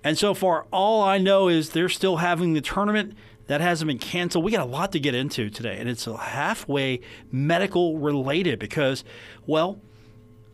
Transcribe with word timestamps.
And 0.04 0.18
so 0.18 0.34
far, 0.34 0.66
all 0.70 1.02
I 1.02 1.16
know 1.16 1.48
is 1.48 1.70
they're 1.70 1.88
still 1.88 2.18
having 2.18 2.52
the 2.52 2.60
tournament. 2.60 3.14
That 3.48 3.60
hasn't 3.62 3.88
been 3.88 3.98
canceled. 3.98 4.44
We 4.44 4.52
got 4.52 4.60
a 4.60 4.70
lot 4.70 4.92
to 4.92 5.00
get 5.00 5.14
into 5.14 5.50
today, 5.50 5.78
and 5.78 5.88
it's 5.88 6.04
halfway 6.04 7.00
medical 7.32 7.98
related 7.98 8.58
because, 8.58 9.04
well, 9.46 9.80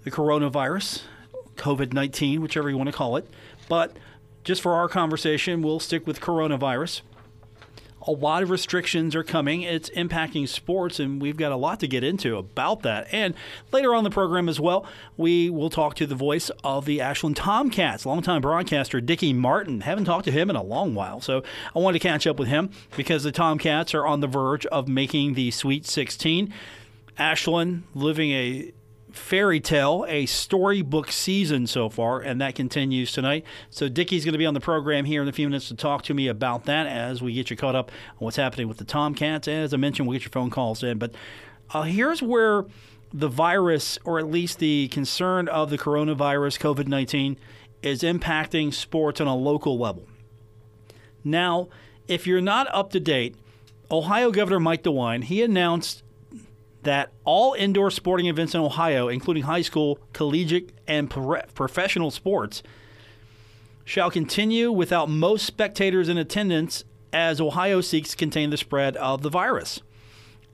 the 0.04 0.10
coronavirus, 0.10 1.02
COVID 1.56 1.92
19, 1.92 2.40
whichever 2.40 2.70
you 2.70 2.76
want 2.76 2.88
to 2.88 2.96
call 2.96 3.16
it. 3.16 3.28
But 3.68 3.96
just 4.44 4.62
for 4.62 4.74
our 4.74 4.88
conversation, 4.88 5.60
we'll 5.60 5.80
stick 5.80 6.06
with 6.06 6.20
coronavirus. 6.20 7.02
A 8.06 8.12
lot 8.12 8.42
of 8.42 8.50
restrictions 8.50 9.14
are 9.14 9.24
coming. 9.24 9.62
It's 9.62 9.88
impacting 9.90 10.46
sports, 10.48 11.00
and 11.00 11.22
we've 11.22 11.36
got 11.36 11.52
a 11.52 11.56
lot 11.56 11.80
to 11.80 11.88
get 11.88 12.04
into 12.04 12.36
about 12.36 12.82
that. 12.82 13.06
And 13.12 13.34
later 13.72 13.94
on 13.94 14.04
the 14.04 14.10
program 14.10 14.48
as 14.48 14.60
well, 14.60 14.86
we 15.16 15.48
will 15.48 15.70
talk 15.70 15.94
to 15.96 16.06
the 16.06 16.14
voice 16.14 16.50
of 16.62 16.84
the 16.84 17.00
Ashland 17.00 17.36
Tomcats, 17.36 18.04
longtime 18.04 18.42
broadcaster 18.42 19.00
Dicky 19.00 19.32
Martin. 19.32 19.80
Haven't 19.80 20.04
talked 20.04 20.26
to 20.26 20.32
him 20.32 20.50
in 20.50 20.56
a 20.56 20.62
long 20.62 20.94
while, 20.94 21.20
so 21.20 21.42
I 21.74 21.78
wanted 21.78 22.00
to 22.00 22.08
catch 22.08 22.26
up 22.26 22.38
with 22.38 22.48
him 22.48 22.70
because 22.96 23.22
the 23.22 23.32
Tomcats 23.32 23.94
are 23.94 24.06
on 24.06 24.20
the 24.20 24.26
verge 24.26 24.66
of 24.66 24.86
making 24.86 25.34
the 25.34 25.50
Sweet 25.50 25.86
16. 25.86 26.52
Ashland 27.16 27.84
living 27.94 28.32
a 28.32 28.72
fairy 29.14 29.60
tale, 29.60 30.04
a 30.08 30.26
storybook 30.26 31.10
season 31.10 31.66
so 31.66 31.88
far, 31.88 32.20
and 32.20 32.40
that 32.40 32.54
continues 32.54 33.12
tonight. 33.12 33.44
So 33.70 33.88
Dicky's 33.88 34.24
going 34.24 34.32
to 34.32 34.38
be 34.38 34.46
on 34.46 34.54
the 34.54 34.60
program 34.60 35.04
here 35.04 35.22
in 35.22 35.28
a 35.28 35.32
few 35.32 35.48
minutes 35.48 35.68
to 35.68 35.74
talk 35.74 36.02
to 36.04 36.14
me 36.14 36.28
about 36.28 36.64
that 36.64 36.86
as 36.86 37.22
we 37.22 37.32
get 37.32 37.50
you 37.50 37.56
caught 37.56 37.74
up 37.74 37.90
on 38.12 38.24
what's 38.24 38.36
happening 38.36 38.68
with 38.68 38.78
the 38.78 38.84
Tomcats. 38.84 39.48
As 39.48 39.72
I 39.72 39.76
mentioned, 39.76 40.08
we'll 40.08 40.18
get 40.18 40.24
your 40.24 40.30
phone 40.30 40.50
calls 40.50 40.82
in. 40.82 40.98
But 40.98 41.14
uh, 41.72 41.82
here's 41.82 42.22
where 42.22 42.64
the 43.12 43.28
virus, 43.28 43.98
or 44.04 44.18
at 44.18 44.30
least 44.30 44.58
the 44.58 44.88
concern 44.88 45.48
of 45.48 45.70
the 45.70 45.78
coronavirus, 45.78 46.58
COVID 46.58 46.88
19, 46.88 47.36
is 47.82 48.02
impacting 48.02 48.72
sports 48.72 49.20
on 49.20 49.26
a 49.26 49.36
local 49.36 49.78
level. 49.78 50.08
Now, 51.22 51.68
if 52.08 52.26
you're 52.26 52.40
not 52.40 52.66
up 52.74 52.90
to 52.90 53.00
date, 53.00 53.36
Ohio 53.90 54.30
Governor 54.30 54.60
Mike 54.60 54.82
DeWine, 54.82 55.24
he 55.24 55.42
announced 55.42 56.03
that 56.84 57.12
all 57.24 57.54
indoor 57.54 57.90
sporting 57.90 58.26
events 58.26 58.54
in 58.54 58.60
Ohio, 58.60 59.08
including 59.08 59.42
high 59.42 59.62
school, 59.62 59.98
collegiate, 60.12 60.72
and 60.86 61.10
pro- 61.10 61.42
professional 61.54 62.10
sports, 62.10 62.62
shall 63.84 64.10
continue 64.10 64.72
without 64.72 65.08
most 65.10 65.44
spectators 65.44 66.08
in 66.08 66.16
attendance 66.16 66.84
as 67.12 67.40
Ohio 67.40 67.80
seeks 67.80 68.10
to 68.10 68.16
contain 68.16 68.50
the 68.50 68.56
spread 68.56 68.96
of 68.96 69.22
the 69.22 69.30
virus. 69.30 69.80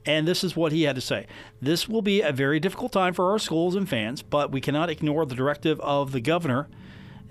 And 0.05 0.27
this 0.27 0.43
is 0.43 0.55
what 0.55 0.71
he 0.71 0.83
had 0.83 0.95
to 0.95 1.01
say. 1.01 1.27
This 1.61 1.87
will 1.87 2.01
be 2.01 2.21
a 2.21 2.31
very 2.31 2.59
difficult 2.59 2.91
time 2.91 3.13
for 3.13 3.31
our 3.31 3.39
schools 3.39 3.75
and 3.75 3.87
fans, 3.87 4.21
but 4.21 4.51
we 4.51 4.61
cannot 4.61 4.89
ignore 4.89 5.25
the 5.25 5.35
directive 5.35 5.79
of 5.81 6.11
the 6.11 6.21
governor, 6.21 6.67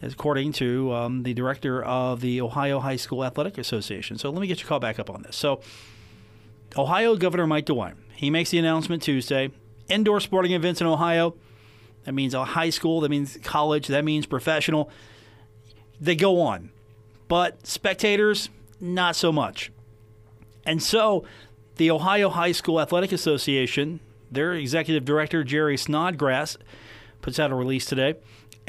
according 0.03 0.53
to 0.53 0.93
um, 0.93 1.23
the 1.25 1.35
director 1.35 1.83
of 1.83 2.21
the 2.21 2.41
Ohio 2.41 2.79
High 2.81 2.97
School 2.97 3.25
Athletic 3.25 3.59
Association. 3.59 4.19
So 4.19 4.31
let 4.31 4.41
me 4.41 4.47
get 4.47 4.61
your 4.61 4.69
call 4.69 4.81
back 4.81 4.99
up 4.99 5.11
on 5.11 5.23
this. 5.23 5.37
So, 5.37 5.61
Ohio 6.77 7.17
Governor 7.17 7.49
Mike 7.49 7.67
DeWine, 7.67 7.97
he 8.21 8.29
makes 8.29 8.51
the 8.51 8.59
announcement 8.59 9.03
Tuesday. 9.03 9.51
Indoor 9.89 10.21
sporting 10.21 10.53
events 10.53 10.83
in 10.83 10.87
Ohio, 10.87 11.37
that 12.05 12.13
means 12.13 12.35
a 12.35 12.45
high 12.45 12.69
school, 12.69 13.01
that 13.01 13.09
means 13.09 13.39
college, 13.43 13.87
that 13.87 14.05
means 14.05 14.27
professional. 14.27 14.91
They 15.99 16.17
go 16.17 16.43
on. 16.43 16.69
But 17.29 17.67
spectators, 17.67 18.51
not 18.79 19.17
so 19.17 19.33
much. 19.33 19.73
And 20.67 20.83
so 20.83 21.25
the 21.77 21.91
Ohio 21.91 22.29
High 22.29 22.53
School 22.53 22.79
Athletic 22.79 23.11
Association, 23.11 24.01
their 24.31 24.53
executive 24.53 25.07
director, 25.07 25.43
Jerry 25.43 25.79
Snodgrass, 25.79 26.59
puts 27.23 27.39
out 27.39 27.51
a 27.51 27.55
release 27.55 27.87
today 27.87 28.17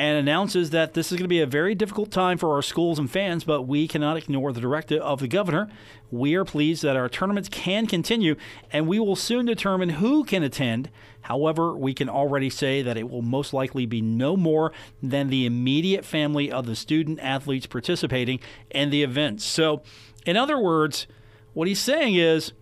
and 0.02 0.18
announces 0.18 0.72
that 0.72 0.96
this 0.96 1.12
is 1.12 1.20
going 1.20 1.26
to 1.26 1.30
be 1.30 1.42
a 1.42 1.46
very 1.46 1.76
difficult 1.76 2.10
time 2.10 2.36
for 2.36 2.56
our 2.56 2.64
schools 2.64 2.98
and 2.98 3.12
fans, 3.12 3.44
but 3.44 3.68
we 3.68 3.88
cannot 3.88 4.18
ignore 4.18 4.52
the 4.52 4.60
directive 4.60 5.00
of 5.04 5.20
the 5.20 5.28
governor. 5.28 5.70
We 6.10 6.34
are 6.34 6.44
pleased 6.44 6.82
that 6.82 6.96
our 6.96 7.08
tournaments 7.08 7.48
can 7.50 7.86
continue, 7.86 8.36
and 8.72 8.88
we 8.88 8.98
will 8.98 9.16
soon 9.16 9.46
determine 9.46 9.90
who 9.90 10.24
can 10.24 10.42
attend. 10.42 10.90
However, 11.22 11.78
we 11.78 11.94
can 11.94 12.10
already 12.10 12.50
say 12.50 12.82
that 12.82 12.98
it 12.98 13.12
will 13.12 13.22
most 13.22 13.54
likely 13.54 13.86
be 13.86 14.02
no 14.02 14.36
more 14.36 14.72
than 15.04 15.30
the 15.30 15.46
immediate 15.46 16.04
family 16.04 16.52
of 16.52 16.66
the 16.66 16.76
student 16.76 17.20
athletes 17.20 17.68
participating 17.68 18.40
in 18.72 18.90
the 18.90 19.04
events. 19.04 19.46
So, 19.46 19.84
in 20.26 20.36
other 20.36 20.58
words, 20.58 21.06
what 21.54 21.68
he's 21.68 21.80
saying 21.80 22.16
is 22.16 22.54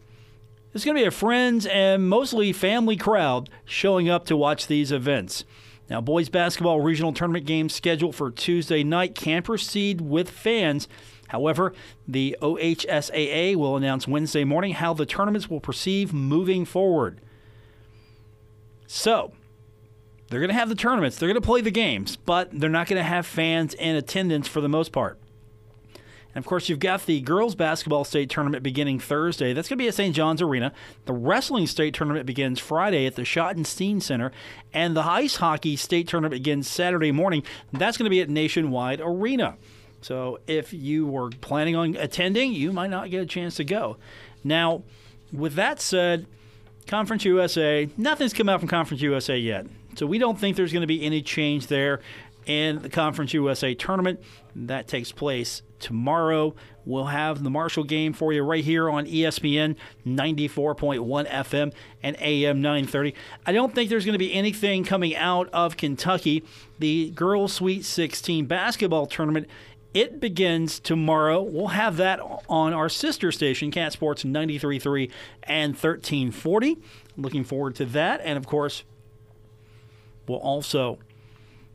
it's 0.73 0.83
going 0.83 0.97
to 0.97 1.01
be 1.01 1.07
a 1.07 1.11
friends 1.11 1.65
and 1.67 2.09
mostly 2.09 2.51
family 2.51 2.97
crowd 2.97 3.49
showing 3.63 4.09
up 4.09 4.25
to 4.25 4.35
watch 4.35 4.67
these 4.67 4.91
events. 4.91 5.45
Now, 5.89 6.01
boys 6.01 6.29
basketball 6.29 6.81
regional 6.81 7.13
tournament 7.13 7.45
games 7.45 7.73
scheduled 7.73 8.15
for 8.15 8.29
Tuesday 8.29 8.83
night 8.83 9.15
can 9.15 9.41
proceed 9.41 10.01
with 10.01 10.29
fans. 10.29 10.87
However, 11.29 11.73
the 12.07 12.37
OHSAA 12.41 13.55
will 13.55 13.75
announce 13.75 14.07
Wednesday 14.07 14.43
morning 14.43 14.73
how 14.73 14.93
the 14.93 15.05
tournaments 15.05 15.49
will 15.49 15.59
proceed 15.59 16.13
moving 16.13 16.65
forward. 16.65 17.19
So, 18.85 19.33
they're 20.29 20.39
going 20.39 20.49
to 20.49 20.55
have 20.55 20.69
the 20.69 20.75
tournaments, 20.75 21.17
they're 21.17 21.29
going 21.29 21.41
to 21.41 21.45
play 21.45 21.61
the 21.61 21.71
games, 21.71 22.15
but 22.17 22.49
they're 22.51 22.69
not 22.69 22.87
going 22.87 22.99
to 22.99 23.07
have 23.07 23.25
fans 23.25 23.73
in 23.73 23.95
attendance 23.95 24.47
for 24.47 24.61
the 24.61 24.69
most 24.69 24.91
part. 24.91 25.17
And 26.35 26.43
of 26.43 26.47
course, 26.47 26.69
you've 26.69 26.79
got 26.79 27.05
the 27.05 27.21
girls 27.21 27.55
basketball 27.55 28.03
state 28.03 28.29
tournament 28.29 28.63
beginning 28.63 28.99
Thursday. 28.99 29.53
That's 29.53 29.67
going 29.67 29.77
to 29.77 29.83
be 29.83 29.87
at 29.87 29.95
St. 29.95 30.15
John's 30.15 30.41
Arena. 30.41 30.71
The 31.05 31.13
wrestling 31.13 31.65
state 31.65 31.93
tournament 31.93 32.25
begins 32.25 32.59
Friday 32.59 33.05
at 33.05 33.15
the 33.15 33.23
Schottenstein 33.23 34.01
Center. 34.01 34.31
And 34.73 34.95
the 34.95 35.03
ice 35.03 35.37
hockey 35.37 35.75
state 35.75 36.07
tournament 36.07 36.33
begins 36.33 36.67
Saturday 36.67 37.11
morning. 37.11 37.43
That's 37.73 37.97
going 37.97 38.05
to 38.05 38.11
be 38.11 38.21
at 38.21 38.29
Nationwide 38.29 39.01
Arena. 39.01 39.57
So 40.01 40.39
if 40.47 40.71
you 40.71 41.07
were 41.07 41.29
planning 41.29 41.75
on 41.75 41.95
attending, 41.95 42.53
you 42.53 42.71
might 42.71 42.89
not 42.89 43.09
get 43.09 43.21
a 43.21 43.25
chance 43.25 43.55
to 43.55 43.63
go. 43.63 43.97
Now, 44.43 44.83
with 45.33 45.55
that 45.55 45.81
said, 45.81 46.25
Conference 46.87 47.25
USA, 47.25 47.89
nothing's 47.97 48.33
come 48.33 48.49
out 48.49 48.59
from 48.59 48.69
Conference 48.69 49.01
USA 49.01 49.37
yet. 49.37 49.67
So 49.95 50.05
we 50.05 50.17
don't 50.17 50.39
think 50.39 50.55
there's 50.55 50.71
going 50.71 50.81
to 50.81 50.87
be 50.87 51.03
any 51.03 51.21
change 51.21 51.67
there 51.67 52.01
in 52.49 52.79
the 52.79 52.89
Conference 52.89 53.31
USA 53.35 53.75
tournament. 53.75 54.19
That 54.55 54.87
takes 54.87 55.11
place 55.11 55.61
tomorrow. 55.77 56.55
We'll 56.83 57.05
have 57.05 57.43
the 57.43 57.51
Marshall 57.51 57.83
game 57.83 58.11
for 58.11 58.33
you 58.33 58.41
right 58.41 58.63
here 58.63 58.89
on 58.89 59.05
ESPN 59.05 59.75
94.1 60.05 61.29
FM 61.29 61.71
and 62.01 62.17
AM 62.19 62.59
930. 62.59 63.13
I 63.45 63.51
don't 63.51 63.75
think 63.75 63.91
there's 63.91 64.03
going 64.03 64.13
to 64.13 64.19
be 64.19 64.33
anything 64.33 64.83
coming 64.83 65.15
out 65.15 65.47
of 65.53 65.77
Kentucky. 65.77 66.43
The 66.79 67.11
Girls 67.11 67.53
Sweet 67.53 67.85
16 67.85 68.47
basketball 68.47 69.05
tournament 69.05 69.47
it 69.91 70.19
begins 70.19 70.79
tomorrow. 70.79 71.41
We'll 71.41 71.67
have 71.67 71.97
that 71.97 72.19
on 72.47 72.73
our 72.73 72.89
sister 72.89 73.31
station, 73.31 73.71
Cat 73.71 73.91
Sports 73.91 74.23
93.3 74.23 75.09
and 75.43 75.73
1340. 75.73 76.77
Looking 77.17 77.43
forward 77.43 77.75
to 77.77 77.85
that. 77.85 78.21
And 78.23 78.37
of 78.37 78.45
course, 78.45 78.83
we'll 80.27 80.37
also 80.37 80.99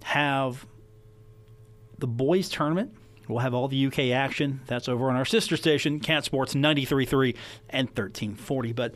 have 0.04 0.66
the 1.98 2.06
boys 2.06 2.50
tournament. 2.50 2.94
We'll 3.26 3.38
have 3.38 3.54
all 3.54 3.68
the 3.68 3.86
UK 3.86 4.10
action. 4.10 4.60
That's 4.66 4.86
over 4.86 5.08
on 5.08 5.16
our 5.16 5.24
sister 5.24 5.56
station, 5.56 5.98
Cat 5.98 6.24
Sports 6.24 6.54
93.3 6.54 7.34
and 7.70 7.88
1340. 7.88 8.72
But, 8.72 8.94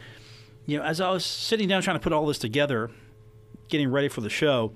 you 0.66 0.76
know, 0.76 0.84
as 0.84 1.00
I 1.00 1.10
was 1.10 1.24
sitting 1.24 1.66
down 1.66 1.80
trying 1.80 1.96
to 1.96 2.02
put 2.02 2.12
all 2.12 2.26
this 2.26 2.38
together, 2.38 2.90
getting 3.68 3.90
ready 3.90 4.08
for 4.08 4.20
the 4.20 4.28
show, 4.28 4.72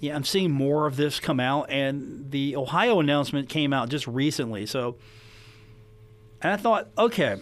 yeah, 0.00 0.14
I'm 0.14 0.24
seeing 0.24 0.50
more 0.50 0.86
of 0.86 0.96
this 0.96 1.18
come 1.18 1.40
out, 1.40 1.70
and 1.70 2.30
the 2.30 2.54
Ohio 2.54 3.00
announcement 3.00 3.48
came 3.48 3.72
out 3.72 3.88
just 3.88 4.06
recently. 4.06 4.66
So, 4.66 4.96
and 6.42 6.52
I 6.52 6.56
thought, 6.56 6.88
okay, 6.98 7.38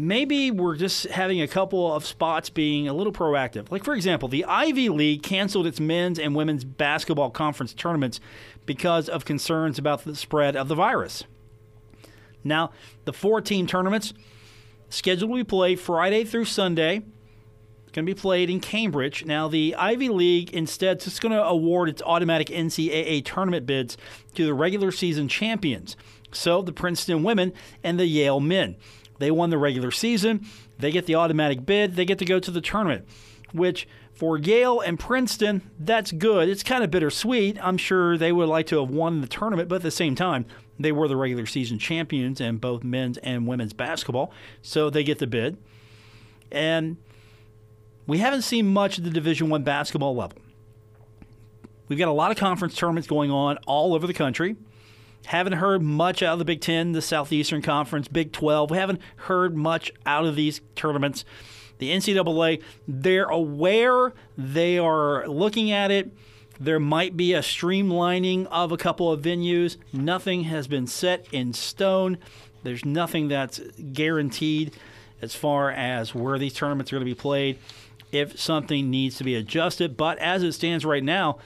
maybe 0.00 0.50
we're 0.50 0.76
just 0.76 1.04
having 1.08 1.42
a 1.42 1.48
couple 1.48 1.94
of 1.94 2.06
spots 2.06 2.48
being 2.48 2.88
a 2.88 2.92
little 2.92 3.12
proactive. 3.12 3.70
Like, 3.70 3.84
for 3.84 3.94
example, 3.94 4.28
the 4.28 4.44
Ivy 4.46 4.88
League 4.88 5.22
canceled 5.22 5.66
its 5.66 5.78
men's 5.78 6.18
and 6.18 6.34
women's 6.34 6.64
basketball 6.64 7.30
conference 7.30 7.74
tournaments 7.74 8.18
because 8.64 9.08
of 9.08 9.24
concerns 9.24 9.78
about 9.78 10.04
the 10.04 10.16
spread 10.16 10.56
of 10.56 10.68
the 10.68 10.74
virus. 10.74 11.24
Now, 12.42 12.70
the 13.04 13.12
four 13.12 13.40
team 13.42 13.66
tournaments 13.66 14.14
scheduled 14.88 15.30
to 15.30 15.36
be 15.36 15.44
played 15.44 15.78
Friday 15.78 16.24
through 16.24 16.46
Sunday. 16.46 17.02
Going 17.92 18.06
to 18.06 18.14
be 18.14 18.18
played 18.18 18.48
in 18.48 18.60
Cambridge. 18.60 19.24
Now, 19.26 19.48
the 19.48 19.74
Ivy 19.74 20.08
League 20.08 20.54
instead 20.54 21.04
is 21.04 21.18
going 21.18 21.32
to 21.32 21.42
award 21.42 21.88
its 21.88 22.00
automatic 22.02 22.46
NCAA 22.46 23.24
tournament 23.24 23.66
bids 23.66 23.96
to 24.36 24.46
the 24.46 24.54
regular 24.54 24.92
season 24.92 25.26
champions. 25.26 25.96
So, 26.30 26.62
the 26.62 26.72
Princeton 26.72 27.24
women 27.24 27.52
and 27.82 27.98
the 27.98 28.06
Yale 28.06 28.38
men. 28.38 28.76
They 29.20 29.30
won 29.30 29.50
the 29.50 29.58
regular 29.58 29.90
season. 29.90 30.46
They 30.78 30.90
get 30.90 31.06
the 31.06 31.14
automatic 31.14 31.64
bid. 31.64 31.94
They 31.94 32.06
get 32.06 32.18
to 32.18 32.24
go 32.24 32.40
to 32.40 32.50
the 32.50 32.62
tournament, 32.62 33.06
which 33.52 33.86
for 34.14 34.38
Yale 34.38 34.80
and 34.80 34.98
Princeton, 34.98 35.62
that's 35.78 36.10
good. 36.10 36.48
It's 36.48 36.62
kind 36.62 36.82
of 36.82 36.90
bittersweet. 36.90 37.58
I'm 37.62 37.76
sure 37.76 38.18
they 38.18 38.32
would 38.32 38.48
like 38.48 38.66
to 38.68 38.80
have 38.80 38.90
won 38.90 39.20
the 39.20 39.26
tournament, 39.26 39.68
but 39.68 39.76
at 39.76 39.82
the 39.82 39.90
same 39.90 40.14
time, 40.14 40.46
they 40.78 40.90
were 40.90 41.06
the 41.06 41.16
regular 41.16 41.44
season 41.44 41.78
champions 41.78 42.40
in 42.40 42.56
both 42.56 42.82
men's 42.82 43.18
and 43.18 43.46
women's 43.46 43.74
basketball, 43.74 44.32
so 44.62 44.88
they 44.88 45.04
get 45.04 45.18
the 45.18 45.26
bid. 45.26 45.58
And 46.50 46.96
we 48.06 48.18
haven't 48.18 48.42
seen 48.42 48.72
much 48.72 48.98
at 48.98 49.04
the 49.04 49.10
Division 49.10 49.50
One 49.50 49.62
basketball 49.62 50.16
level. 50.16 50.38
We've 51.88 51.98
got 51.98 52.08
a 52.08 52.12
lot 52.12 52.30
of 52.30 52.38
conference 52.38 52.74
tournaments 52.74 53.06
going 53.06 53.30
on 53.30 53.58
all 53.66 53.94
over 53.94 54.06
the 54.06 54.14
country. 54.14 54.56
Haven't 55.26 55.54
heard 55.54 55.82
much 55.82 56.22
out 56.22 56.34
of 56.34 56.38
the 56.38 56.44
Big 56.44 56.60
Ten, 56.60 56.92
the 56.92 57.02
Southeastern 57.02 57.62
Conference, 57.62 58.08
Big 58.08 58.32
12. 58.32 58.70
We 58.70 58.76
haven't 58.78 59.00
heard 59.16 59.56
much 59.56 59.92
out 60.06 60.26
of 60.26 60.34
these 60.36 60.60
tournaments. 60.74 61.24
The 61.78 61.90
NCAA, 61.90 62.62
they're 62.86 63.24
aware, 63.24 64.12
they 64.36 64.78
are 64.78 65.26
looking 65.26 65.70
at 65.70 65.90
it. 65.90 66.12
There 66.58 66.80
might 66.80 67.16
be 67.16 67.32
a 67.32 67.40
streamlining 67.40 68.46
of 68.50 68.70
a 68.70 68.76
couple 68.76 69.10
of 69.10 69.22
venues. 69.22 69.78
Nothing 69.92 70.44
has 70.44 70.68
been 70.68 70.86
set 70.86 71.26
in 71.32 71.54
stone. 71.54 72.18
There's 72.62 72.84
nothing 72.84 73.28
that's 73.28 73.60
guaranteed 73.92 74.76
as 75.22 75.34
far 75.34 75.70
as 75.70 76.14
where 76.14 76.38
these 76.38 76.52
tournaments 76.52 76.92
are 76.92 76.96
going 76.96 77.06
to 77.06 77.14
be 77.14 77.18
played. 77.18 77.58
If 78.12 78.38
something 78.38 78.90
needs 78.90 79.16
to 79.18 79.24
be 79.24 79.34
adjusted, 79.36 79.96
but 79.96 80.18
as 80.18 80.42
it 80.42 80.52
stands 80.52 80.84
right 80.84 81.02
now, 81.02 81.38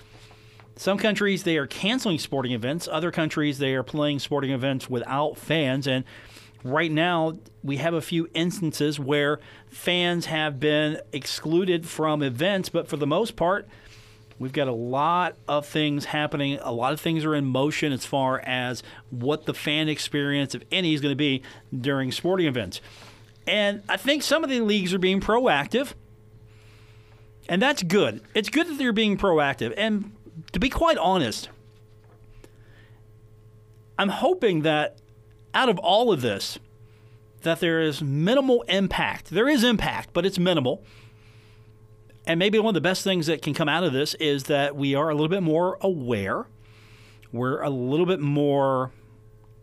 some 0.76 0.98
countries 0.98 1.44
they 1.44 1.56
are 1.56 1.66
canceling 1.66 2.18
sporting 2.18 2.52
events. 2.52 2.88
Other 2.90 3.10
countries 3.10 3.58
they 3.58 3.74
are 3.74 3.82
playing 3.82 4.18
sporting 4.18 4.50
events 4.50 4.90
without 4.90 5.38
fans. 5.38 5.86
And 5.86 6.04
right 6.64 6.90
now 6.90 7.38
we 7.62 7.76
have 7.76 7.94
a 7.94 8.00
few 8.00 8.28
instances 8.34 8.98
where 8.98 9.38
fans 9.68 10.26
have 10.26 10.58
been 10.58 11.00
excluded 11.12 11.86
from 11.86 12.22
events, 12.22 12.68
but 12.68 12.88
for 12.88 12.96
the 12.96 13.06
most 13.06 13.36
part, 13.36 13.68
we've 14.38 14.52
got 14.52 14.66
a 14.66 14.72
lot 14.72 15.36
of 15.46 15.64
things 15.64 16.06
happening. 16.06 16.58
A 16.60 16.72
lot 16.72 16.92
of 16.92 17.00
things 17.00 17.24
are 17.24 17.34
in 17.34 17.44
motion 17.44 17.92
as 17.92 18.04
far 18.04 18.40
as 18.40 18.82
what 19.10 19.46
the 19.46 19.54
fan 19.54 19.88
experience, 19.88 20.54
if 20.54 20.62
any, 20.72 20.92
is 20.94 21.00
going 21.00 21.12
to 21.12 21.16
be 21.16 21.42
during 21.78 22.10
sporting 22.10 22.46
events. 22.46 22.80
And 23.46 23.82
I 23.88 23.96
think 23.96 24.22
some 24.22 24.42
of 24.42 24.50
the 24.50 24.60
leagues 24.60 24.92
are 24.92 24.98
being 24.98 25.20
proactive. 25.20 25.92
And 27.48 27.60
that's 27.60 27.82
good. 27.82 28.22
It's 28.34 28.48
good 28.48 28.68
that 28.68 28.78
they're 28.78 28.92
being 28.92 29.18
proactive. 29.18 29.74
And 29.76 30.12
to 30.54 30.60
be 30.60 30.70
quite 30.70 30.96
honest, 30.98 31.48
I'm 33.98 34.08
hoping 34.08 34.62
that 34.62 34.98
out 35.52 35.68
of 35.68 35.78
all 35.78 36.12
of 36.12 36.22
this, 36.22 36.60
that 37.42 37.58
there 37.58 37.82
is 37.82 38.00
minimal 38.00 38.62
impact. 38.68 39.30
There 39.30 39.48
is 39.48 39.64
impact, 39.64 40.10
but 40.12 40.24
it's 40.24 40.38
minimal. 40.38 40.84
And 42.24 42.38
maybe 42.38 42.60
one 42.60 42.68
of 42.68 42.74
the 42.74 42.80
best 42.80 43.02
things 43.02 43.26
that 43.26 43.42
can 43.42 43.52
come 43.52 43.68
out 43.68 43.82
of 43.82 43.92
this 43.92 44.14
is 44.14 44.44
that 44.44 44.76
we 44.76 44.94
are 44.94 45.10
a 45.10 45.14
little 45.14 45.28
bit 45.28 45.42
more 45.42 45.76
aware. 45.80 46.46
We're 47.32 47.60
a 47.60 47.68
little 47.68 48.06
bit 48.06 48.20
more 48.20 48.92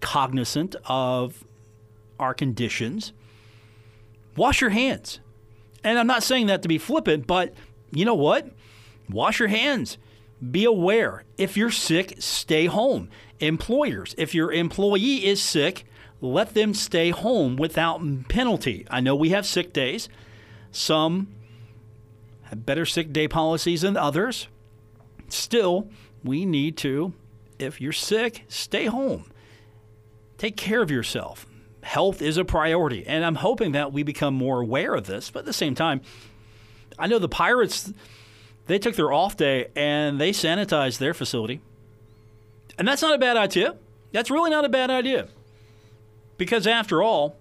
cognizant 0.02 0.76
of 0.86 1.46
our 2.20 2.34
conditions. 2.34 3.14
Wash 4.36 4.60
your 4.60 4.72
hands. 4.72 5.22
And 5.86 5.98
I'm 5.98 6.08
not 6.08 6.22
saying 6.22 6.48
that 6.48 6.62
to 6.64 6.68
be 6.68 6.78
flippant, 6.78 7.28
but 7.28 7.54
you 7.94 8.04
know 8.04 8.14
what? 8.14 8.50
Wash 9.10 9.40
your 9.40 9.48
hands 9.48 9.98
be 10.50 10.66
aware. 10.66 11.24
If 11.38 11.56
you're 11.56 11.72
sick, 11.72 12.16
stay 12.20 12.66
home. 12.66 13.10
Employers, 13.40 14.16
if 14.18 14.34
your 14.34 14.52
employee 14.52 15.26
is 15.26 15.42
sick, 15.42 15.86
let 16.20 16.54
them 16.54 16.74
stay 16.74 17.10
home 17.10 17.56
without 17.56 18.02
penalty. 18.30 18.86
I 18.90 19.02
know 19.02 19.16
we 19.16 19.30
have 19.30 19.46
sick 19.46 19.74
days. 19.74 20.10
Some 20.72 21.28
have 22.44 22.66
better 22.66 22.86
sick 22.86 23.12
day 23.12 23.28
policies 23.28 23.82
than 23.82 23.98
others. 23.98 24.48
Still, 25.30 25.90
we 26.24 26.46
need 26.46 26.78
to, 26.78 27.14
if 27.58 27.82
you're 27.82 27.92
sick, 27.92 28.46
stay 28.48 28.86
home. 28.86 29.26
Take 30.38 30.58
care 30.58 30.82
of 30.82 30.92
yourself. 30.92 31.46
Health 31.84 32.22
is 32.22 32.38
a 32.38 32.46
priority, 32.46 33.06
and 33.08 33.26
I'm 33.26 33.36
hoping 33.36 33.72
that 33.72 33.92
we 33.92 34.04
become 34.04 34.34
more 34.34 34.62
aware 34.62 34.94
of 34.94 35.08
this. 35.08 35.32
But 35.32 35.40
at 35.40 35.46
the 35.46 35.54
same 35.54 35.74
time, 35.74 36.02
I 37.00 37.08
know 37.08 37.20
the 37.20 37.30
Pirates 37.30 37.92
they 38.72 38.80
took 38.80 38.96
their 38.96 39.12
off 39.12 39.36
day 39.36 39.68
and 39.76 40.20
they 40.20 40.32
sanitized 40.32 40.98
their 40.98 41.14
facility. 41.14 41.60
And 42.78 42.88
that's 42.88 43.02
not 43.02 43.14
a 43.14 43.18
bad 43.18 43.36
idea. 43.36 43.76
That's 44.14 44.32
really 44.32 44.50
not 44.50 44.64
a 44.64 44.70
bad 44.70 44.90
idea. 44.90 45.28
Because 46.38 46.66
after 46.66 47.04
all, 47.04 47.36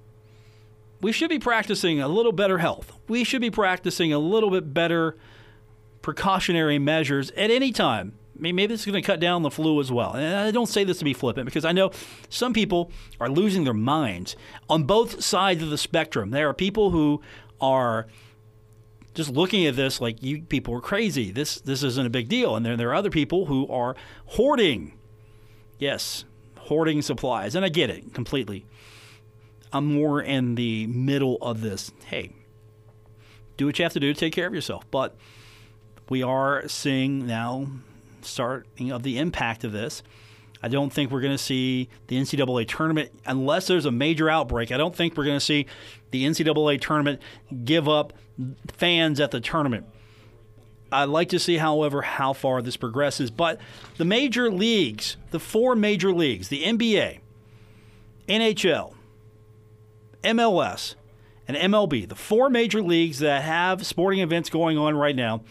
we 1.00 1.12
should 1.12 1.30
be 1.30 1.38
practicing 1.38 2.00
a 2.00 2.08
little 2.08 2.32
better 2.32 2.58
health. 2.58 2.92
We 3.08 3.24
should 3.24 3.40
be 3.40 3.50
practicing 3.50 4.12
a 4.12 4.18
little 4.18 4.50
bit 4.50 4.74
better 4.74 5.16
precautionary 6.02 6.78
measures 6.78 7.30
at 7.32 7.50
any 7.50 7.72
time. 7.72 8.14
I 8.36 8.40
mean, 8.42 8.56
maybe 8.56 8.74
this 8.74 8.80
is 8.80 8.86
going 8.86 9.00
to 9.00 9.06
cut 9.06 9.20
down 9.20 9.42
the 9.42 9.50
flu 9.50 9.80
as 9.80 9.92
well. 9.92 10.14
And 10.14 10.34
I 10.34 10.50
don't 10.50 10.66
say 10.66 10.82
this 10.82 10.98
to 10.98 11.04
be 11.04 11.14
flippant 11.14 11.44
because 11.44 11.64
I 11.64 11.72
know 11.72 11.92
some 12.28 12.52
people 12.52 12.90
are 13.20 13.28
losing 13.28 13.64
their 13.64 13.74
minds 13.74 14.34
on 14.68 14.84
both 14.84 15.22
sides 15.22 15.62
of 15.62 15.70
the 15.70 15.78
spectrum. 15.78 16.30
There 16.30 16.48
are 16.48 16.54
people 16.54 16.90
who 16.90 17.22
are 17.60 18.06
just 19.20 19.36
looking 19.36 19.66
at 19.66 19.76
this 19.76 20.00
like 20.00 20.22
you 20.22 20.42
people 20.42 20.74
are 20.74 20.80
crazy. 20.80 21.30
This 21.30 21.60
this 21.60 21.82
isn't 21.82 22.06
a 22.06 22.10
big 22.10 22.28
deal. 22.28 22.56
And 22.56 22.64
then 22.64 22.78
there 22.78 22.88
are 22.88 22.94
other 22.94 23.10
people 23.10 23.46
who 23.46 23.68
are 23.68 23.94
hoarding. 24.26 24.94
Yes, 25.78 26.24
hoarding 26.56 27.02
supplies. 27.02 27.54
And 27.54 27.64
I 27.64 27.68
get 27.68 27.90
it 27.90 28.14
completely. 28.14 28.64
I'm 29.72 29.92
more 29.92 30.22
in 30.22 30.54
the 30.54 30.86
middle 30.86 31.36
of 31.42 31.60
this. 31.60 31.92
Hey, 32.06 32.32
do 33.56 33.66
what 33.66 33.78
you 33.78 33.82
have 33.84 33.92
to 33.92 34.00
do 34.00 34.12
to 34.12 34.18
take 34.18 34.32
care 34.32 34.46
of 34.46 34.54
yourself. 34.54 34.84
But 34.90 35.16
we 36.08 36.22
are 36.22 36.66
seeing 36.66 37.26
now 37.26 37.66
starting 38.22 38.90
of 38.90 39.02
the 39.02 39.18
impact 39.18 39.64
of 39.64 39.72
this. 39.72 40.02
I 40.62 40.68
don't 40.68 40.92
think 40.92 41.10
we're 41.10 41.20
going 41.20 41.36
to 41.36 41.42
see 41.42 41.88
the 42.08 42.16
NCAA 42.16 42.68
tournament 42.68 43.12
unless 43.26 43.66
there's 43.66 43.86
a 43.86 43.90
major 43.90 44.28
outbreak. 44.28 44.72
I 44.72 44.76
don't 44.76 44.94
think 44.94 45.16
we're 45.16 45.24
going 45.24 45.38
to 45.38 45.44
see 45.44 45.66
the 46.10 46.24
NCAA 46.24 46.80
tournament 46.80 47.20
give 47.64 47.88
up 47.88 48.12
fans 48.68 49.20
at 49.20 49.30
the 49.30 49.40
tournament. 49.40 49.86
I'd 50.92 51.04
like 51.08 51.28
to 51.30 51.38
see, 51.38 51.58
however, 51.58 52.02
how 52.02 52.32
far 52.32 52.62
this 52.62 52.76
progresses. 52.76 53.30
But 53.30 53.60
the 53.96 54.04
major 54.04 54.50
leagues, 54.50 55.16
the 55.30 55.38
four 55.38 55.76
major 55.76 56.12
leagues, 56.12 56.48
the 56.48 56.64
NBA, 56.64 57.20
NHL, 58.28 58.94
MLS, 60.24 60.94
and 61.46 61.56
MLB, 61.56 62.08
the 62.08 62.16
four 62.16 62.50
major 62.50 62.82
leagues 62.82 63.20
that 63.20 63.42
have 63.42 63.86
sporting 63.86 64.20
events 64.20 64.50
going 64.50 64.78
on 64.78 64.96
right 64.96 65.16
now, 65.16 65.42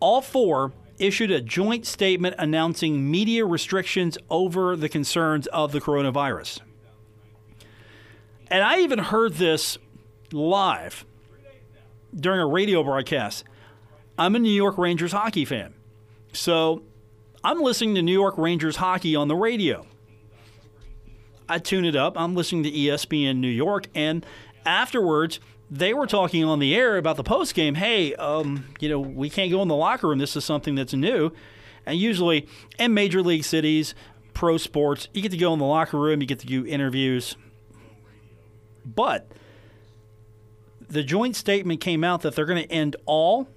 all 0.00 0.20
four 0.20 0.72
issued 0.98 1.30
a 1.30 1.40
joint 1.40 1.86
statement 1.86 2.34
announcing 2.38 3.10
media 3.10 3.44
restrictions 3.44 4.18
over 4.30 4.76
the 4.76 4.88
concerns 4.88 5.46
of 5.48 5.72
the 5.72 5.80
coronavirus. 5.80 6.60
And 8.50 8.64
I 8.64 8.80
even 8.80 8.98
heard 8.98 9.34
this 9.34 9.78
live 10.32 11.04
during 12.14 12.40
a 12.40 12.46
radio 12.46 12.82
broadcast. 12.82 13.44
I'm 14.18 14.34
a 14.34 14.38
New 14.38 14.50
York 14.52 14.78
Rangers 14.78 15.12
hockey 15.12 15.44
fan. 15.44 15.74
So 16.32 16.82
I'm 17.44 17.60
listening 17.60 17.94
to 17.94 18.02
New 18.02 18.12
York 18.12 18.36
Rangers 18.36 18.76
hockey 18.76 19.14
on 19.14 19.28
the 19.28 19.36
radio. 19.36 19.86
I 21.48 21.58
tune 21.58 21.84
it 21.84 21.96
up. 21.96 22.18
I'm 22.18 22.34
listening 22.34 22.64
to 22.64 22.70
ESPN 22.70 23.36
New 23.36 23.48
York. 23.48 23.86
And 23.94 24.26
afterwards, 24.66 25.40
they 25.70 25.94
were 25.94 26.06
talking 26.06 26.44
on 26.44 26.58
the 26.58 26.74
air 26.74 26.96
about 26.96 27.16
the 27.16 27.22
post 27.24 27.54
game. 27.54 27.74
Hey, 27.74 28.14
um, 28.14 28.66
you 28.80 28.88
know, 28.88 29.00
we 29.00 29.30
can't 29.30 29.50
go 29.50 29.62
in 29.62 29.68
the 29.68 29.76
locker 29.76 30.08
room. 30.08 30.18
This 30.18 30.36
is 30.36 30.44
something 30.44 30.74
that's 30.74 30.94
new. 30.94 31.32
And 31.86 31.98
usually, 31.98 32.46
in 32.78 32.92
major 32.92 33.22
league 33.22 33.44
cities, 33.44 33.94
pro 34.34 34.58
sports, 34.58 35.08
you 35.14 35.22
get 35.22 35.30
to 35.30 35.38
go 35.38 35.52
in 35.52 35.58
the 35.58 35.64
locker 35.64 35.98
room, 35.98 36.20
you 36.20 36.26
get 36.26 36.38
to 36.40 36.46
do 36.46 36.66
interviews. 36.66 37.36
But 38.84 39.30
the 40.88 41.02
joint 41.02 41.36
statement 41.36 41.80
came 41.80 42.02
out 42.02 42.22
that 42.22 42.34
they're 42.34 42.46
going 42.46 42.62
to 42.62 42.72
end 42.72 42.96
all 43.06 43.48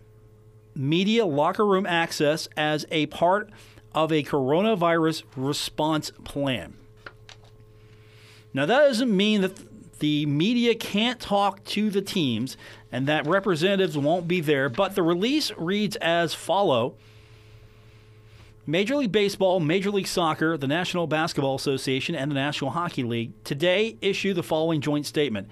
media 0.75 1.25
locker 1.25 1.65
room 1.65 1.85
access 1.85 2.47
as 2.55 2.85
a 2.91 3.05
part 3.07 3.50
of 3.93 4.11
a 4.11 4.23
coronavirus 4.23 5.23
response 5.35 6.11
plan. 6.23 6.75
Now, 8.53 8.65
that 8.65 8.79
doesn't 8.79 9.15
mean 9.15 9.41
that 9.41 9.59
the 10.00 10.25
media 10.25 10.75
can't 10.75 11.19
talk 11.19 11.63
to 11.63 11.89
the 11.89 12.01
teams 12.01 12.57
and 12.91 13.07
that 13.07 13.25
representatives 13.27 13.97
won't 13.97 14.27
be 14.27 14.41
there. 14.41 14.67
But 14.67 14.95
the 14.95 15.03
release 15.03 15.51
reads 15.57 15.95
as 15.97 16.33
follow. 16.33 16.95
Major 18.65 18.95
League 18.95 19.11
Baseball, 19.11 19.59
Major 19.59 19.89
League 19.91 20.07
Soccer, 20.07 20.57
the 20.57 20.67
National 20.67 21.07
Basketball 21.07 21.55
Association, 21.55 22.15
and 22.15 22.29
the 22.29 22.35
National 22.35 22.71
Hockey 22.71 23.03
League 23.03 23.31
today 23.43 23.97
issue 24.01 24.33
the 24.33 24.43
following 24.43 24.81
joint 24.81 25.05
statement. 25.05 25.47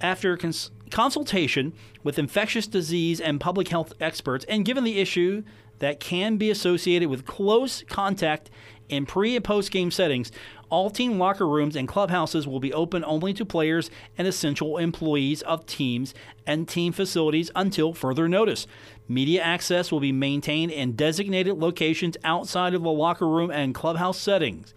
After 0.00 0.36
cons- 0.36 0.70
consultation 0.94 1.72
with 2.04 2.20
infectious 2.20 2.68
disease 2.68 3.20
and 3.20 3.40
public 3.40 3.66
health 3.66 3.92
experts, 4.00 4.44
and 4.48 4.64
given 4.64 4.84
the 4.84 5.00
issue 5.00 5.42
that 5.80 5.98
can 5.98 6.36
be 6.36 6.50
associated 6.50 7.08
with 7.08 7.26
close 7.26 7.82
contact 7.88 8.48
in 8.88 9.04
pre 9.04 9.34
and 9.34 9.44
post 9.44 9.72
game 9.72 9.90
settings, 9.90 10.30
all 10.70 10.90
team 10.90 11.18
locker 11.18 11.48
rooms 11.48 11.74
and 11.74 11.88
clubhouses 11.88 12.46
will 12.46 12.60
be 12.60 12.72
open 12.72 13.04
only 13.04 13.34
to 13.34 13.44
players 13.44 13.90
and 14.16 14.28
essential 14.28 14.78
employees 14.78 15.42
of 15.42 15.66
teams 15.66 16.14
and 16.46 16.68
team 16.68 16.92
facilities 16.92 17.50
until 17.56 17.92
further 17.92 18.28
notice. 18.28 18.68
Media 19.08 19.42
access 19.42 19.90
will 19.90 19.98
be 19.98 20.12
maintained 20.12 20.70
in 20.70 20.92
designated 20.94 21.58
locations 21.58 22.16
outside 22.22 22.72
of 22.72 22.84
the 22.84 22.92
locker 22.92 23.26
room 23.26 23.50
and 23.50 23.74
clubhouse 23.74 24.20
settings. 24.20 24.74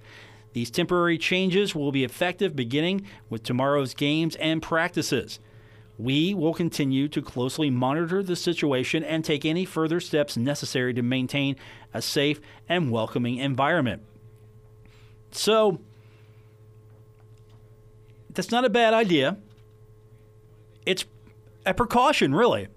These 0.53 0.71
temporary 0.71 1.19
changes 1.19 1.75
will 1.75 1.91
be 1.91 2.03
effective 2.03 2.55
beginning 2.55 3.05
with 3.29 3.43
tomorrow's 3.43 3.93
games 3.93 4.35
and 4.37 4.63
practices. 4.63 5.39
We 5.97 6.33
will 6.33 6.53
continue 6.53 7.07
to 7.07 7.21
closely 7.21 7.69
monitor 7.69 8.21
the 8.21 8.35
situation 8.35 9.03
and 9.03 9.25
take 9.25 9.45
any 9.45 9.65
further 9.65 9.99
steps 9.99 10.37
necessary 10.37 10.93
to 10.93 11.01
maintain 11.01 11.55
a 11.93 12.01
safe 12.01 12.39
and 12.69 12.91
welcoming 12.91 13.37
environment. 13.37 14.03
So, 15.31 15.79
that's 18.29 18.51
not 18.51 18.65
a 18.65 18.69
bad 18.69 18.93
idea. 18.93 19.37
It's 20.85 21.05
a 21.65 21.73
precaution, 21.73 22.35
really. 22.35 22.67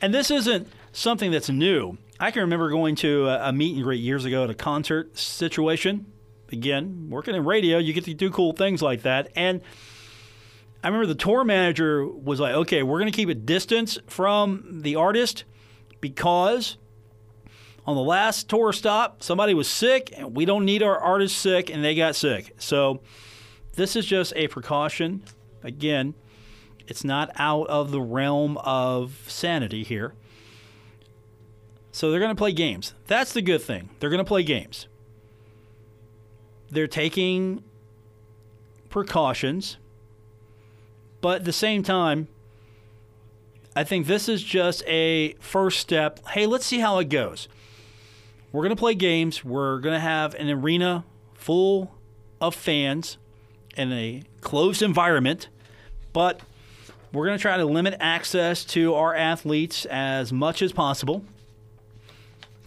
And 0.00 0.14
this 0.14 0.30
isn't 0.30 0.68
something 0.92 1.30
that's 1.30 1.50
new. 1.50 1.98
I 2.20 2.30
can 2.30 2.42
remember 2.42 2.70
going 2.70 2.94
to 2.96 3.28
a, 3.28 3.52
meet 3.52 3.74
and 3.74 3.82
greet 3.82 4.00
years 4.00 4.24
ago 4.24 4.44
at 4.44 4.50
a 4.50 4.54
concert 4.54 5.18
situation. 5.18 6.06
Again, 6.52 7.08
working 7.10 7.34
in 7.34 7.44
radio, 7.44 7.78
you 7.78 7.92
get 7.92 8.04
to 8.04 8.14
do 8.14 8.30
cool 8.30 8.52
things 8.52 8.80
like 8.80 9.02
that. 9.02 9.30
And 9.34 9.60
I 10.84 10.88
remember 10.88 11.06
the 11.06 11.14
tour 11.14 11.44
manager 11.44 12.06
was 12.06 12.38
like, 12.38 12.54
okay, 12.54 12.82
we're 12.82 12.98
going 12.98 13.10
to 13.10 13.16
keep 13.16 13.30
a 13.30 13.34
distance 13.34 13.96
from 14.06 14.82
the 14.82 14.96
artist 14.96 15.44
because 16.02 16.76
on 17.86 17.96
the 17.96 18.02
last 18.02 18.50
tour 18.50 18.70
stop, 18.70 19.22
somebody 19.22 19.54
was 19.54 19.66
sick, 19.66 20.12
and 20.14 20.36
we 20.36 20.44
don't 20.44 20.66
need 20.66 20.82
our 20.82 20.98
artists 20.98 21.38
sick, 21.38 21.70
and 21.70 21.82
they 21.82 21.94
got 21.94 22.14
sick. 22.16 22.52
So 22.58 23.00
this 23.76 23.96
is 23.96 24.04
just 24.04 24.34
a 24.36 24.46
precaution. 24.48 25.22
Again, 25.62 26.12
it's 26.86 27.02
not 27.02 27.30
out 27.36 27.66
of 27.68 27.90
the 27.90 28.02
realm 28.02 28.58
of 28.58 29.24
sanity 29.26 29.84
here. 29.84 30.12
So 31.92 32.10
they're 32.10 32.20
going 32.20 32.28
to 32.28 32.38
play 32.38 32.52
games. 32.52 32.92
That's 33.06 33.32
the 33.32 33.40
good 33.40 33.62
thing. 33.62 33.88
They're 34.00 34.10
going 34.10 34.18
to 34.18 34.24
play 34.24 34.42
games. 34.42 34.86
They're 36.70 36.86
taking 36.86 37.64
precautions 38.90 39.78
but 41.24 41.36
at 41.36 41.44
the 41.46 41.54
same 41.54 41.82
time, 41.82 42.28
I 43.74 43.82
think 43.82 44.06
this 44.06 44.28
is 44.28 44.42
just 44.42 44.82
a 44.86 45.32
first 45.40 45.80
step. 45.80 46.20
Hey, 46.28 46.44
let's 46.44 46.66
see 46.66 46.80
how 46.80 46.98
it 46.98 47.08
goes. 47.08 47.48
We're 48.52 48.60
going 48.60 48.76
to 48.76 48.78
play 48.78 48.94
games. 48.94 49.42
We're 49.42 49.78
going 49.78 49.94
to 49.94 50.00
have 50.00 50.34
an 50.34 50.50
arena 50.50 51.06
full 51.32 51.94
of 52.42 52.54
fans 52.54 53.16
in 53.74 53.90
a 53.90 54.22
closed 54.42 54.82
environment, 54.82 55.48
but 56.12 56.40
we're 57.10 57.24
going 57.24 57.38
to 57.38 57.42
try 57.42 57.56
to 57.56 57.64
limit 57.64 57.96
access 58.00 58.62
to 58.66 58.92
our 58.92 59.14
athletes 59.14 59.86
as 59.86 60.30
much 60.30 60.60
as 60.60 60.74
possible. 60.74 61.24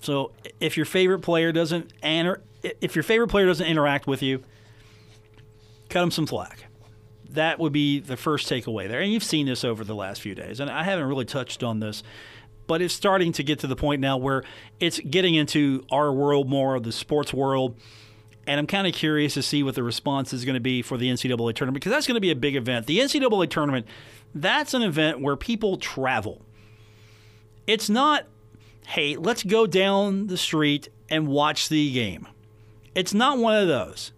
So 0.02 0.32
if 0.60 0.78
your 0.78 0.88
favorite 0.88 1.20
player 1.20 1.52
doesn't 1.52 1.94
if 2.02 2.96
your 2.96 3.04
favorite 3.04 3.28
player 3.28 3.46
doesn't 3.46 3.68
interact 3.68 4.08
with 4.08 4.24
you, 4.24 4.44
cut 5.90 6.02
them 6.02 6.10
some 6.10 6.26
slack 6.26 6.68
that 7.31 7.60
would 7.60 7.74
be 7.74 8.00
the 8.00 8.17
first 8.17 8.50
takeaway 8.50 8.88
there. 8.88 9.00
And 9.01 9.12
you've 9.12 9.24
seen 9.24 9.46
this 9.46 9.63
over 9.63 9.84
the 9.84 9.96
last 9.96 10.22
few 10.22 10.36
days, 10.36 10.60
and 10.60 10.69
I 10.69 10.84
haven't 10.84 11.05
really 11.05 11.25
touched 11.25 11.63
on 11.63 11.79
this, 11.79 12.03
but 12.67 12.81
it's 12.81 12.93
starting 12.93 13.31
to 13.34 13.43
get 13.43 13.60
to 13.60 13.67
the 13.67 13.75
point 13.75 14.01
now 14.01 14.17
where 14.17 14.43
it's 14.79 15.00
getting 15.00 15.36
into 15.36 15.86
our 15.91 16.12
world 16.12 16.50
more 16.50 16.79
the 16.79 16.91
sports 16.91 17.34
world. 17.34 17.75
And 18.46 18.60
I'm 18.60 18.67
kind 18.67 18.88
of 18.88 18.93
curious 18.93 19.34
to 19.34 19.41
see 19.41 19.62
what 19.62 19.75
the 19.75 19.84
response 19.84 20.31
is 20.31 20.46
going 20.46 20.53
to 20.53 20.62
be 20.62 20.81
for 20.81 20.98
the 20.98 21.10
NCAA 21.10 21.53
tournament 21.53 21.75
because 21.75 21.91
that's 21.91 22.07
going 22.07 22.15
to 22.15 22.22
be 22.22 22.31
a 22.31 22.36
big 22.36 22.55
event. 22.55 22.86
The 22.86 23.00
NCAA 23.00 23.50
tournament, 23.50 23.86
that's 24.34 24.74
an 24.74 24.81
event 24.81 25.19
where 25.19 25.36
people 25.36 25.77
travel. 25.77 26.46
It's 27.65 27.89
not, 27.89 28.25
hey, 28.88 29.17
let's 29.17 29.43
go 29.43 29.67
down 29.67 30.27
the 30.27 30.38
street 30.38 30.88
and 31.10 31.27
watch 31.27 31.67
the 31.67 31.91
game. 31.91 32.27
It's 32.96 33.13
not 33.13 33.38
one 33.38 33.55
of 33.55 33.67
those. 33.67 34.13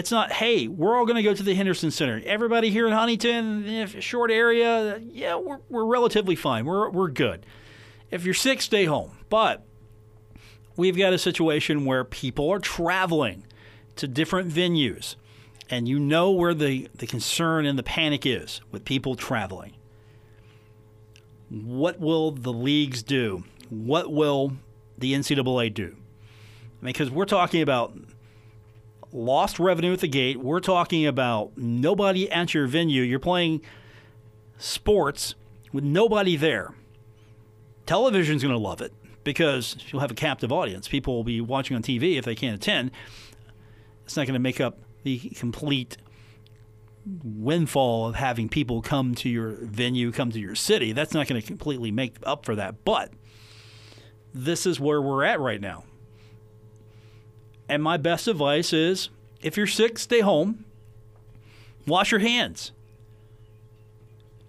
It's 0.00 0.10
not, 0.10 0.32
hey, 0.32 0.66
we're 0.66 0.96
all 0.96 1.04
going 1.04 1.18
to 1.18 1.22
go 1.22 1.34
to 1.34 1.42
the 1.42 1.52
Henderson 1.52 1.90
Center. 1.90 2.22
Everybody 2.24 2.70
here 2.70 2.86
in 2.86 2.94
Huntington, 2.94 3.66
if 3.66 4.02
short 4.02 4.30
area, 4.30 4.96
yeah, 4.96 5.36
we're, 5.36 5.58
we're 5.68 5.84
relatively 5.84 6.34
fine. 6.36 6.64
We're, 6.64 6.88
we're 6.88 7.10
good. 7.10 7.44
If 8.10 8.24
you're 8.24 8.32
sick, 8.32 8.62
stay 8.62 8.86
home. 8.86 9.18
But 9.28 9.62
we've 10.74 10.96
got 10.96 11.12
a 11.12 11.18
situation 11.18 11.84
where 11.84 12.02
people 12.02 12.48
are 12.48 12.58
traveling 12.58 13.44
to 13.96 14.08
different 14.08 14.50
venues, 14.50 15.16
and 15.68 15.86
you 15.86 15.98
know 15.98 16.30
where 16.30 16.54
the, 16.54 16.88
the 16.94 17.06
concern 17.06 17.66
and 17.66 17.78
the 17.78 17.82
panic 17.82 18.24
is 18.24 18.62
with 18.72 18.86
people 18.86 19.16
traveling. 19.16 19.74
What 21.50 22.00
will 22.00 22.30
the 22.30 22.54
leagues 22.54 23.02
do? 23.02 23.44
What 23.68 24.10
will 24.10 24.54
the 24.96 25.12
NCAA 25.12 25.74
do? 25.74 25.94
Because 26.82 27.10
we're 27.10 27.26
talking 27.26 27.60
about 27.60 27.94
lost 29.12 29.58
revenue 29.58 29.92
at 29.92 30.00
the 30.00 30.08
gate. 30.08 30.38
We're 30.38 30.60
talking 30.60 31.06
about 31.06 31.56
nobody 31.56 32.30
at 32.30 32.54
your 32.54 32.66
venue. 32.66 33.02
You're 33.02 33.18
playing 33.18 33.62
sports 34.58 35.34
with 35.72 35.84
nobody 35.84 36.36
there. 36.36 36.74
Television's 37.86 38.42
going 38.42 38.54
to 38.54 38.58
love 38.58 38.80
it 38.80 38.92
because 39.24 39.76
you'll 39.88 40.00
have 40.00 40.10
a 40.10 40.14
captive 40.14 40.52
audience. 40.52 40.88
People 40.88 41.14
will 41.14 41.24
be 41.24 41.40
watching 41.40 41.76
on 41.76 41.82
TV 41.82 42.18
if 42.18 42.24
they 42.24 42.34
can't 42.34 42.56
attend. 42.56 42.90
It's 44.04 44.16
not 44.16 44.26
going 44.26 44.34
to 44.34 44.40
make 44.40 44.60
up 44.60 44.78
the 45.02 45.18
complete 45.30 45.96
windfall 47.24 48.08
of 48.08 48.14
having 48.14 48.48
people 48.48 48.82
come 48.82 49.14
to 49.16 49.28
your 49.28 49.50
venue, 49.60 50.12
come 50.12 50.30
to 50.30 50.38
your 50.38 50.54
city. 50.54 50.92
That's 50.92 51.14
not 51.14 51.26
going 51.26 51.40
to 51.40 51.46
completely 51.46 51.90
make 51.90 52.16
up 52.22 52.44
for 52.44 52.54
that. 52.56 52.84
But 52.84 53.12
this 54.34 54.66
is 54.66 54.78
where 54.78 55.00
we're 55.00 55.24
at 55.24 55.40
right 55.40 55.60
now. 55.60 55.84
And 57.70 57.84
my 57.84 57.98
best 57.98 58.26
advice 58.26 58.72
is 58.72 59.10
if 59.40 59.56
you're 59.56 59.68
sick, 59.68 59.96
stay 59.96 60.20
home, 60.20 60.64
wash 61.86 62.10
your 62.10 62.18
hands. 62.18 62.72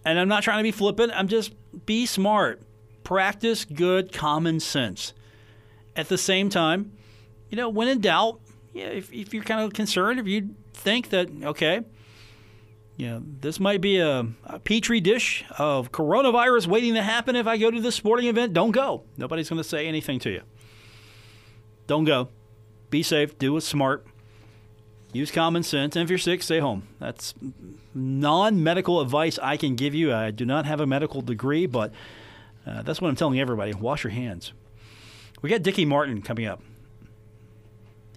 And 0.03 0.17
I'm 0.17 0.27
not 0.27 0.41
trying 0.41 0.57
to 0.57 0.63
be 0.63 0.71
flippant, 0.71 1.11
I'm 1.13 1.27
just 1.27 1.53
be 1.85 2.07
smart. 2.07 2.63
Practice 3.03 3.63
good 3.63 4.11
common 4.11 4.59
sense. 4.59 5.13
At 5.95 6.09
the 6.09 6.17
same 6.17 6.49
time, 6.49 6.93
you 7.51 7.57
know, 7.57 7.69
when 7.69 7.87
in 7.87 8.01
doubt, 8.01 8.39
yeah, 8.73 8.85
if, 8.85 9.13
if 9.13 9.35
you're 9.35 9.43
kind 9.43 9.61
of 9.61 9.73
concerned, 9.73 10.19
if 10.19 10.25
you 10.25 10.55
think 10.73 11.09
that, 11.09 11.29
okay, 11.43 11.81
you 12.97 13.07
know, 13.07 13.23
this 13.41 13.59
might 13.59 13.81
be 13.81 13.99
a, 13.99 14.25
a 14.45 14.57
petri 14.57 14.99
dish 14.99 15.45
of 15.59 15.91
coronavirus 15.91 16.65
waiting 16.65 16.95
to 16.95 17.03
happen 17.03 17.35
if 17.35 17.45
I 17.45 17.57
go 17.57 17.69
to 17.69 17.79
this 17.79 17.93
sporting 17.93 18.25
event, 18.25 18.53
don't 18.53 18.71
go. 18.71 19.03
Nobody's 19.15 19.47
going 19.47 19.61
to 19.61 19.67
say 19.67 19.85
anything 19.85 20.17
to 20.21 20.31
you. 20.31 20.41
Don't 21.85 22.05
go 22.05 22.29
be 22.91 23.01
safe, 23.01 23.39
do 23.39 23.53
what's 23.53 23.67
smart, 23.67 24.05
use 25.13 25.31
common 25.31 25.63
sense, 25.63 25.95
and 25.95 26.03
if 26.03 26.10
you're 26.10 26.19
sick, 26.19 26.43
stay 26.43 26.60
home. 26.60 26.88
That's 27.00 27.33
non 27.95 28.63
medical 28.63 29.01
advice 29.01 29.39
I 29.41 29.57
can 29.57 29.75
give 29.75 29.95
you. 29.95 30.13
I 30.13 30.29
do 30.29 30.45
not 30.45 30.65
have 30.67 30.79
a 30.79 30.86
medical 30.86 31.21
degree, 31.21 31.65
but 31.65 31.91
uh, 32.67 32.83
that's 32.83 33.01
what 33.01 33.10
I'm 33.10 33.15
telling 33.15 33.39
everybody. 33.39 33.74
Wash 33.74 34.03
your 34.03 34.12
hands. 34.12 34.53
We 35.41 35.50
got 35.50 35.63
Dicky 35.63 35.86
Martin 35.86 36.21
coming 36.21 36.45
up. 36.45 36.62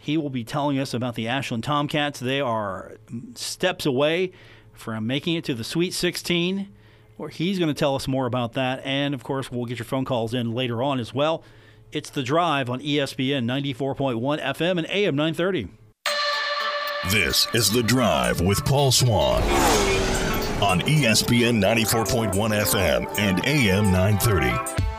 He 0.01 0.19
will 0.19 0.29
be 0.29 0.45
telling 0.45 0.79
us 0.79 0.93
about 0.93 1.15
the 1.15 1.29
Ashland 1.29 1.65
Tomcats. 1.65 2.21
They 2.21 2.41
are 2.41 2.93
steps 3.35 3.87
away 3.87 4.33
from 4.75 5.07
making 5.07 5.37
it 5.37 5.45
to 5.45 5.55
the 5.55 5.65
Sweet 5.65 5.95
16. 5.95 6.69
Or 7.17 7.29
he's 7.29 7.59
going 7.59 7.73
to 7.73 7.79
tell 7.79 7.95
us 7.95 8.09
more 8.09 8.27
about 8.27 8.55
that. 8.55 8.85
And 8.85 9.15
of 9.15 9.23
course, 9.23 9.51
we'll 9.51 9.67
get 9.67 9.79
your 9.79 9.87
phone 9.87 10.05
calls 10.05 10.35
in 10.35 10.53
later 10.53 10.83
on 10.83 10.99
as 10.99 11.15
well. 11.15 11.45
It's 11.95 12.11
The 12.11 12.25
Drive 12.25 12.71
on 12.71 12.81
ESPN 12.81 13.45
94.1 13.45 14.43
FM 14.43 14.79
and 14.79 14.87
AM 14.91 15.15
930. 15.15 15.69
This 17.09 17.47
is 17.55 17.71
The 17.71 17.85
Drive 17.85 18.41
with 18.41 18.65
Paul 18.65 18.91
Swann 18.91 19.45
on 20.61 20.81
ESPN 20.81 21.63
94.1 21.63 22.33
FM 22.35 23.19
and 23.21 23.47
AM 23.47 23.93
930. 23.93 24.94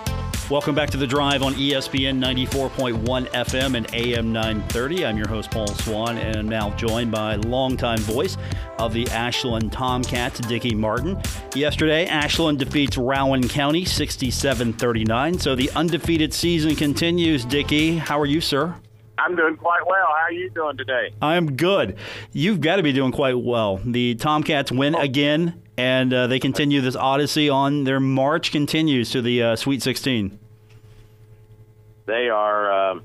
Welcome 0.47 0.75
back 0.75 0.91
to 0.91 0.97
the 0.97 1.07
drive 1.07 1.41
on 1.41 1.55
ESPN 1.55 2.19
94.1 2.23 3.27
FM 3.29 3.75
and 3.75 3.91
AM 3.95 4.31
930. 4.31 5.03
I'm 5.03 5.17
your 5.17 5.27
host, 5.27 5.49
Paul 5.49 5.65
Swann, 5.65 6.19
and 6.19 6.47
now 6.47 6.69
joined 6.75 7.11
by 7.11 7.37
longtime 7.37 7.97
voice 8.01 8.37
of 8.77 8.93
the 8.93 9.07
Ashland 9.07 9.71
Tomcats, 9.71 10.39
Dicky 10.41 10.75
Martin. 10.75 11.19
Yesterday, 11.55 12.05
Ashland 12.05 12.59
defeats 12.59 12.95
Rowan 12.95 13.47
County 13.47 13.85
67 13.85 14.73
39. 14.73 15.39
So 15.39 15.55
the 15.55 15.71
undefeated 15.71 16.31
season 16.31 16.75
continues. 16.75 17.43
Dicky, 17.43 17.97
how 17.97 18.19
are 18.19 18.27
you, 18.27 18.39
sir? 18.39 18.75
I'm 19.17 19.35
doing 19.35 19.57
quite 19.57 19.85
well. 19.85 20.07
How 20.07 20.23
are 20.23 20.31
you 20.31 20.49
doing 20.49 20.77
today? 20.77 21.13
I'm 21.21 21.55
good. 21.55 21.97
You've 22.33 22.61
got 22.61 22.77
to 22.77 22.83
be 22.83 22.93
doing 22.93 23.11
quite 23.11 23.39
well. 23.39 23.79
The 23.83 24.15
Tomcats 24.15 24.71
win 24.71 24.95
again 24.95 25.61
and 25.77 26.13
uh, 26.13 26.27
they 26.27 26.39
continue 26.39 26.81
this 26.81 26.95
odyssey 26.95 27.49
on 27.49 27.83
their 27.83 27.99
march 27.99 28.51
continues 28.51 29.11
to 29.11 29.21
the 29.21 29.43
uh, 29.43 29.55
Sweet 29.55 29.81
16. 29.81 30.39
They 32.05 32.29
are. 32.29 32.91
Um, 32.91 33.03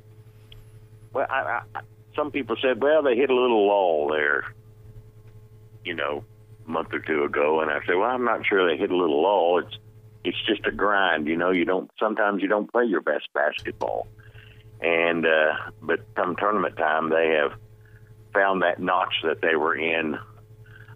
well, 1.12 1.26
I, 1.29 1.62
I, 1.75 1.81
some 2.14 2.31
people 2.31 2.57
said, 2.61 2.83
well, 2.83 3.02
they 3.02 3.17
hit 3.17 3.31
a 3.31 3.35
little 3.35 3.67
lull 3.67 4.09
there. 4.09 4.55
You 5.85 5.95
know, 5.95 6.25
a 6.67 6.71
month 6.71 6.93
or 6.93 7.00
two 7.00 7.25
ago, 7.25 7.61
and 7.61 7.71
I 7.71 7.81
said, 7.87 7.97
well, 7.97 8.11
I'm 8.11 8.25
not 8.25 8.47
sure 8.47 8.69
they 8.69 8.76
hit 8.76 8.90
a 8.90 8.97
little 8.97 9.23
lull. 9.23 9.61
It's 9.61 9.79
it's 10.23 10.37
just 10.47 10.67
a 10.67 10.71
grind. 10.71 11.26
You 11.26 11.37
know, 11.37 11.50
you 11.50 11.64
don't 11.64 11.90
sometimes 11.99 12.43
you 12.43 12.49
don't 12.49 12.71
play 12.71 12.85
your 12.85 13.00
best 13.00 13.29
basketball, 13.33 14.07
and 14.81 15.27
uh, 15.27 15.55
but 15.83 16.01
come 16.15 16.37
tournament 16.37 16.77
time, 16.77 17.11
they 17.11 17.39
have 17.41 17.59
found 18.33 18.63
that 18.63 18.81
notch 18.81 19.15
that 19.25 19.41
they 19.41 19.57
were 19.57 19.77
in 19.77 20.19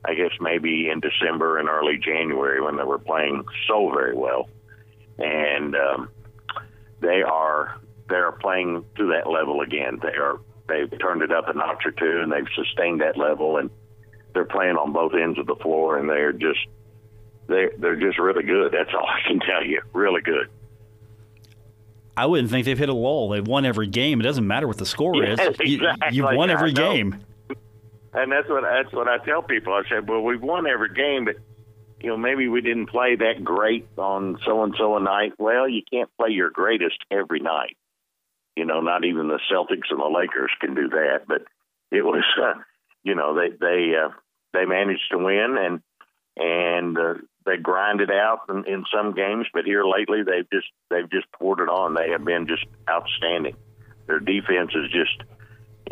I 0.04 0.14
guess 0.14 0.32
maybe 0.40 0.90
in 0.90 1.00
December 1.00 1.58
and 1.58 1.68
early 1.68 1.98
January 1.98 2.60
when 2.60 2.76
they 2.76 2.84
were 2.84 2.98
playing 2.98 3.44
so 3.66 3.90
very 3.90 4.14
well, 4.14 4.48
and 5.18 5.74
um, 5.74 6.10
they 7.00 7.22
are 7.22 7.80
they 8.08 8.16
are 8.16 8.32
playing 8.32 8.84
to 8.96 9.06
that 9.08 9.30
level 9.30 9.62
again. 9.62 9.98
They 10.02 10.16
are 10.16 10.40
they've 10.68 10.98
turned 11.00 11.22
it 11.22 11.32
up 11.32 11.48
a 11.48 11.54
notch 11.54 11.86
or 11.86 11.92
two, 11.92 12.20
and 12.22 12.30
they've 12.30 12.44
sustained 12.54 13.00
that 13.00 13.16
level, 13.16 13.56
and 13.56 13.70
they're 14.34 14.44
playing 14.44 14.76
on 14.76 14.92
both 14.92 15.12
ends 15.14 15.38
of 15.38 15.46
the 15.46 15.56
floor, 15.56 15.96
and 15.96 16.08
they're 16.08 16.32
just 16.32 16.66
they 17.46 17.68
they're 17.78 17.96
just 17.96 18.18
really 18.18 18.44
good. 18.44 18.72
That's 18.72 18.94
all 18.94 19.06
I 19.06 19.26
can 19.26 19.40
tell 19.48 19.64
you. 19.64 19.80
Really 19.94 20.20
good. 20.20 20.48
I 22.16 22.26
wouldn't 22.26 22.50
think 22.50 22.64
they've 22.64 22.78
hit 22.78 22.88
a 22.88 22.94
lull. 22.94 23.30
They've 23.30 23.46
won 23.46 23.64
every 23.64 23.88
game. 23.88 24.20
It 24.20 24.24
doesn't 24.24 24.46
matter 24.46 24.68
what 24.68 24.78
the 24.78 24.86
score 24.86 25.16
yes, 25.16 25.40
is. 25.40 25.46
Exactly. 25.60 26.16
You, 26.16 26.26
have 26.26 26.36
won 26.36 26.50
every 26.50 26.72
game 26.72 27.24
and 28.14 28.30
that's 28.30 28.48
what 28.48 28.62
that's 28.62 28.92
what 28.92 29.08
I 29.08 29.18
tell 29.18 29.42
people. 29.42 29.72
I 29.72 29.82
said, 29.88 30.08
well, 30.08 30.22
we've 30.22 30.40
won 30.40 30.66
every 30.66 30.94
game, 30.94 31.24
but 31.24 31.36
you 32.00 32.08
know 32.08 32.16
maybe 32.16 32.48
we 32.48 32.60
didn't 32.60 32.86
play 32.86 33.16
that 33.16 33.42
great 33.42 33.88
on 33.98 34.38
so 34.46 34.62
and 34.62 34.74
so 34.78 34.96
a 34.96 35.00
night. 35.00 35.32
Well, 35.38 35.68
you 35.68 35.82
can't 35.90 36.10
play 36.18 36.30
your 36.30 36.50
greatest 36.50 36.98
every 37.10 37.40
night. 37.40 37.76
You 38.56 38.64
know, 38.64 38.80
not 38.80 39.04
even 39.04 39.26
the 39.26 39.40
Celtics 39.52 39.90
and 39.90 39.98
the 39.98 40.16
Lakers 40.16 40.52
can 40.60 40.74
do 40.74 40.88
that. 40.90 41.22
But 41.26 41.42
it 41.90 42.02
was, 42.02 42.24
uh, 42.40 42.60
you 43.02 43.16
know, 43.16 43.34
they 43.34 43.50
they 43.50 43.92
uh, 43.96 44.10
they 44.52 44.64
managed 44.64 45.10
to 45.10 45.18
win 45.18 45.56
and 45.58 45.82
and 46.36 46.96
uh, 46.96 47.14
they 47.44 47.56
grinded 47.56 48.10
out 48.10 48.40
in, 48.48 48.64
in 48.66 48.84
some 48.94 49.14
games. 49.14 49.46
But 49.52 49.64
here 49.64 49.84
lately, 49.84 50.22
they've 50.22 50.48
just 50.50 50.68
they've 50.90 51.10
just 51.10 51.30
poured 51.32 51.60
it 51.60 51.68
on. 51.68 51.94
They 51.94 52.10
have 52.10 52.24
been 52.24 52.46
just 52.46 52.64
outstanding. 52.88 53.56
Their 54.06 54.20
defense 54.20 54.72
is 54.74 54.90
just 54.90 55.22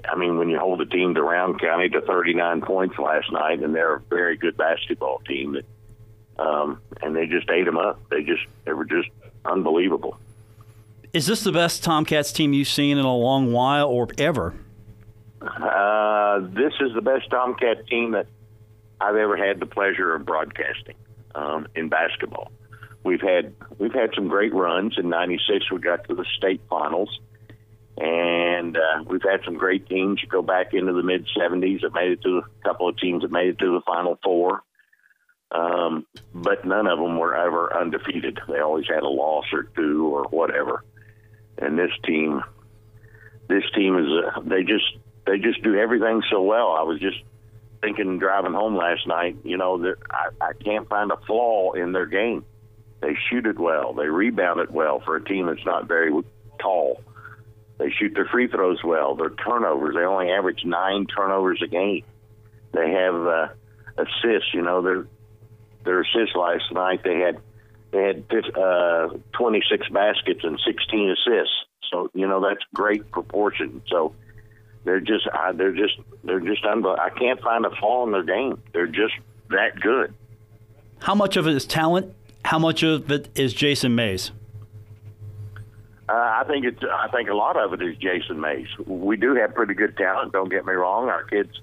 I 0.09 0.17
mean, 0.17 0.39
when 0.39 0.49
you 0.49 0.59
hold 0.59 0.81
a 0.81 0.87
team 0.87 1.15
to 1.15 1.23
Rowan 1.23 1.59
County 1.59 1.89
to 1.91 2.01
39 2.01 2.63
points 2.63 2.99
last 2.99 3.31
night, 3.31 3.63
and 3.63 3.75
they're 3.75 3.97
a 3.97 4.01
very 4.01 4.37
good 4.37 4.57
basketball 4.57 5.21
team, 5.27 5.53
that, 5.53 5.65
um, 6.43 6.81
and 7.03 7.15
they 7.15 7.27
just 7.27 7.49
ate 7.51 7.67
them 7.67 7.77
up. 7.77 8.01
They 8.09 8.23
just 8.23 8.43
they 8.65 8.73
were 8.73 8.85
just 8.85 9.09
unbelievable. 9.45 10.19
Is 11.13 11.27
this 11.27 11.45
the 11.45 11.53
best 11.53 11.85
Tomcats 11.85 12.33
team 12.33 12.55
you've 12.55 12.69
seen 12.69 12.97
in 12.97 13.05
a 13.05 13.15
long 13.15 13.53
while 13.53 13.89
or 13.89 14.09
ever? 14.17 14.55
Uh, 15.43 16.41
this 16.41 16.73
is 16.81 16.95
the 16.95 17.03
best 17.03 17.29
Tomcat 17.31 17.87
team 17.87 18.13
that 18.13 18.27
I've 18.99 19.17
ever 19.17 19.37
had 19.37 19.61
the 19.61 19.67
pleasure 19.67 20.15
of 20.15 20.25
broadcasting 20.25 20.95
um, 21.35 21.67
in 21.75 21.89
basketball. 21.89 22.51
We've 23.05 23.21
had 23.21 23.55
we've 23.79 23.93
had 23.93 24.11
some 24.15 24.29
great 24.29 24.55
runs. 24.55 24.97
In 24.99 25.09
'96, 25.09 25.71
we 25.71 25.79
got 25.79 26.07
to 26.09 26.15
the 26.15 26.25
state 26.37 26.61
finals 26.71 27.19
and 27.97 28.77
uh, 28.77 29.05
we've 29.07 29.23
had 29.23 29.41
some 29.45 29.55
great 29.55 29.89
teams. 29.89 30.21
You 30.23 30.29
go 30.29 30.43
back 30.43 30.73
into 30.73 30.93
the 30.93 31.03
mid 31.03 31.27
70s 31.37 31.83
that 31.83 31.93
made 31.93 32.13
it 32.13 32.23
to 32.23 32.39
a 32.39 32.65
couple 32.65 32.89
of 32.89 32.97
teams 32.99 33.23
that 33.23 33.31
made 33.31 33.49
it 33.49 33.59
to 33.59 33.73
the 33.73 33.83
Final 33.87 34.19
Four. 34.23 34.63
Um, 35.51 36.07
but 36.35 36.65
none 36.65 36.87
of 36.87 36.99
them 36.99 37.19
were 37.19 37.37
ever 37.37 37.77
undefeated. 37.77 38.41
They 38.49 38.61
always 38.61 38.87
had 38.89 39.03
a 39.03 39.09
loss 39.09 39.45
or 39.53 39.65
two 39.65 40.07
or 40.07 40.25
whatever. 40.25 40.83
And 41.59 41.79
this 41.79 41.91
team, 42.05 42.43
this 43.49 43.65
team 43.75 43.99
is 43.99 44.07
uh, 44.07 44.41
they 44.41 44.63
just 44.63 44.97
they 45.27 45.39
just 45.39 45.63
do 45.63 45.77
everything 45.77 46.23
so 46.31 46.43
well. 46.43 46.73
I 46.73 46.83
was 46.83 46.99
just 46.99 47.19
thinking 47.83 48.19
driving 48.19 48.55
home 48.55 48.77
last 48.77 49.07
night. 49.07 49.37
You 49.45 49.59
know, 49.59 49.95
I, 50.11 50.29
I 50.41 50.53
can't 50.65 50.89
find 50.89 51.11
a 51.11 51.17
flaw 51.27 51.73
in 51.73 51.93
their 51.93 52.07
game. 52.07 52.45
They 53.01 53.17
shoot 53.29 53.47
it 53.47 53.59
well. 53.59 53.93
They 53.93 54.07
rebound 54.07 54.61
it 54.61 54.71
well 54.71 55.03
for 55.05 55.17
a 55.17 55.25
team 55.25 55.47
that's 55.47 55.67
not 55.67 55.89
very 55.89 56.13
tall. 56.61 57.03
They 57.79 57.91
shoot 57.91 58.13
their 58.15 58.27
free 58.27 58.47
throws 58.49 58.79
well. 58.85 59.17
Their 59.17 59.31
turnovers, 59.31 59.97
they 59.97 60.05
only 60.05 60.31
average 60.31 60.65
nine 60.65 61.07
turnovers 61.07 61.61
a 61.65 61.67
game. 61.67 62.05
They 62.73 62.91
have 62.91 63.15
uh, 63.15 63.49
assists. 63.99 64.55
You 64.55 64.63
know, 64.63 64.83
their 64.83 65.07
their 65.85 66.01
assists 66.03 66.37
last 66.37 66.73
night 66.73 67.03
they 67.03 67.19
had 67.19 67.39
they 67.91 68.03
had 68.05 68.25
uh, 68.57 69.09
26 69.33 69.89
baskets 69.89 70.41
and 70.45 70.59
16 70.65 71.11
assists. 71.11 71.55
So 71.91 72.09
you 72.15 72.29
know 72.29 72.41
that's 72.41 72.65
great 72.73 73.11
proportion. 73.11 73.83
So 73.89 74.15
they're 74.85 75.01
just 75.01 75.27
uh, 75.33 75.53
they're 75.53 75.73
just 75.73 75.95
they're 76.25 76.41
just 76.41 76.65
unbelievable. 76.65 77.01
I 77.01 77.11
can't 77.11 77.41
find 77.41 77.65
a 77.65 77.71
flaw 77.77 78.05
in 78.05 78.13
their 78.13 78.25
game. 78.25 78.61
They're 78.73 78.87
just 78.87 79.15
that 79.51 79.81
good. 79.81 80.15
How 81.01 81.15
much 81.15 81.37
of 81.37 81.47
it 81.47 81.55
is 81.55 81.67
talent? 81.67 82.15
How 82.45 82.59
much 82.59 82.83
of 82.83 83.11
it 83.11 83.29
is 83.35 83.55
Jason 83.55 83.95
Mays? 83.95 84.33
Uh, 86.09 86.13
I 86.13 86.45
think 86.47 86.65
it's. 86.65 86.83
I 86.83 87.09
think 87.09 87.29
a 87.29 87.35
lot 87.35 87.57
of 87.57 87.73
it 87.73 87.83
is 87.83 87.97
Jason 87.97 88.41
Mays. 88.41 88.67
We 88.87 89.17
do 89.17 89.35
have 89.37 89.55
pretty 89.55 89.75
good 89.75 89.97
talent. 89.97 90.33
Don't 90.33 90.51
get 90.51 90.67
me 90.67 90.73
wrong. 90.73 91.09
Our 91.09 91.25
kids 91.25 91.61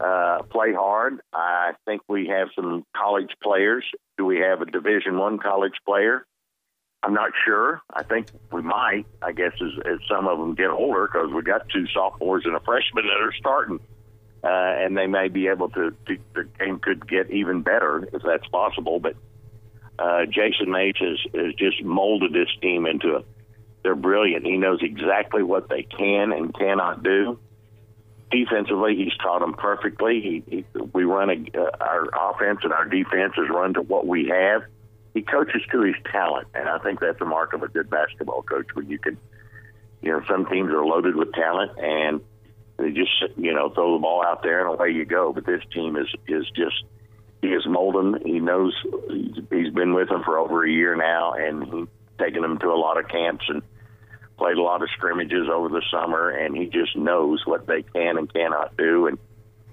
uh, 0.00 0.42
play 0.50 0.72
hard. 0.72 1.20
I 1.32 1.72
think 1.86 2.02
we 2.08 2.28
have 2.28 2.48
some 2.56 2.84
college 2.96 3.30
players. 3.42 3.84
Do 4.18 4.24
we 4.24 4.38
have 4.38 4.60
a 4.60 4.66
Division 4.66 5.18
One 5.18 5.38
college 5.38 5.74
player? 5.86 6.26
I'm 7.02 7.14
not 7.14 7.30
sure. 7.44 7.80
I 7.92 8.02
think 8.02 8.28
we 8.52 8.62
might. 8.62 9.06
I 9.22 9.32
guess 9.32 9.52
as, 9.54 9.86
as 9.86 9.98
some 10.08 10.28
of 10.28 10.38
them 10.38 10.54
get 10.54 10.68
older, 10.68 11.08
because 11.10 11.30
we 11.32 11.42
got 11.42 11.68
two 11.70 11.86
sophomores 11.94 12.44
and 12.44 12.54
a 12.54 12.60
freshman 12.60 13.06
that 13.06 13.22
are 13.22 13.32
starting, 13.38 13.80
uh, 14.44 14.48
and 14.48 14.96
they 14.96 15.06
may 15.06 15.28
be 15.28 15.48
able 15.48 15.70
to, 15.70 15.94
to. 16.06 16.18
The 16.34 16.44
game 16.58 16.78
could 16.78 17.08
get 17.08 17.30
even 17.30 17.62
better 17.62 18.08
if 18.12 18.22
that's 18.22 18.46
possible. 18.48 19.00
But 19.00 19.16
uh, 19.98 20.26
Jason 20.26 20.70
Mays 20.70 20.94
has, 20.98 21.18
has 21.34 21.54
just 21.54 21.82
molded 21.82 22.34
this 22.34 22.48
team 22.60 22.86
into 22.86 23.16
a 23.16 23.24
they're 23.82 23.94
brilliant. 23.94 24.44
He 24.44 24.56
knows 24.56 24.80
exactly 24.82 25.42
what 25.42 25.68
they 25.68 25.82
can 25.82 26.32
and 26.32 26.54
cannot 26.54 27.02
do. 27.02 27.38
Defensively, 28.30 28.94
he's 28.94 29.16
taught 29.22 29.40
them 29.40 29.54
perfectly. 29.54 30.20
He, 30.20 30.56
he 30.56 30.64
we 30.92 31.04
run 31.04 31.30
a, 31.30 31.58
uh, 31.58 31.70
our 31.80 32.30
offense 32.30 32.60
and 32.62 32.72
our 32.72 32.84
defense 32.84 33.32
is 33.36 33.48
run 33.48 33.74
to 33.74 33.82
what 33.82 34.06
we 34.06 34.28
have. 34.28 34.62
He 35.14 35.22
coaches 35.22 35.62
to 35.72 35.82
his 35.82 35.96
talent, 36.10 36.48
and 36.54 36.68
I 36.68 36.78
think 36.78 37.00
that's 37.00 37.20
a 37.20 37.24
mark 37.24 37.52
of 37.52 37.62
a 37.62 37.68
good 37.68 37.90
basketball 37.90 38.42
coach. 38.42 38.66
When 38.74 38.88
you 38.88 38.98
can, 38.98 39.18
you 40.02 40.12
know, 40.12 40.22
some 40.28 40.46
teams 40.46 40.70
are 40.70 40.84
loaded 40.84 41.16
with 41.16 41.32
talent 41.32 41.72
and 41.78 42.20
they 42.80 42.90
just 42.90 43.10
you 43.36 43.52
know 43.52 43.70
throw 43.70 43.94
the 43.94 44.00
ball 44.00 44.24
out 44.24 44.42
there 44.42 44.66
and 44.66 44.74
away 44.74 44.90
you 44.90 45.04
go. 45.04 45.32
But 45.32 45.46
this 45.46 45.62
team 45.72 45.96
is 45.96 46.08
is 46.26 46.46
just 46.54 46.84
he 47.42 47.48
is 47.48 47.66
molding. 47.66 48.20
He 48.24 48.40
knows 48.40 48.74
he's 49.50 49.72
been 49.72 49.94
with 49.94 50.08
them 50.08 50.22
for 50.24 50.38
over 50.38 50.64
a 50.64 50.70
year 50.70 50.96
now, 50.96 51.32
and 51.32 51.64
he 51.64 51.84
taken 52.18 52.44
him 52.44 52.58
to 52.58 52.68
a 52.68 52.76
lot 52.76 52.98
of 52.98 53.08
camps 53.08 53.44
and 53.48 53.62
played 54.36 54.56
a 54.56 54.62
lot 54.62 54.82
of 54.82 54.88
scrimmages 54.96 55.48
over 55.52 55.68
the 55.68 55.82
summer, 55.90 56.30
and 56.30 56.56
he 56.56 56.66
just 56.66 56.96
knows 56.96 57.42
what 57.44 57.66
they 57.66 57.82
can 57.82 58.18
and 58.18 58.32
cannot 58.32 58.76
do. 58.76 59.06
And 59.06 59.18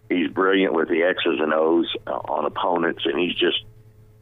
he's 0.09 0.29
brilliant 0.29 0.73
with 0.73 0.89
the 0.89 1.03
X's 1.03 1.39
and 1.39 1.53
O's 1.53 1.93
uh, 2.05 2.11
on 2.11 2.45
opponents, 2.45 3.03
and 3.05 3.19
he's 3.19 3.35
just 3.35 3.63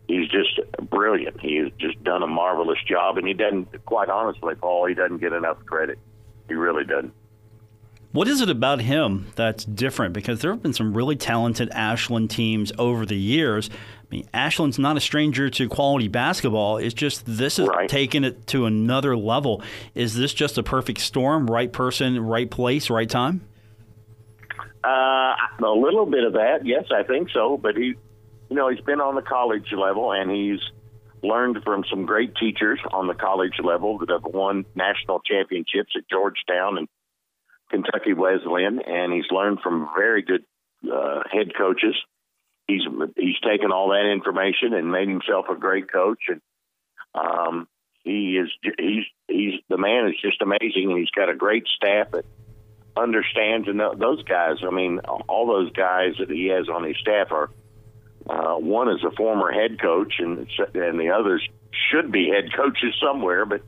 he's 0.08 0.30
just 0.30 0.60
brilliant. 0.90 1.40
He 1.42 1.58
has 1.58 1.72
just 1.78 2.04
done 2.04 2.24
a 2.24 2.28
marvelous 2.28 2.80
job, 2.88 3.18
and 3.18 3.28
he 3.28 3.34
doesn't, 3.34 3.86
quite 3.86 4.10
honestly, 4.10 4.56
Paul, 4.56 4.88
he 4.88 4.94
doesn't 4.94 5.18
get 5.18 5.34
enough 5.34 5.64
credit. 5.66 6.00
He 6.48 6.54
really 6.54 6.84
doesn't. 6.84 7.14
What 8.12 8.30
is 8.30 8.40
it 8.40 8.50
about 8.50 8.80
him 8.80 9.28
that's 9.36 9.66
different? 9.66 10.14
Because 10.14 10.40
there 10.40 10.52
have 10.52 10.64
been 10.64 10.72
some 10.72 10.94
really 10.94 11.18
talented 11.18 11.70
Ashland 11.72 12.30
teams 12.30 12.72
over 12.80 13.06
the 13.06 13.18
years. 13.18 13.70
I 13.70 14.06
mean, 14.10 14.30
Ashland's 14.34 14.80
not 14.80 14.96
a 14.96 15.02
stranger 15.02 15.50
to 15.50 15.68
quality 15.68 16.08
basketball. 16.08 16.78
It's 16.78 16.94
just 16.94 17.26
this 17.26 17.60
is 17.60 17.68
right. 17.68 17.90
taking 17.90 18.24
it 18.24 18.48
to 18.48 18.68
another 18.68 19.18
level. 19.18 19.62
Is 19.96 20.16
this 20.16 20.34
just 20.34 20.58
a 20.58 20.64
perfect 20.64 21.02
storm? 21.02 21.48
Right 21.48 21.74
person, 21.74 22.18
right 22.22 22.50
place, 22.50 22.90
right 22.90 23.10
time? 23.10 23.42
Uh, 24.82 25.36
a 25.62 25.68
little 25.68 26.06
bit 26.06 26.24
of 26.24 26.34
that, 26.34 26.66
yes, 26.66 26.86
I 26.96 27.04
think 27.04 27.32
so. 27.32 27.58
But 27.58 27.76
he, 27.76 27.96
you 28.56 28.62
know, 28.62 28.70
he's 28.70 28.86
been 28.86 29.02
on 29.02 29.16
the 29.16 29.22
college 29.22 29.68
level, 29.78 30.14
and 30.14 30.32
he's 30.32 30.62
learned 31.22 31.58
from 31.66 31.84
some 31.90 32.06
great 32.06 32.38
teachers 32.38 32.80
on 32.90 33.08
the 33.08 33.14
college 33.14 33.60
level 33.62 33.98
that 33.98 34.10
have 34.10 34.24
won 34.24 34.64
national 34.76 35.20
championships 35.20 35.92
at 35.98 36.10
Georgetown 36.10 36.78
and 36.78 36.88
Kentucky 37.70 38.14
Wesleyan, 38.14 38.80
and 38.80 39.12
he's 39.12 39.30
learned 39.30 39.60
from 39.60 39.90
very 39.94 40.22
good 40.22 40.46
uh, 40.90 41.24
head 41.30 41.52
coaches. 41.58 41.96
He's 42.66 42.84
he's 43.18 43.40
taken 43.46 43.74
all 43.74 43.90
that 43.90 44.10
information 44.10 44.74
and 44.74 44.90
made 44.90 45.10
himself 45.10 45.48
a 45.52 45.56
great 45.56 45.92
coach, 45.92 46.24
and 46.30 46.40
um, 47.14 47.68
he 48.06 48.38
is 48.38 48.50
he's 48.80 49.04
he's 49.28 49.60
the 49.68 49.78
man 49.78 50.08
is 50.08 50.16
just 50.22 50.42
amazing, 50.42 50.92
and 50.92 50.98
he's 50.98 51.12
got 51.12 51.28
a 51.28 51.36
great 51.36 51.66
staff 51.76 52.12
that 52.12 52.24
understands. 52.96 53.68
And 53.68 53.82
those 54.00 54.24
guys, 54.24 54.60
I 54.66 54.70
mean, 54.74 55.00
all 55.28 55.46
those 55.46 55.74
guys 55.74 56.14
that 56.20 56.30
he 56.30 56.48
has 56.48 56.70
on 56.70 56.86
his 56.86 56.96
staff 57.02 57.34
are 57.34 57.50
uh, 58.30 58.56
one 58.56 58.90
is 58.90 59.04
a 59.04 59.12
former 59.16 59.52
head 59.52 59.80
coach, 59.82 60.16
and 60.20 60.48
and 60.74 61.00
the 61.00 61.12
others 61.18 61.48
should 61.92 62.12
be 62.12 62.30
head 62.30 62.54
coaches 62.56 62.96
somewhere, 63.02 63.46
but 63.46 63.62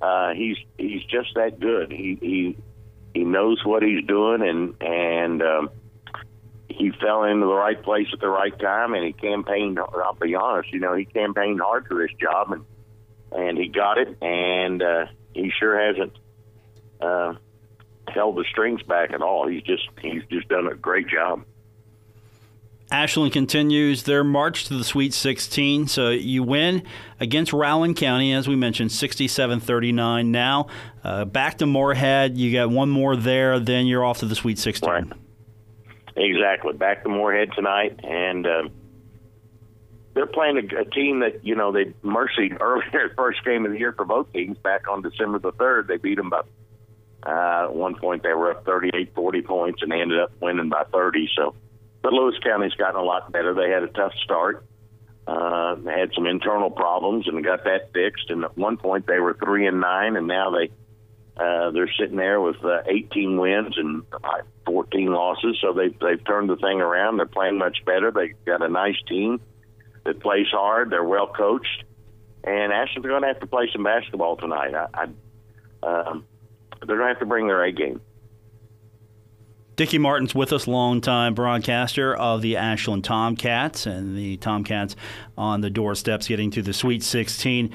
uh, 0.00 0.32
he's 0.32 0.56
he's 0.78 1.02
just 1.04 1.34
that 1.34 1.60
good. 1.60 1.92
He 1.92 2.18
he 2.20 2.56
he 3.14 3.24
knows 3.24 3.60
what 3.64 3.82
he's 3.82 4.04
doing, 4.06 4.42
and 4.42 4.74
and 4.80 5.42
um, 5.42 5.70
he 6.68 6.90
fell 7.00 7.24
into 7.24 7.46
the 7.46 7.52
right 7.52 7.80
place 7.82 8.06
at 8.12 8.20
the 8.20 8.28
right 8.28 8.56
time, 8.58 8.94
and 8.94 9.04
he 9.04 9.12
campaigned. 9.12 9.78
I'll 9.78 10.16
be 10.20 10.34
honest, 10.34 10.72
you 10.72 10.80
know, 10.80 10.94
he 10.94 11.04
campaigned 11.04 11.60
hard 11.60 11.86
for 11.86 11.94
this 11.96 12.16
job, 12.18 12.52
and 12.52 12.64
and 13.32 13.58
he 13.58 13.68
got 13.68 13.98
it, 13.98 14.16
and 14.22 14.82
uh, 14.82 15.06
he 15.34 15.52
sure 15.58 15.78
hasn't 15.78 16.18
uh, 17.00 17.34
held 18.08 18.36
the 18.36 18.44
strings 18.50 18.82
back 18.82 19.12
at 19.12 19.20
all. 19.20 19.46
He's 19.46 19.62
just 19.62 19.86
he's 20.00 20.22
just 20.30 20.48
done 20.48 20.66
a 20.66 20.74
great 20.74 21.08
job. 21.08 21.44
Ashland 22.90 23.32
continues 23.32 24.02
their 24.02 24.24
march 24.24 24.64
to 24.64 24.76
the 24.76 24.82
Sweet 24.82 25.14
16. 25.14 25.86
So 25.86 26.10
you 26.10 26.42
win 26.42 26.82
against 27.20 27.52
Rowan 27.52 27.94
County, 27.94 28.32
as 28.32 28.48
we 28.48 28.56
mentioned, 28.56 28.90
67 28.90 29.60
39. 29.60 30.30
Now 30.32 30.66
uh, 31.04 31.24
back 31.24 31.58
to 31.58 31.66
Morehead. 31.66 32.36
You 32.36 32.52
got 32.52 32.70
one 32.70 32.90
more 32.90 33.14
there, 33.14 33.60
then 33.60 33.86
you're 33.86 34.04
off 34.04 34.18
to 34.18 34.26
the 34.26 34.34
Sweet 34.34 34.58
16. 34.58 34.90
Right. 34.90 35.04
Exactly. 36.16 36.72
Back 36.72 37.04
to 37.04 37.08
Morehead 37.08 37.52
tonight. 37.54 38.00
And 38.02 38.46
uh, 38.46 38.62
they're 40.14 40.26
playing 40.26 40.56
a, 40.56 40.80
a, 40.80 40.84
team 40.84 41.20
that, 41.20 41.44
you 41.44 41.54
know, 41.54 41.72
they 41.72 41.94
mercied 42.02 42.56
earlier, 42.60 43.12
first 43.16 43.44
game 43.44 43.64
of 43.64 43.72
the 43.72 43.78
year 43.78 43.92
for 43.92 44.04
both 44.04 44.32
teams 44.32 44.58
back 44.58 44.88
on 44.88 45.02
December 45.02 45.38
the 45.38 45.52
3rd. 45.52 45.86
They 45.86 45.96
beat 45.96 46.16
them 46.16 46.30
by, 46.30 46.42
uh, 47.22 47.64
at 47.64 47.74
one 47.74 47.94
point, 47.94 48.22
they 48.22 48.32
were 48.32 48.50
up 48.50 48.64
38 48.64 49.14
40 49.14 49.42
points, 49.42 49.82
and 49.82 49.92
they 49.92 50.00
ended 50.00 50.18
up 50.18 50.32
winning 50.40 50.68
by 50.68 50.84
30. 50.92 51.28
So, 51.36 51.54
but 52.02 52.12
Lewis 52.12 52.36
County's 52.42 52.74
gotten 52.74 52.96
a 52.96 53.04
lot 53.04 53.30
better. 53.32 53.54
They 53.54 53.70
had 53.70 53.82
a 53.82 53.88
tough 53.88 54.12
start. 54.24 54.64
Uh, 55.26 55.76
they 55.76 55.92
had 55.92 56.10
some 56.14 56.26
internal 56.26 56.70
problems 56.70 57.28
and 57.28 57.44
got 57.44 57.64
that 57.64 57.92
fixed. 57.92 58.30
And 58.30 58.44
at 58.44 58.56
one 58.56 58.76
point 58.76 59.06
they 59.06 59.18
were 59.18 59.34
three 59.34 59.66
and 59.66 59.80
nine, 59.80 60.16
and 60.16 60.26
now 60.26 60.50
they 60.50 60.70
uh, 61.36 61.70
they're 61.70 61.90
sitting 61.98 62.16
there 62.16 62.40
with 62.40 62.62
uh, 62.64 62.82
18 62.86 63.38
wins 63.38 63.78
and 63.78 64.02
uh, 64.12 64.42
14 64.66 65.06
losses. 65.06 65.58
So 65.60 65.72
they 65.72 65.88
they've 65.88 66.24
turned 66.24 66.50
the 66.50 66.56
thing 66.56 66.80
around. 66.80 67.18
They're 67.18 67.26
playing 67.26 67.58
much 67.58 67.78
better. 67.84 68.10
They 68.10 68.34
got 68.44 68.62
a 68.62 68.68
nice 68.68 69.00
team 69.08 69.40
that 70.04 70.20
plays 70.20 70.48
hard. 70.50 70.90
They're 70.90 71.04
well 71.04 71.28
coached, 71.28 71.84
and 72.44 72.72
Ashland's 72.72 73.06
going 73.06 73.22
to 73.22 73.28
have 73.28 73.40
to 73.40 73.46
play 73.46 73.68
some 73.72 73.84
basketball 73.84 74.36
tonight. 74.36 74.74
I, 74.74 74.86
I 74.94 75.04
um, 75.82 76.24
they're 76.86 76.96
going 76.96 77.08
to 77.08 77.14
have 77.14 77.20
to 77.20 77.26
bring 77.26 77.46
their 77.46 77.62
A 77.64 77.72
game. 77.72 78.00
Dicky 79.80 79.96
Martin's 79.96 80.34
with 80.34 80.52
us, 80.52 80.68
longtime 80.68 81.32
broadcaster 81.32 82.14
of 82.14 82.42
the 82.42 82.58
Ashland 82.58 83.02
Tomcats 83.02 83.86
and 83.86 84.14
the 84.14 84.36
Tomcats 84.36 84.94
on 85.38 85.62
the 85.62 85.70
doorsteps 85.70 86.28
getting 86.28 86.50
to 86.50 86.60
the 86.60 86.74
Sweet 86.74 87.02
16. 87.02 87.72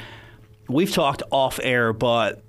We've 0.70 0.92
talked 0.92 1.24
off 1.32 1.60
air, 1.64 1.94
but 1.94 2.44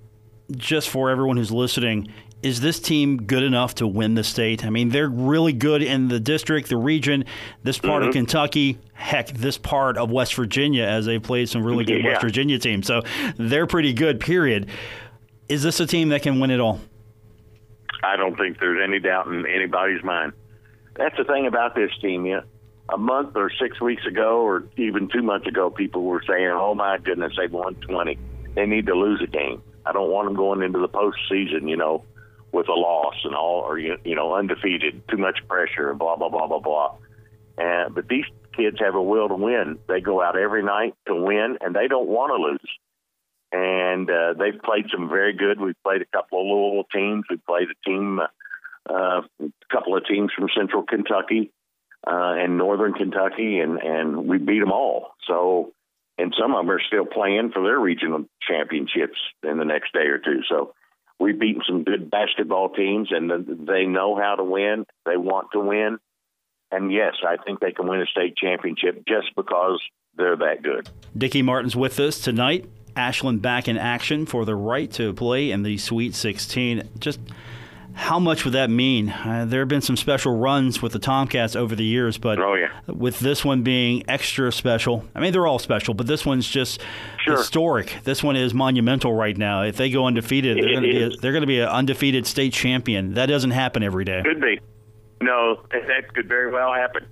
just 0.50 0.90
for 0.90 1.08
everyone 1.08 1.38
who's 1.38 1.50
listening, 1.50 2.12
is 2.42 2.60
this 2.60 2.78
team 2.78 3.16
good 3.16 3.42
enough 3.42 3.76
to 3.76 3.86
win 3.86 4.14
the 4.14 4.24
state? 4.24 4.62
I 4.62 4.68
mean, 4.68 4.90
they're 4.90 5.08
really 5.08 5.54
good 5.54 5.82
in 5.82 6.08
the 6.08 6.20
district, 6.20 6.68
the 6.68 6.76
region, 6.76 7.24
this 7.62 7.78
part 7.78 8.02
mm-hmm. 8.02 8.10
of 8.10 8.14
Kentucky, 8.14 8.78
heck, 8.92 9.28
this 9.28 9.56
part 9.56 9.96
of 9.96 10.10
West 10.10 10.34
Virginia, 10.34 10.84
as 10.84 11.06
they 11.06 11.18
played 11.18 11.48
some 11.48 11.64
really 11.64 11.86
good 11.86 12.04
yeah. 12.04 12.10
West 12.10 12.20
Virginia 12.20 12.58
teams. 12.58 12.86
So 12.86 13.00
they're 13.38 13.66
pretty 13.66 13.94
good, 13.94 14.20
period. 14.20 14.68
Is 15.48 15.62
this 15.62 15.80
a 15.80 15.86
team 15.86 16.10
that 16.10 16.20
can 16.20 16.40
win 16.40 16.50
it 16.50 16.60
all? 16.60 16.78
I 18.06 18.16
don't 18.16 18.36
think 18.36 18.58
there's 18.58 18.80
any 18.82 19.00
doubt 19.00 19.26
in 19.26 19.44
anybody's 19.46 20.02
mind. 20.04 20.32
That's 20.94 21.16
the 21.16 21.24
thing 21.24 21.46
about 21.46 21.74
this 21.74 21.90
team. 22.00 22.24
Yeah, 22.24 22.40
a 22.88 22.96
month 22.96 23.34
or 23.34 23.50
six 23.60 23.80
weeks 23.80 24.06
ago, 24.06 24.40
or 24.40 24.64
even 24.76 25.08
two 25.08 25.22
months 25.22 25.46
ago, 25.46 25.70
people 25.70 26.02
were 26.04 26.22
saying, 26.26 26.50
"Oh 26.52 26.74
my 26.74 26.98
goodness, 26.98 27.32
they've 27.36 27.52
won 27.52 27.74
20. 27.74 28.18
They 28.54 28.66
need 28.66 28.86
to 28.86 28.94
lose 28.94 29.20
a 29.22 29.26
game." 29.26 29.62
I 29.84 29.92
don't 29.92 30.10
want 30.10 30.26
them 30.26 30.36
going 30.36 30.62
into 30.62 30.78
the 30.78 30.88
postseason, 30.88 31.68
you 31.68 31.76
know, 31.76 32.04
with 32.52 32.68
a 32.68 32.74
loss 32.74 33.14
and 33.24 33.34
all, 33.34 33.60
or 33.60 33.78
you 33.78 33.96
you 34.04 34.14
know, 34.14 34.34
undefeated, 34.34 35.02
too 35.08 35.16
much 35.16 35.38
pressure, 35.48 35.92
blah 35.94 36.16
blah 36.16 36.28
blah 36.28 36.46
blah 36.46 36.60
blah. 36.60 36.94
And 37.58 37.94
but 37.94 38.08
these 38.08 38.24
kids 38.56 38.78
have 38.80 38.94
a 38.94 39.02
will 39.02 39.28
to 39.28 39.34
win. 39.34 39.78
They 39.88 40.00
go 40.00 40.22
out 40.22 40.38
every 40.38 40.62
night 40.62 40.94
to 41.06 41.14
win, 41.14 41.58
and 41.60 41.74
they 41.74 41.88
don't 41.88 42.08
want 42.08 42.30
to 42.30 42.42
lose 42.42 42.78
and 43.56 44.10
uh, 44.10 44.34
they've 44.38 44.60
played 44.62 44.86
some 44.92 45.08
very 45.08 45.32
good. 45.32 45.60
We've 45.60 45.82
played 45.82 46.02
a 46.02 46.16
couple 46.16 46.40
of 46.40 46.46
Louisville 46.46 46.88
teams. 46.92 47.24
We 47.30 47.36
played 47.36 47.68
a 47.70 47.88
team, 47.88 48.20
uh, 48.20 49.22
a 49.40 49.50
couple 49.72 49.96
of 49.96 50.04
teams 50.06 50.30
from 50.36 50.48
Central 50.56 50.82
Kentucky 50.82 51.50
uh, 52.06 52.34
and 52.36 52.58
Northern 52.58 52.92
Kentucky, 52.92 53.58
and 53.60 53.78
and 53.78 54.28
we 54.28 54.38
beat 54.38 54.60
them 54.60 54.72
all. 54.72 55.12
So, 55.26 55.72
and 56.18 56.34
some 56.38 56.54
of 56.54 56.64
them 56.64 56.70
are 56.70 56.82
still 56.86 57.06
playing 57.06 57.50
for 57.52 57.62
their 57.62 57.78
regional 57.78 58.24
championships 58.46 59.18
in 59.42 59.58
the 59.58 59.64
next 59.64 59.92
day 59.92 60.06
or 60.06 60.18
two. 60.18 60.42
So, 60.48 60.74
we've 61.18 61.38
beaten 61.38 61.62
some 61.66 61.84
good 61.84 62.10
basketball 62.10 62.70
teams, 62.70 63.08
and 63.10 63.66
they 63.66 63.86
know 63.86 64.16
how 64.16 64.36
to 64.36 64.44
win. 64.44 64.84
They 65.06 65.16
want 65.16 65.48
to 65.52 65.60
win, 65.60 65.98
and 66.70 66.92
yes, 66.92 67.14
I 67.26 67.42
think 67.42 67.60
they 67.60 67.72
can 67.72 67.88
win 67.88 68.02
a 68.02 68.06
state 68.06 68.36
championship 68.36 69.04
just 69.08 69.34
because 69.34 69.80
they're 70.16 70.36
that 70.36 70.62
good. 70.62 70.88
Dicky 71.16 71.42
Martin's 71.42 71.76
with 71.76 71.98
us 72.00 72.18
tonight 72.18 72.66
Ashland 72.96 73.42
back 73.42 73.68
in 73.68 73.76
action 73.76 74.26
for 74.26 74.44
the 74.44 74.54
right 74.54 74.90
to 74.92 75.12
play 75.12 75.50
in 75.50 75.62
the 75.62 75.78
Sweet 75.78 76.14
16. 76.14 76.88
Just 76.98 77.20
how 77.96 78.18
much 78.18 78.44
would 78.44 78.52
that 78.52 78.68
mean? 78.68 79.08
Uh, 79.08 79.46
there 79.48 79.60
have 79.60 79.68
been 79.68 79.80
some 79.80 79.96
special 79.96 80.36
runs 80.36 80.82
with 80.82 80.92
the 80.92 80.98
Tomcats 80.98 81.56
over 81.56 81.74
the 81.74 81.84
years, 81.84 82.18
but 82.18 82.38
oh, 82.38 82.54
yeah. 82.54 82.68
with 82.86 83.20
this 83.20 83.42
one 83.42 83.62
being 83.62 84.04
extra 84.06 84.52
special, 84.52 85.02
I 85.14 85.20
mean, 85.20 85.32
they're 85.32 85.46
all 85.46 85.58
special, 85.58 85.94
but 85.94 86.06
this 86.06 86.26
one's 86.26 86.46
just 86.46 86.82
sure. 87.24 87.38
historic. 87.38 87.96
This 88.04 88.22
one 88.22 88.36
is 88.36 88.52
monumental 88.52 89.14
right 89.14 89.36
now. 89.36 89.62
If 89.62 89.78
they 89.78 89.88
go 89.88 90.06
undefeated, 90.06 90.58
they're 90.58 90.72
going 90.72 90.82
to 90.82 91.08
be 91.08 91.18
they're 91.22 91.32
going 91.32 91.40
to 91.40 91.46
be 91.46 91.60
an 91.60 91.68
undefeated 91.68 92.26
state 92.26 92.52
champion. 92.52 93.14
That 93.14 93.26
doesn't 93.26 93.52
happen 93.52 93.82
every 93.82 94.04
day. 94.04 94.22
Could 94.22 94.42
be. 94.42 94.60
No, 95.22 95.62
that 95.70 96.12
could 96.14 96.28
very 96.28 96.52
well 96.52 96.74
happen. 96.74 97.06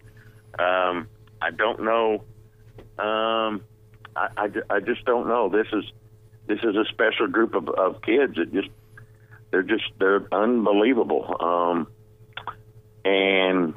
Um, 0.59 1.09
I 1.41 1.51
don't 1.51 1.83
know. 1.83 2.25
Um, 3.03 3.63
I, 4.17 4.29
I, 4.37 4.49
I 4.77 4.81
just 4.81 5.05
don't 5.05 5.29
know. 5.29 5.49
This 5.49 5.67
is 5.73 5.85
this 6.47 6.59
is 6.59 6.77
a 6.77 6.85
special 6.91 7.27
group 7.27 7.55
of, 7.55 7.69
of 7.69 8.03
kids 8.03 8.37
that 8.37 8.53
just 8.53 8.69
they're 9.51 9.63
just 9.63 9.85
they're 9.99 10.27
unbelievable. 10.33 11.37
Um, 11.41 11.89
and 13.05 13.75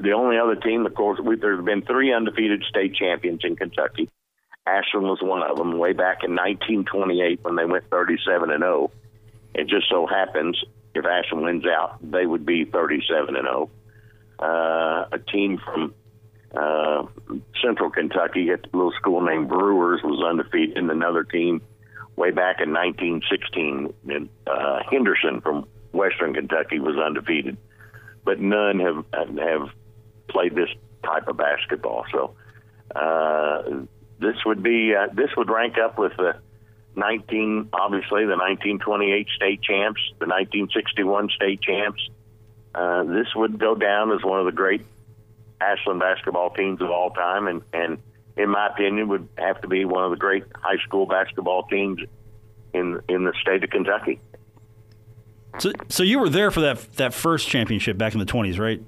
the 0.00 0.12
only 0.12 0.38
other 0.38 0.54
team, 0.54 0.86
of 0.86 0.94
course, 0.94 1.20
we, 1.20 1.36
there's 1.36 1.64
been 1.64 1.82
three 1.82 2.12
undefeated 2.12 2.64
state 2.68 2.94
champions 2.94 3.40
in 3.44 3.56
Kentucky. 3.56 4.08
Ashland 4.66 5.06
was 5.06 5.18
one 5.22 5.42
of 5.42 5.56
them 5.56 5.78
way 5.78 5.92
back 5.92 6.18
in 6.22 6.32
1928 6.32 7.40
when 7.42 7.56
they 7.56 7.64
went 7.64 7.84
37 7.90 8.50
and 8.50 8.62
0. 8.62 8.90
It 9.54 9.66
just 9.66 9.88
so 9.88 10.06
happens 10.06 10.62
if 10.94 11.04
Ashland 11.04 11.44
wins 11.44 11.64
out, 11.66 11.98
they 12.02 12.26
would 12.26 12.44
be 12.44 12.64
37 12.64 13.36
and 13.36 13.44
0. 13.44 13.70
Uh, 14.38 15.06
a 15.10 15.18
team 15.18 15.58
from 15.64 15.94
Central 17.68 17.90
Kentucky 17.90 18.48
at 18.50 18.60
a 18.72 18.76
little 18.76 18.92
school 18.92 19.20
named 19.20 19.48
Brewers 19.48 20.00
was 20.02 20.24
undefeated, 20.24 20.78
and 20.78 20.90
another 20.90 21.22
team 21.22 21.60
way 22.16 22.30
back 22.30 22.62
in 22.62 22.72
1916, 22.72 23.92
in, 24.08 24.28
uh, 24.46 24.78
Henderson 24.90 25.42
from 25.42 25.68
Western 25.92 26.32
Kentucky 26.32 26.78
was 26.80 26.96
undefeated, 26.96 27.58
but 28.24 28.40
none 28.40 28.80
have 28.80 29.04
have 29.38 29.68
played 30.28 30.54
this 30.54 30.70
type 31.04 31.28
of 31.28 31.36
basketball. 31.36 32.06
So 32.10 32.34
uh, 32.96 33.84
this 34.18 34.36
would 34.46 34.62
be 34.62 34.94
uh, 34.94 35.12
this 35.12 35.30
would 35.36 35.50
rank 35.50 35.76
up 35.76 35.98
with 35.98 36.12
the 36.16 36.36
19, 36.96 37.68
obviously 37.74 38.24
the 38.24 38.36
1928 38.36 39.28
state 39.36 39.62
champs, 39.62 40.00
the 40.18 40.26
1961 40.26 41.28
state 41.36 41.60
champs. 41.60 42.00
Uh, 42.74 43.04
this 43.04 43.28
would 43.36 43.58
go 43.58 43.74
down 43.74 44.10
as 44.12 44.24
one 44.24 44.40
of 44.40 44.46
the 44.46 44.52
great 44.52 44.86
Ashland 45.60 46.00
basketball 46.00 46.50
teams 46.50 46.80
of 46.80 46.90
all 46.90 47.10
time, 47.10 47.46
and 47.46 47.62
and 47.72 47.98
in 48.36 48.50
my 48.50 48.68
opinion, 48.68 49.08
would 49.08 49.28
have 49.36 49.60
to 49.62 49.68
be 49.68 49.84
one 49.84 50.04
of 50.04 50.10
the 50.10 50.16
great 50.16 50.44
high 50.54 50.78
school 50.84 51.06
basketball 51.06 51.64
teams 51.64 52.00
in 52.72 53.00
in 53.08 53.24
the 53.24 53.32
state 53.40 53.64
of 53.64 53.70
Kentucky. 53.70 54.20
So, 55.58 55.72
so 55.88 56.02
you 56.02 56.18
were 56.18 56.28
there 56.28 56.50
for 56.50 56.60
that 56.60 56.92
that 56.94 57.14
first 57.14 57.48
championship 57.48 57.98
back 57.98 58.12
in 58.12 58.20
the 58.20 58.26
twenties, 58.26 58.58
right? 58.58 58.80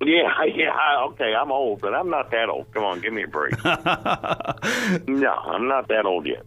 Yeah, 0.00 0.44
yeah. 0.54 1.06
Okay, 1.08 1.34
I'm 1.34 1.50
old, 1.50 1.80
but 1.80 1.94
I'm 1.94 2.10
not 2.10 2.30
that 2.30 2.48
old. 2.48 2.72
Come 2.72 2.84
on, 2.84 3.00
give 3.00 3.12
me 3.12 3.24
a 3.24 3.28
break. 3.28 3.52
no, 3.64 5.32
I'm 5.32 5.68
not 5.68 5.88
that 5.88 6.02
old 6.04 6.26
yet. 6.26 6.44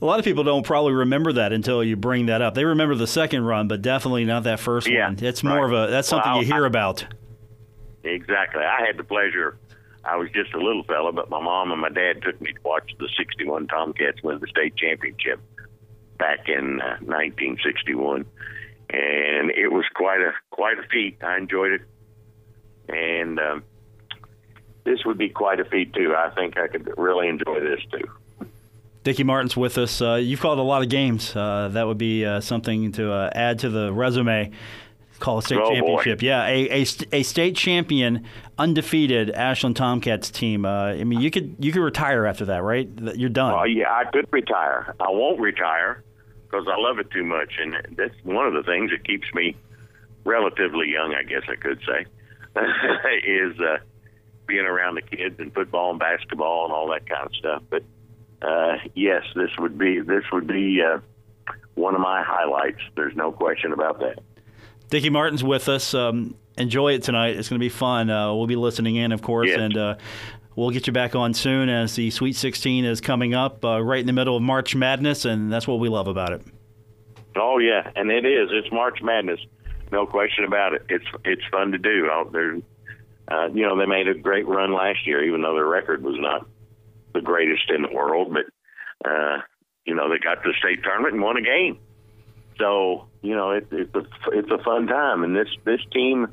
A 0.00 0.04
lot 0.04 0.18
of 0.18 0.24
people 0.24 0.42
don't 0.42 0.66
probably 0.66 0.92
remember 0.92 1.32
that 1.34 1.52
until 1.52 1.84
you 1.84 1.94
bring 1.94 2.26
that 2.26 2.42
up. 2.42 2.54
They 2.54 2.64
remember 2.64 2.96
the 2.96 3.06
second 3.06 3.44
run, 3.44 3.68
but 3.68 3.82
definitely 3.82 4.24
not 4.24 4.42
that 4.44 4.58
first 4.58 4.88
yeah, 4.88 5.06
one. 5.06 5.18
It's 5.22 5.44
more 5.44 5.64
right. 5.64 5.64
of 5.64 5.88
a 5.88 5.90
that's 5.92 6.08
something 6.08 6.32
well, 6.32 6.42
you 6.42 6.46
hear 6.46 6.64
I, 6.64 6.66
about. 6.66 7.04
Exactly. 8.04 8.62
I 8.62 8.84
had 8.86 8.96
the 8.96 9.04
pleasure. 9.04 9.58
I 10.04 10.16
was 10.16 10.28
just 10.32 10.52
a 10.54 10.58
little 10.58 10.82
fella, 10.82 11.12
but 11.12 11.30
my 11.30 11.40
mom 11.40 11.70
and 11.70 11.80
my 11.80 11.88
dad 11.88 12.22
took 12.22 12.40
me 12.40 12.52
to 12.52 12.60
watch 12.64 12.90
the 12.98 13.08
'61 13.16 13.68
Tomcats 13.68 14.22
win 14.22 14.40
the 14.40 14.48
state 14.48 14.74
championship 14.76 15.40
back 16.18 16.48
in 16.48 16.80
uh, 16.80 16.98
1961, 17.00 18.24
and 18.90 19.50
it 19.50 19.70
was 19.70 19.84
quite 19.94 20.20
a 20.20 20.32
quite 20.50 20.78
a 20.78 20.82
feat. 20.88 21.18
I 21.22 21.36
enjoyed 21.36 21.72
it, 21.72 21.82
and 22.88 23.38
um, 23.38 23.62
this 24.84 25.04
would 25.04 25.18
be 25.18 25.28
quite 25.28 25.60
a 25.60 25.64
feat 25.64 25.92
too. 25.94 26.14
I 26.16 26.30
think 26.30 26.58
I 26.58 26.66
could 26.66 26.92
really 26.96 27.28
enjoy 27.28 27.60
this 27.60 27.80
too. 27.92 28.48
Dicky 29.04 29.24
Martin's 29.24 29.56
with 29.56 29.78
us. 29.78 30.00
Uh, 30.00 30.14
you've 30.14 30.40
called 30.40 30.58
a 30.58 30.62
lot 30.62 30.82
of 30.82 30.88
games. 30.88 31.34
Uh, 31.34 31.68
that 31.72 31.86
would 31.86 31.98
be 31.98 32.24
uh, 32.24 32.40
something 32.40 32.92
to 32.92 33.12
uh, 33.12 33.30
add 33.34 33.58
to 33.60 33.68
the 33.68 33.92
resume. 33.92 34.52
Call 35.22 35.38
a 35.38 35.42
state 35.42 35.60
oh, 35.62 35.72
championship. 35.72 36.18
Boy. 36.18 36.26
Yeah, 36.26 36.46
a, 36.48 36.82
a, 36.82 36.86
a, 37.12 37.22
state 37.22 37.54
champion, 37.54 38.26
undefeated 38.58 39.30
Ashland 39.30 39.76
Tomcats 39.76 40.32
team. 40.32 40.64
Uh, 40.64 40.86
I 40.86 41.04
mean, 41.04 41.20
you 41.20 41.30
could 41.30 41.54
you 41.60 41.70
could 41.70 41.82
retire 41.82 42.26
after 42.26 42.44
that, 42.46 42.64
right? 42.64 42.88
You're 43.14 43.28
done. 43.28 43.52
Well, 43.52 43.68
yeah, 43.68 43.92
I 43.92 44.02
could 44.10 44.26
retire. 44.32 44.96
I 44.98 45.10
won't 45.10 45.38
retire 45.38 46.02
because 46.42 46.66
I 46.68 46.76
love 46.76 46.98
it 46.98 47.08
too 47.12 47.22
much, 47.22 47.52
and 47.60 47.96
that's 47.96 48.16
one 48.24 48.48
of 48.48 48.52
the 48.52 48.64
things 48.64 48.90
that 48.90 49.06
keeps 49.06 49.32
me 49.32 49.54
relatively 50.24 50.90
young. 50.90 51.14
I 51.14 51.22
guess 51.22 51.42
I 51.48 51.54
could 51.54 51.78
say 51.86 52.04
is 53.24 53.60
uh, 53.60 53.76
being 54.48 54.66
around 54.66 54.96
the 54.96 55.02
kids 55.02 55.36
and 55.38 55.54
football 55.54 55.90
and 55.90 56.00
basketball 56.00 56.64
and 56.64 56.72
all 56.72 56.90
that 56.90 57.08
kind 57.08 57.26
of 57.26 57.34
stuff. 57.36 57.62
But 57.70 57.84
uh, 58.42 58.78
yes, 58.96 59.22
this 59.36 59.50
would 59.60 59.78
be 59.78 60.00
this 60.00 60.24
would 60.32 60.48
be 60.48 60.82
uh, 60.82 60.98
one 61.76 61.94
of 61.94 62.00
my 62.00 62.24
highlights. 62.24 62.80
There's 62.96 63.14
no 63.14 63.30
question 63.30 63.72
about 63.72 64.00
that. 64.00 64.18
Dicky 64.90 65.10
Martin's 65.10 65.44
with 65.44 65.68
us. 65.68 65.94
Um, 65.94 66.36
enjoy 66.58 66.94
it 66.94 67.02
tonight. 67.02 67.36
It's 67.36 67.48
going 67.48 67.58
to 67.58 67.64
be 67.64 67.68
fun. 67.68 68.10
Uh, 68.10 68.34
we'll 68.34 68.46
be 68.46 68.56
listening 68.56 68.96
in, 68.96 69.12
of 69.12 69.22
course, 69.22 69.48
yes. 69.48 69.58
and 69.58 69.76
uh, 69.76 69.96
we'll 70.56 70.70
get 70.70 70.86
you 70.86 70.92
back 70.92 71.14
on 71.14 71.34
soon 71.34 71.68
as 71.68 71.94
the 71.96 72.10
Sweet 72.10 72.36
16 72.36 72.84
is 72.84 73.00
coming 73.00 73.34
up 73.34 73.64
uh, 73.64 73.82
right 73.82 74.00
in 74.00 74.06
the 74.06 74.12
middle 74.12 74.36
of 74.36 74.42
March 74.42 74.74
Madness, 74.74 75.24
and 75.24 75.52
that's 75.52 75.66
what 75.66 75.80
we 75.80 75.88
love 75.88 76.08
about 76.08 76.32
it. 76.32 76.42
Oh 77.36 77.58
yeah, 77.58 77.90
and 77.96 78.10
it 78.10 78.26
is. 78.26 78.50
It's 78.52 78.70
March 78.70 78.98
Madness, 79.02 79.40
no 79.90 80.06
question 80.06 80.44
about 80.44 80.74
it. 80.74 80.82
It's 80.88 81.04
it's 81.24 81.42
fun 81.50 81.72
to 81.72 81.78
do. 81.78 82.08
There, 82.32 82.56
uh, 83.28 83.48
you 83.52 83.62
know, 83.62 83.78
they 83.78 83.86
made 83.86 84.08
a 84.08 84.14
great 84.14 84.46
run 84.46 84.72
last 84.72 85.06
year, 85.06 85.24
even 85.24 85.42
though 85.42 85.54
their 85.54 85.66
record 85.66 86.02
was 86.02 86.16
not 86.18 86.46
the 87.14 87.20
greatest 87.20 87.70
in 87.70 87.82
the 87.82 87.92
world, 87.92 88.34
but 88.34 89.08
uh, 89.08 89.38
you 89.84 89.94
know 89.94 90.08
they 90.10 90.18
got 90.18 90.42
to 90.42 90.50
the 90.50 90.54
state 90.58 90.82
tournament 90.82 91.14
and 91.14 91.22
won 91.22 91.36
a 91.36 91.42
game. 91.42 91.78
So 92.58 93.08
you 93.22 93.34
know 93.34 93.52
it, 93.52 93.68
it's 93.70 93.94
a 93.94 94.04
it's 94.32 94.50
a 94.50 94.58
fun 94.58 94.86
time, 94.86 95.24
and 95.24 95.34
this 95.34 95.48
this 95.64 95.80
team 95.92 96.28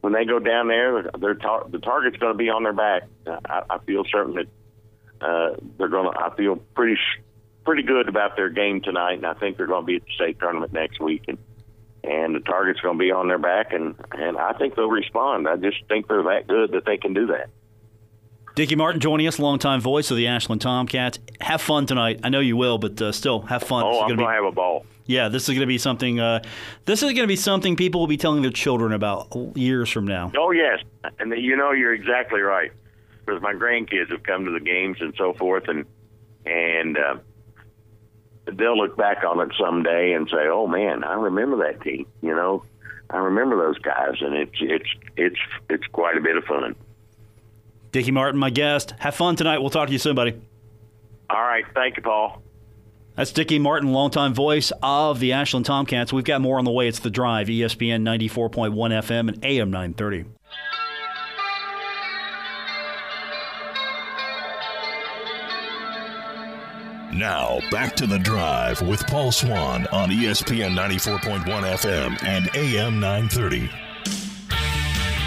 when 0.00 0.12
they 0.12 0.24
go 0.24 0.38
down 0.38 0.68
there, 0.68 1.10
their 1.18 1.34
tar- 1.34 1.66
the 1.68 1.78
target's 1.78 2.16
going 2.18 2.32
to 2.32 2.38
be 2.38 2.50
on 2.50 2.62
their 2.62 2.72
back. 2.72 3.02
I, 3.26 3.62
I 3.68 3.78
feel 3.78 4.04
certain 4.10 4.34
that 4.34 4.46
uh, 5.20 5.56
they're 5.76 5.88
going 5.88 6.12
to. 6.12 6.18
I 6.18 6.34
feel 6.36 6.56
pretty 6.56 6.96
pretty 7.64 7.82
good 7.82 8.08
about 8.08 8.36
their 8.36 8.48
game 8.48 8.80
tonight, 8.80 9.14
and 9.14 9.26
I 9.26 9.34
think 9.34 9.56
they're 9.56 9.66
going 9.66 9.82
to 9.82 9.86
be 9.86 9.96
at 9.96 10.04
the 10.04 10.12
state 10.14 10.38
tournament 10.38 10.72
next 10.72 11.00
week, 11.00 11.24
and 11.28 11.38
and 12.04 12.34
the 12.34 12.40
target's 12.40 12.80
going 12.80 12.96
to 12.96 12.98
be 12.98 13.10
on 13.10 13.28
their 13.28 13.38
back, 13.38 13.72
and 13.72 13.94
and 14.12 14.38
I 14.38 14.52
think 14.52 14.76
they'll 14.76 14.88
respond. 14.88 15.48
I 15.48 15.56
just 15.56 15.78
think 15.88 16.08
they're 16.08 16.22
that 16.22 16.46
good 16.46 16.72
that 16.72 16.84
they 16.84 16.96
can 16.96 17.12
do 17.12 17.26
that. 17.26 17.50
Dicky 18.54 18.74
Martin 18.74 19.00
joining 19.00 19.26
us, 19.28 19.38
longtime 19.38 19.80
voice 19.80 20.10
of 20.10 20.16
the 20.16 20.26
Ashland 20.26 20.60
Tomcats. 20.60 21.18
Have 21.40 21.60
fun 21.60 21.86
tonight. 21.86 22.20
I 22.24 22.28
know 22.28 22.40
you 22.40 22.56
will, 22.56 22.78
but 22.78 23.00
uh, 23.00 23.12
still 23.12 23.42
have 23.42 23.62
fun. 23.62 23.84
Oh, 23.84 24.00
I'm 24.00 24.08
going 24.08 24.18
to 24.18 24.24
be, 24.24 24.30
have 24.32 24.44
a 24.44 24.50
ball. 24.50 24.84
Yeah, 25.08 25.30
this 25.30 25.44
is 25.44 25.48
going 25.48 25.60
to 25.60 25.66
be 25.66 25.78
something. 25.78 26.20
Uh, 26.20 26.42
this 26.84 27.02
is 27.02 27.12
going 27.14 27.22
to 27.22 27.26
be 27.26 27.34
something 27.34 27.76
people 27.76 27.98
will 27.98 28.06
be 28.06 28.18
telling 28.18 28.42
their 28.42 28.50
children 28.50 28.92
about 28.92 29.56
years 29.56 29.88
from 29.88 30.06
now. 30.06 30.30
Oh 30.36 30.50
yes, 30.50 30.80
and 31.18 31.32
you 31.32 31.56
know 31.56 31.72
you're 31.72 31.94
exactly 31.94 32.40
right. 32.40 32.70
Because 33.24 33.40
my 33.40 33.54
grandkids 33.54 34.10
have 34.10 34.22
come 34.22 34.44
to 34.44 34.50
the 34.50 34.60
games 34.60 34.98
and 35.00 35.14
so 35.16 35.32
forth, 35.32 35.66
and 35.68 35.86
and 36.44 36.98
uh, 36.98 37.16
they'll 38.52 38.76
look 38.76 38.98
back 38.98 39.24
on 39.24 39.40
it 39.40 39.48
someday 39.58 40.12
and 40.12 40.28
say, 40.28 40.46
"Oh 40.46 40.66
man, 40.66 41.02
I 41.04 41.14
remember 41.14 41.56
that 41.66 41.80
team." 41.80 42.06
You 42.20 42.34
know, 42.34 42.64
I 43.08 43.16
remember 43.16 43.56
those 43.56 43.78
guys, 43.78 44.16
and 44.20 44.34
it's 44.34 44.56
it's 44.60 44.90
it's 45.16 45.40
it's 45.70 45.86
quite 45.86 46.18
a 46.18 46.20
bit 46.20 46.36
of 46.36 46.44
fun. 46.44 46.74
Dicky 47.92 48.10
Martin, 48.10 48.38
my 48.38 48.50
guest. 48.50 48.92
Have 48.98 49.14
fun 49.14 49.36
tonight. 49.36 49.60
We'll 49.60 49.70
talk 49.70 49.86
to 49.86 49.92
you 49.92 49.98
soon, 49.98 50.14
buddy. 50.14 50.38
All 51.30 51.40
right. 51.40 51.64
Thank 51.72 51.96
you, 51.96 52.02
Paul. 52.02 52.42
That's 53.18 53.32
Dicky 53.32 53.58
Martin, 53.58 53.92
longtime 53.92 54.32
voice 54.32 54.70
of 54.80 55.18
the 55.18 55.32
Ashland 55.32 55.66
Tomcats. 55.66 56.12
We've 56.12 56.22
got 56.22 56.40
more 56.40 56.56
on 56.56 56.64
the 56.64 56.70
way. 56.70 56.86
It's 56.86 57.00
The 57.00 57.10
Drive, 57.10 57.48
ESPN 57.48 58.02
94.1 58.02 58.70
FM 58.72 59.28
and 59.28 59.44
AM 59.44 59.72
930. 59.72 60.24
Now, 67.18 67.58
back 67.72 67.96
to 67.96 68.06
The 68.06 68.20
Drive 68.20 68.80
with 68.82 69.04
Paul 69.08 69.32
Swann 69.32 69.88
on 69.88 70.10
ESPN 70.10 70.76
94.1 70.76 71.44
FM 71.44 72.22
and 72.22 72.48
AM 72.54 73.00
930. 73.00 73.87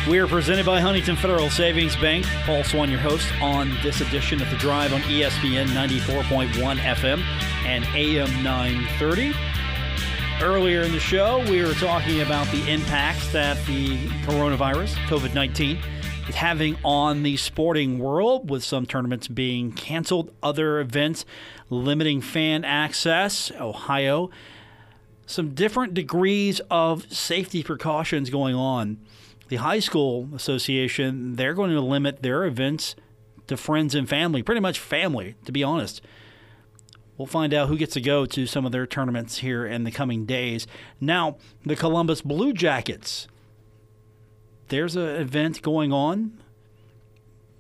We 0.10 0.18
are 0.18 0.26
presented 0.26 0.66
by 0.66 0.80
Huntington 0.80 1.16
Federal 1.16 1.52
Savings 1.52 1.96
Bank. 1.96 2.26
Paul 2.44 2.64
Swann, 2.64 2.90
your 2.90 3.00
host, 3.00 3.32
on 3.40 3.70
this 3.84 4.02
edition 4.02 4.42
of 4.42 4.50
The 4.50 4.58
Drive 4.58 4.94
on 4.94 5.02
ESPN 5.02 5.68
94.1 5.68 6.78
FM 6.78 7.22
and 7.68 7.86
AM 7.96 8.44
930. 8.44 9.32
Earlier 10.44 10.82
in 10.82 10.92
the 10.92 11.00
show, 11.00 11.48
we 11.52 11.62
were 11.62 11.76
talking 11.76 12.22
about 12.22 12.48
the 12.48 12.68
impacts 12.68 13.32
that 13.32 13.64
the 13.68 14.08
coronavirus, 14.26 14.96
COVID 15.06 15.36
19, 15.36 15.78
is 16.28 16.34
having 16.34 16.78
on 16.84 17.22
the 17.22 17.38
sporting 17.38 18.00
world, 18.00 18.50
with 18.50 18.64
some 18.64 18.88
tournaments 18.88 19.28
being 19.28 19.72
canceled, 19.72 20.34
other 20.42 20.80
events 20.80 21.26
limiting 21.70 22.22
fan 22.22 22.66
access. 22.66 23.52
Ohio, 23.60 24.32
some 25.28 25.54
different 25.54 25.94
degrees 25.94 26.60
of 26.72 27.06
safety 27.14 27.62
precautions 27.62 28.32
going 28.32 28.56
on 28.56 28.98
the 29.52 29.58
high 29.58 29.80
school 29.80 30.30
association 30.34 31.36
they're 31.36 31.54
going 31.54 31.72
to 31.72 31.82
limit 31.82 32.24
their 32.24 32.46
events 32.46 32.96
to 33.48 33.58
friends 33.58 33.94
and 33.94 34.08
family 34.08 34.42
pretty 34.42 34.62
much 34.62 34.80
family 34.80 35.36
to 35.44 35.52
be 35.52 35.62
honest. 35.62 36.02
We'll 37.18 37.26
find 37.26 37.54
out 37.54 37.68
who 37.68 37.76
gets 37.76 37.94
to 37.96 38.02
go 38.02 38.26
to 38.26 38.48
some 38.48 38.66
of 38.66 38.72
their 38.72 38.88
tournaments 38.88 39.40
here 39.40 39.66
in 39.66 39.84
the 39.84 39.92
coming 39.92 40.26
days. 40.26 40.68
Now 41.02 41.36
the 41.66 41.76
columbus 41.76 42.22
blue 42.22 42.54
jackets. 42.54 43.28
There's 44.70 44.96
an 44.96 45.18
event 45.18 45.62
going 45.62 45.92
on. 45.92 46.42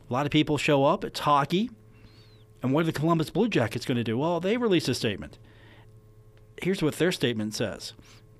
A 0.09 0.13
lot 0.13 0.25
of 0.25 0.31
people 0.31 0.57
show 0.57 0.85
up. 0.85 1.03
It's 1.03 1.19
hockey. 1.19 1.71
And 2.63 2.71
what 2.71 2.83
are 2.83 2.91
the 2.91 2.93
columbus 2.93 3.29
blue 3.31 3.49
jackets 3.49 3.85
going 3.85 3.97
to 3.97 4.03
do? 4.05 4.17
Well 4.17 4.39
they 4.39 4.55
released 4.55 4.87
a 4.87 4.95
statement. 4.95 5.37
Here's 6.61 6.81
what 6.81 6.95
their 6.95 7.11
statement 7.11 7.53
says 7.53 7.91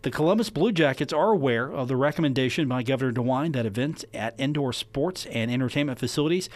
the 0.02 0.12
Columbus 0.12 0.50
Blue 0.50 0.72
Jackets 0.72 1.14
are 1.14 1.30
aware 1.30 1.72
of 1.72 1.88
the 1.88 1.96
recommendation 1.96 2.68
by 2.68 2.82
Governor 2.82 3.14
DeWine 3.14 3.54
that 3.54 3.68
events 3.68 4.04
at 4.14 4.40
indoor 4.40 4.74
sports 4.74 5.28
and 5.28 5.52
entertainment 5.52 6.00
facilities 6.00 6.50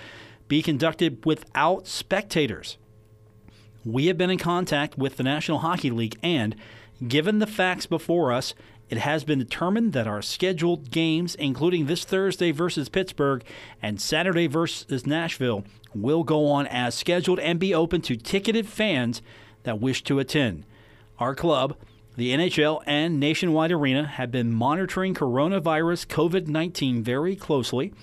be 0.48 0.62
conducted 0.62 1.24
without 1.26 1.88
spectators. 1.88 2.78
We 3.84 4.08
have 4.08 4.18
been 4.18 4.32
in 4.32 4.40
contact 4.40 4.98
with 4.98 5.18
the 5.18 5.24
National 5.24 5.60
Hockey 5.60 5.92
League, 5.92 6.18
and 6.24 6.56
given 7.08 7.38
the 7.38 7.46
facts 7.46 7.86
before 7.86 8.32
us, 8.32 8.56
it 8.90 8.98
has 9.00 9.24
been 9.24 9.40
determined 9.40 9.94
that 9.94 10.08
our 10.08 10.24
scheduled 10.24 10.90
games, 10.90 11.36
including 11.36 11.86
this 11.86 12.04
Thursday 12.04 12.52
versus 12.52 12.90
Pittsburgh 12.90 13.44
and 13.82 14.02
Saturday 14.02 14.48
versus 14.48 15.06
Nashville, 15.06 15.64
will 15.94 16.24
go 16.24 16.48
on 16.48 16.66
as 16.68 16.96
scheduled 16.96 17.40
and 17.40 17.60
be 17.60 17.74
open 17.74 18.02
to 18.02 18.16
ticketed 18.16 18.68
fans 18.68 19.22
that 19.64 19.80
wish 19.80 20.04
to 20.04 20.20
attend. 20.20 20.66
Our 21.20 21.36
club, 21.36 21.76
the 22.18 22.32
NHL 22.32 22.82
and 22.86 23.20
Nationwide 23.20 23.74
Arena 23.74 24.08
have 24.08 24.32
been 24.32 24.54
monitoring 24.54 25.14
coronavirus 25.14 26.08
COVID 26.08 26.48
19 26.48 27.04
very 27.04 27.36
closely. 27.36 27.94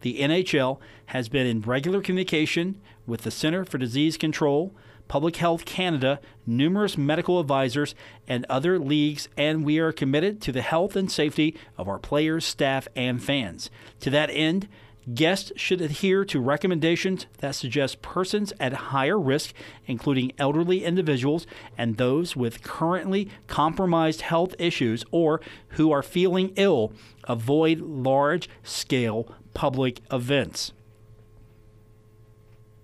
The 0.00 0.18
NHL 0.18 0.78
has 1.06 1.28
been 1.28 1.46
in 1.46 1.60
regular 1.60 2.02
communication 2.02 2.80
with 3.06 3.22
the 3.22 3.30
Center 3.30 3.64
for 3.64 3.78
Disease 3.78 4.16
Control, 4.16 4.74
Public 5.06 5.36
Health 5.36 5.64
Canada, 5.64 6.18
numerous 6.44 6.98
medical 6.98 7.38
advisors, 7.38 7.94
and 8.26 8.44
other 8.48 8.80
leagues, 8.80 9.28
and 9.36 9.64
we 9.64 9.78
are 9.78 9.92
committed 9.92 10.40
to 10.42 10.50
the 10.50 10.62
health 10.62 10.96
and 10.96 11.10
safety 11.10 11.56
of 11.78 11.88
our 11.88 12.00
players, 12.00 12.44
staff, 12.44 12.88
and 12.96 13.22
fans. 13.22 13.70
To 14.00 14.10
that 14.10 14.30
end, 14.30 14.66
Guests 15.12 15.50
should 15.56 15.80
adhere 15.80 16.24
to 16.26 16.40
recommendations 16.40 17.26
that 17.38 17.56
suggest 17.56 18.02
persons 18.02 18.52
at 18.60 18.72
higher 18.72 19.18
risk, 19.18 19.52
including 19.86 20.32
elderly 20.38 20.84
individuals 20.84 21.44
and 21.76 21.96
those 21.96 22.36
with 22.36 22.62
currently 22.62 23.28
compromised 23.48 24.20
health 24.20 24.54
issues 24.60 25.04
or 25.10 25.40
who 25.70 25.90
are 25.90 26.04
feeling 26.04 26.52
ill, 26.54 26.92
avoid 27.24 27.80
large 27.80 28.48
scale 28.62 29.34
public 29.54 30.00
events. 30.12 30.72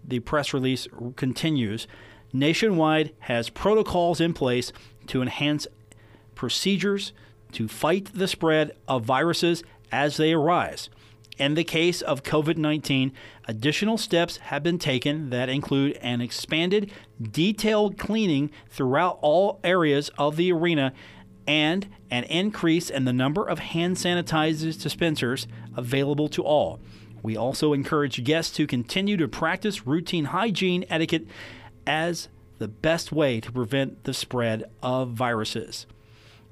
The 0.04 0.18
press 0.20 0.52
release 0.52 0.88
continues. 1.14 1.86
Nationwide 2.32 3.12
has 3.20 3.48
protocols 3.48 4.20
in 4.20 4.34
place 4.34 4.72
to 5.06 5.22
enhance 5.22 5.68
procedures 6.34 7.12
to 7.52 7.68
fight 7.68 8.10
the 8.12 8.26
spread 8.26 8.72
of 8.88 9.04
viruses 9.04 9.62
as 9.92 10.16
they 10.16 10.32
arise. 10.32 10.90
In 11.38 11.54
the 11.54 11.62
case 11.62 12.02
of 12.02 12.24
COVID 12.24 12.56
19, 12.56 13.12
additional 13.46 13.96
steps 13.96 14.38
have 14.38 14.64
been 14.64 14.78
taken 14.78 15.30
that 15.30 15.48
include 15.48 15.96
an 16.02 16.20
expanded, 16.20 16.90
detailed 17.22 17.96
cleaning 17.96 18.50
throughout 18.68 19.18
all 19.22 19.60
areas 19.62 20.10
of 20.18 20.36
the 20.36 20.50
arena 20.50 20.92
and 21.46 21.88
an 22.10 22.24
increase 22.24 22.90
in 22.90 23.04
the 23.04 23.12
number 23.12 23.48
of 23.48 23.60
hand 23.60 23.96
sanitizers 23.96 24.82
dispensers 24.82 25.46
available 25.76 26.28
to 26.28 26.42
all. 26.42 26.80
We 27.22 27.36
also 27.36 27.72
encourage 27.72 28.22
guests 28.24 28.54
to 28.56 28.66
continue 28.66 29.16
to 29.16 29.28
practice 29.28 29.86
routine 29.86 30.26
hygiene 30.26 30.84
etiquette 30.90 31.26
as 31.86 32.28
the 32.58 32.68
best 32.68 33.12
way 33.12 33.40
to 33.40 33.52
prevent 33.52 34.04
the 34.04 34.14
spread 34.14 34.64
of 34.82 35.10
viruses. 35.10 35.86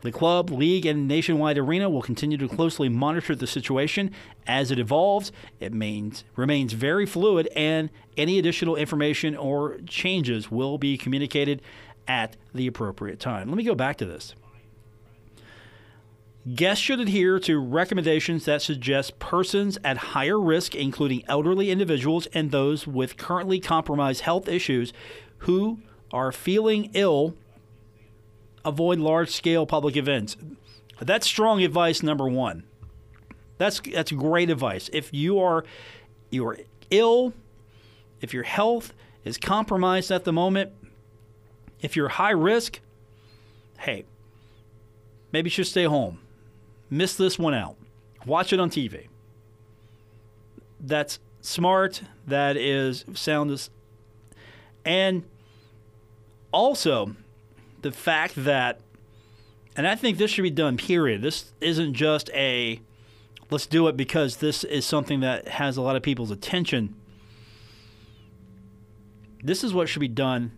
The 0.07 0.12
club, 0.12 0.51
league, 0.51 0.87
and 0.87 1.09
nationwide 1.09 1.59
arena 1.59 1.90
will 1.90 2.01
continue 2.01 2.38
to 2.38 2.47
closely 2.47 2.88
monitor 2.88 3.35
the 3.35 3.49
situation 3.49 4.12
as 4.47 4.71
it 4.71 4.79
evolves. 4.79 5.33
It 5.59 5.73
means, 5.73 6.23
remains 6.37 6.75
very 6.75 7.07
fluid, 7.07 7.49
and 7.57 7.90
any 8.16 8.38
additional 8.38 8.77
information 8.77 9.37
or 9.37 9.79
changes 9.85 10.49
will 10.49 10.79
be 10.79 10.97
communicated 10.97 11.61
at 12.07 12.37
the 12.55 12.69
appropriate 12.69 13.19
time. 13.19 13.49
Let 13.49 13.57
me 13.57 13.64
go 13.64 13.75
back 13.75 13.97
to 13.97 14.07
this. 14.07 14.37
Guests 16.55 16.85
should 16.85 17.01
adhere 17.01 17.40
to 17.40 17.59
recommendations 17.59 18.45
that 18.45 18.62
suggest 18.62 19.19
persons 19.19 19.77
at 19.83 19.97
higher 19.97 20.38
risk, 20.40 20.77
including 20.77 21.25
elderly 21.27 21.73
individuals 21.73 22.27
and 22.27 22.53
those 22.53 22.87
with 22.87 23.16
currently 23.16 23.59
compromised 23.59 24.21
health 24.21 24.47
issues 24.47 24.92
who 25.38 25.81
are 26.12 26.31
feeling 26.31 26.92
ill, 26.95 27.35
avoid 28.66 28.98
large 28.98 29.31
scale 29.31 29.64
public 29.64 29.96
events. 29.96 30.37
That's 31.00 31.26
strong 31.26 31.62
advice 31.62 32.02
number 32.02 32.29
one. 32.29 32.64
That's 33.57 33.81
that's 33.81 34.12
great 34.12 34.50
advice. 34.50 34.90
If 34.92 35.14
you 35.14 35.38
are 35.38 35.64
you 36.29 36.46
are 36.46 36.59
ill, 36.90 37.33
if 38.20 38.35
your 38.35 38.42
health 38.42 38.92
is 39.24 39.38
compromised 39.38 40.11
at 40.11 40.24
the 40.24 40.33
moment, 40.33 40.72
if 41.81 41.96
you're 41.96 42.09
high 42.09 42.31
risk, 42.33 42.81
hey, 43.79 44.05
maybe 45.33 45.46
you 45.46 45.52
should 45.52 45.66
stay 45.66 45.85
home 45.85 46.18
miss 46.90 47.16
this 47.16 47.38
one 47.38 47.55
out. 47.55 47.76
Watch 48.24 48.52
it 48.52 48.61
on 48.61 48.70
TV. 48.70 49.07
That's 50.81 51.18
smart. 51.40 52.02
That 52.26 52.57
is 52.57 53.05
sound. 53.14 53.68
And 54.85 55.24
also, 56.52 57.16
the 57.87 57.96
fact 57.96 58.35
that, 58.37 58.81
and 59.77 59.87
I 59.87 59.94
think 59.94 60.18
this 60.18 60.31
should 60.31 60.42
be 60.42 60.51
done, 60.51 60.77
period. 60.77 61.22
This 61.22 61.53
isn't 61.61 61.94
just 61.94 62.31
a 62.35 62.81
let's 63.51 63.66
do 63.66 63.87
it 63.88 63.96
because 63.96 64.38
this 64.38 64.64
is 64.64 64.85
something 64.85 65.20
that 65.20 65.46
has 65.49 65.77
a 65.77 65.83
lot 65.83 65.96
of 65.96 66.03
people's 66.03 66.31
attention. 66.31 66.94
This 69.42 69.62
is 69.62 69.72
what 69.72 69.88
should 69.88 70.01
be 70.01 70.09
done 70.09 70.53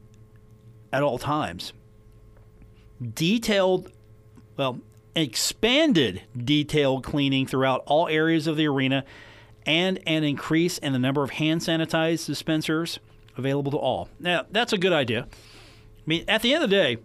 at 0.92 1.02
all 1.02 1.18
times. 1.18 1.72
Detailed, 3.14 3.92
well, 4.56 4.80
expanded 5.14 6.22
detailed 6.36 7.04
cleaning 7.04 7.46
throughout 7.46 7.82
all 7.86 8.08
areas 8.08 8.46
of 8.46 8.56
the 8.56 8.66
arena 8.66 9.04
and 9.66 9.98
an 10.06 10.24
increase 10.24 10.78
in 10.78 10.94
the 10.94 10.98
number 10.98 11.22
of 11.22 11.30
hand 11.30 11.60
sanitized 11.60 12.26
dispensers 12.26 12.98
available 13.36 13.70
to 13.72 13.76
all. 13.76 14.08
Now, 14.18 14.46
that's 14.50 14.72
a 14.72 14.78
good 14.78 14.92
idea. 14.92 15.28
I 15.28 16.02
mean, 16.06 16.24
at 16.26 16.40
the 16.40 16.54
end 16.54 16.64
of 16.64 16.70
the 16.70 16.76
day, 16.76 16.96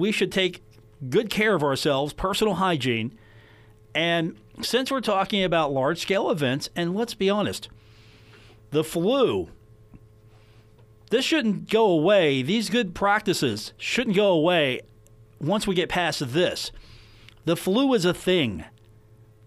we 0.00 0.10
should 0.10 0.32
take 0.32 0.62
good 1.08 1.30
care 1.30 1.54
of 1.54 1.62
ourselves, 1.62 2.12
personal 2.12 2.54
hygiene. 2.54 3.16
And 3.94 4.36
since 4.62 4.90
we're 4.90 5.00
talking 5.00 5.44
about 5.44 5.72
large 5.72 6.00
scale 6.00 6.30
events, 6.30 6.68
and 6.74 6.94
let's 6.94 7.14
be 7.14 7.30
honest, 7.30 7.68
the 8.70 8.84
flu, 8.84 9.50
this 11.10 11.24
shouldn't 11.24 11.68
go 11.70 11.86
away. 11.86 12.42
These 12.42 12.70
good 12.70 12.94
practices 12.94 13.72
shouldn't 13.76 14.16
go 14.16 14.28
away 14.28 14.80
once 15.40 15.66
we 15.66 15.74
get 15.74 15.88
past 15.88 16.32
this. 16.32 16.72
The 17.44 17.56
flu 17.56 17.94
is 17.94 18.04
a 18.04 18.14
thing. 18.14 18.64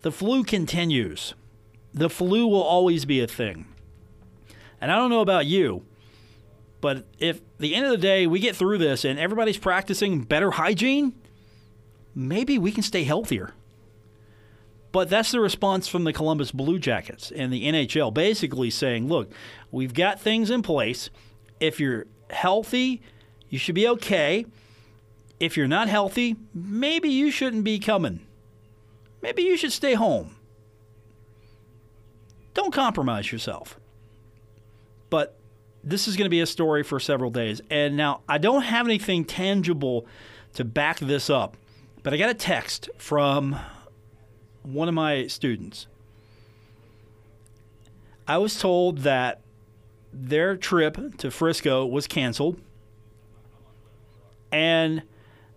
The 0.01 0.11
flu 0.11 0.43
continues. 0.43 1.33
The 1.93 2.09
flu 2.09 2.47
will 2.47 2.63
always 2.63 3.05
be 3.05 3.21
a 3.21 3.27
thing. 3.27 3.67
And 4.81 4.91
I 4.91 4.95
don't 4.95 5.09
know 5.09 5.21
about 5.21 5.45
you, 5.45 5.85
but 6.83 7.05
if 7.17 7.39
the 7.59 7.75
end 7.75 7.85
of 7.85 7.91
the 7.91 7.97
day 7.97 8.27
we 8.27 8.41
get 8.41 8.57
through 8.57 8.77
this 8.77 9.05
and 9.05 9.17
everybody's 9.17 9.57
practicing 9.57 10.19
better 10.19 10.51
hygiene, 10.51 11.13
maybe 12.13 12.59
we 12.59 12.73
can 12.73 12.83
stay 12.83 13.05
healthier. 13.05 13.53
But 14.91 15.09
that's 15.09 15.31
the 15.31 15.39
response 15.39 15.87
from 15.87 16.03
the 16.03 16.11
Columbus 16.11 16.51
Blue 16.51 16.77
Jackets 16.77 17.31
and 17.31 17.53
the 17.53 17.63
NHL 17.63 18.13
basically 18.13 18.69
saying, 18.69 19.07
look, 19.07 19.31
we've 19.71 19.93
got 19.93 20.19
things 20.19 20.51
in 20.51 20.61
place. 20.61 21.09
If 21.61 21.79
you're 21.79 22.05
healthy, 22.29 23.01
you 23.47 23.57
should 23.57 23.75
be 23.75 23.87
okay 23.87 24.45
if 25.39 25.55
you're 25.55 25.69
not 25.69 25.87
healthy, 25.87 26.35
maybe 26.53 27.07
you 27.07 27.31
shouldn't 27.31 27.63
be 27.63 27.79
coming. 27.79 28.19
Maybe 29.21 29.43
you 29.43 29.55
should 29.55 29.71
stay 29.71 29.93
home. 29.93 30.35
Don't 32.53 32.73
compromise 32.73 33.31
yourself. 33.31 33.79
But 35.09 35.37
this 35.83 36.07
is 36.07 36.15
going 36.15 36.25
to 36.25 36.29
be 36.29 36.41
a 36.41 36.45
story 36.45 36.83
for 36.83 36.99
several 36.99 37.29
days. 37.29 37.61
And 37.69 37.97
now 37.97 38.21
I 38.27 38.37
don't 38.37 38.63
have 38.63 38.87
anything 38.87 39.25
tangible 39.25 40.05
to 40.53 40.63
back 40.63 40.99
this 40.99 41.29
up, 41.29 41.57
but 42.03 42.13
I 42.13 42.17
got 42.17 42.29
a 42.29 42.35
text 42.35 42.89
from 42.97 43.57
one 44.63 44.87
of 44.87 44.93
my 44.93 45.27
students. 45.27 45.87
I 48.27 48.37
was 48.37 48.59
told 48.59 48.99
that 48.99 49.41
their 50.13 50.55
trip 50.55 51.17
to 51.17 51.31
Frisco 51.31 51.85
was 51.85 52.07
canceled. 52.07 52.59
And 54.51 55.03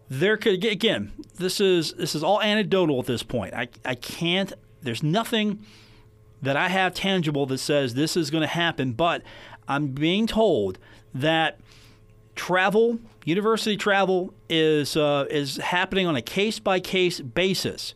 there 0.09 0.37
could 0.37 0.65
again 0.65 1.12
this 1.37 1.61
is 1.61 1.93
this 1.95 2.15
is 2.15 2.23
all 2.23 2.41
anecdotal 2.41 3.01
at 3.01 3.07
this 3.07 3.23
point 3.23 3.53
i, 3.55 3.69
I 3.85 3.95
can't 3.97 4.53
there's 4.83 5.03
nothing 5.03 5.65
that 6.43 6.57
i 6.57 6.69
have 6.69 6.95
tangible 6.95 7.47
that 7.47 7.59
says 7.59 7.95
this 7.95 8.17
is 8.17 8.31
going 8.31 8.43
to 8.43 8.49
happen 8.49 8.93
but 8.93 9.23
i'm 9.68 9.88
being 9.88 10.26
told 10.26 10.79
that 11.14 11.59
travel 12.35 12.98
university 13.24 13.76
travel 13.76 14.33
is 14.48 14.96
uh, 14.96 15.24
is 15.31 15.57
happening 15.57 16.07
on 16.07 16.16
a 16.16 16.22
case 16.22 16.59
by 16.59 16.79
case 16.79 17.20
basis 17.20 17.94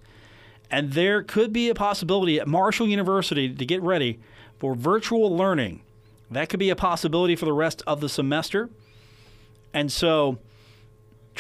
and 0.71 0.93
there 0.93 1.23
could 1.23 1.53
be 1.53 1.69
a 1.69 1.75
possibility 1.75 2.41
at 2.41 2.49
marshall 2.49 2.89
university 2.89 3.53
to 3.53 3.67
get 3.67 3.83
ready 3.83 4.19
for 4.59 4.75
virtual 4.75 5.35
learning 5.37 5.83
that 6.31 6.49
could 6.49 6.61
be 6.61 6.71
a 6.71 6.77
possibility 6.77 7.37
for 7.37 7.45
the 7.45 7.53
rest 7.53 7.83
of 7.87 8.01
the 8.01 8.09
semester 8.09 8.71
and 9.73 9.93
so 9.93 10.39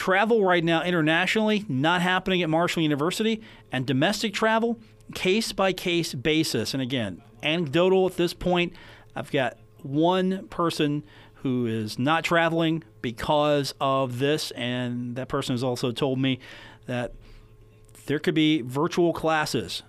Travel 0.00 0.42
right 0.42 0.64
now 0.64 0.82
internationally 0.82 1.66
not 1.68 2.00
happening 2.00 2.42
at 2.42 2.48
Marshall 2.48 2.82
University, 2.82 3.42
and 3.70 3.84
domestic 3.84 4.32
travel 4.32 4.78
case 5.14 5.52
by 5.52 5.74
case 5.74 6.14
basis. 6.14 6.72
And 6.72 6.82
again, 6.82 7.20
anecdotal 7.42 8.06
at 8.06 8.16
this 8.16 8.32
point. 8.32 8.72
I've 9.14 9.30
got 9.30 9.58
one 9.82 10.46
person 10.48 11.02
who 11.42 11.66
is 11.66 11.98
not 11.98 12.24
traveling 12.24 12.84
because 13.00 13.74
of 13.80 14.18
this, 14.18 14.50
and 14.52 15.16
that 15.16 15.28
person 15.28 15.54
has 15.54 15.64
also 15.64 15.90
told 15.90 16.18
me 16.18 16.38
that 16.86 17.12
there 18.06 18.18
could 18.18 18.34
be 18.34 18.60
virtual 18.62 19.12
classes 19.12 19.82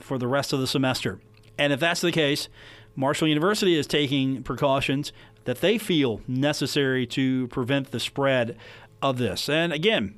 for 0.00 0.18
the 0.18 0.26
rest 0.26 0.52
of 0.52 0.60
the 0.60 0.66
semester. 0.66 1.20
And 1.58 1.72
if 1.72 1.80
that's 1.80 2.00
the 2.00 2.12
case, 2.12 2.48
Marshall 2.94 3.28
University 3.28 3.78
is 3.78 3.86
taking 3.86 4.42
precautions 4.42 5.12
that 5.44 5.60
they 5.60 5.78
feel 5.78 6.20
necessary 6.26 7.06
to 7.06 7.48
prevent 7.48 7.90
the 7.90 8.00
spread 8.00 8.56
of 9.02 9.18
this. 9.18 9.48
And 9.48 9.72
again, 9.72 10.14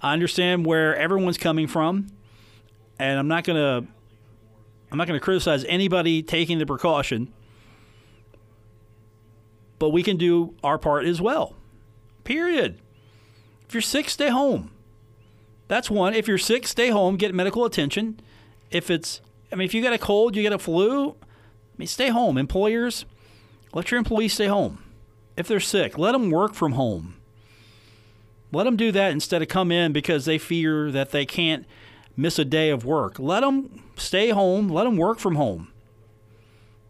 I 0.00 0.12
understand 0.12 0.66
where 0.66 0.96
everyone's 0.96 1.38
coming 1.38 1.66
from, 1.66 2.08
and 2.98 3.18
I'm 3.18 3.28
not 3.28 3.44
going 3.44 3.56
to 3.56 3.88
I'm 4.92 4.98
not 4.98 5.08
going 5.08 5.18
to 5.18 5.24
criticize 5.24 5.64
anybody 5.64 6.22
taking 6.22 6.58
the 6.58 6.66
precaution, 6.66 7.32
but 9.84 9.90
we 9.90 10.02
can 10.02 10.16
do 10.16 10.54
our 10.64 10.78
part 10.78 11.04
as 11.04 11.20
well. 11.20 11.56
Period. 12.24 12.80
If 13.68 13.74
you're 13.74 13.82
sick, 13.82 14.08
stay 14.08 14.30
home. 14.30 14.70
That's 15.68 15.90
one. 15.90 16.14
If 16.14 16.26
you're 16.26 16.38
sick, 16.38 16.66
stay 16.66 16.88
home, 16.88 17.18
get 17.18 17.34
medical 17.34 17.66
attention. 17.66 18.18
If 18.70 18.90
it's 18.90 19.20
I 19.52 19.56
mean 19.56 19.66
if 19.66 19.74
you 19.74 19.82
got 19.82 19.92
a 19.92 19.98
cold, 19.98 20.36
you 20.36 20.42
got 20.42 20.54
a 20.54 20.58
flu, 20.58 21.10
I 21.10 21.74
mean 21.76 21.86
stay 21.86 22.08
home. 22.08 22.38
Employers, 22.38 23.04
let 23.74 23.90
your 23.90 23.98
employees 23.98 24.32
stay 24.32 24.46
home. 24.46 24.82
If 25.36 25.48
they're 25.48 25.60
sick, 25.60 25.98
let 25.98 26.12
them 26.12 26.30
work 26.30 26.54
from 26.54 26.72
home. 26.72 27.16
Let 28.50 28.64
them 28.64 28.78
do 28.78 28.90
that 28.90 29.12
instead 29.12 29.42
of 29.42 29.48
come 29.48 29.70
in 29.70 29.92
because 29.92 30.24
they 30.24 30.38
fear 30.38 30.90
that 30.92 31.10
they 31.10 31.26
can't 31.26 31.66
miss 32.16 32.38
a 32.38 32.44
day 32.46 32.70
of 32.70 32.86
work. 32.86 33.18
Let 33.18 33.40
them 33.40 33.82
stay 33.96 34.30
home, 34.30 34.70
let 34.70 34.84
them 34.84 34.96
work 34.96 35.18
from 35.18 35.34
home. 35.34 35.68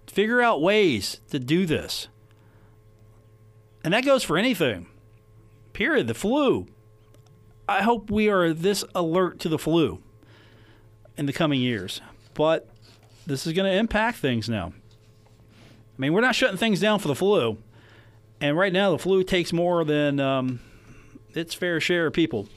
Figure 0.07 0.41
out 0.41 0.63
ways 0.63 1.19
to 1.31 1.41
do 1.41 1.67
this. 1.67 2.07
And 3.85 3.93
that 3.93 4.05
goes 4.05 4.25
for 4.25 4.39
anything. 4.39 4.87
Period. 5.75 6.07
The 6.07 6.15
flu. 6.15 6.67
I 7.69 7.83
hope 7.83 8.11
we 8.11 8.29
are 8.29 8.53
this 8.53 8.83
alert 8.95 9.39
to 9.41 9.49
the 9.49 9.59
flu 9.59 10.01
in 11.17 11.27
the 11.27 11.33
coming 11.33 11.61
years. 11.61 12.01
But 12.33 12.69
this 13.27 13.47
is 13.47 13.53
going 13.53 13.71
to 13.71 13.79
impact 13.79 14.19
things 14.19 14.49
now. 14.49 14.73
I 15.97 16.01
mean, 16.01 16.13
we're 16.13 16.23
not 16.23 16.35
shutting 16.35 16.57
things 16.57 16.81
down 16.81 16.99
for 16.99 17.09
the 17.09 17.15
flu. 17.15 17.59
And 18.41 18.57
right 18.57 18.73
now, 18.73 18.91
the 18.91 18.99
flu 18.99 19.23
takes 19.23 19.53
more 19.53 19.85
than 19.85 20.19
um, 20.19 20.61
its 21.35 21.55
fair 21.55 21.81
share 21.81 22.07
of 22.07 22.13
people. 22.13 22.49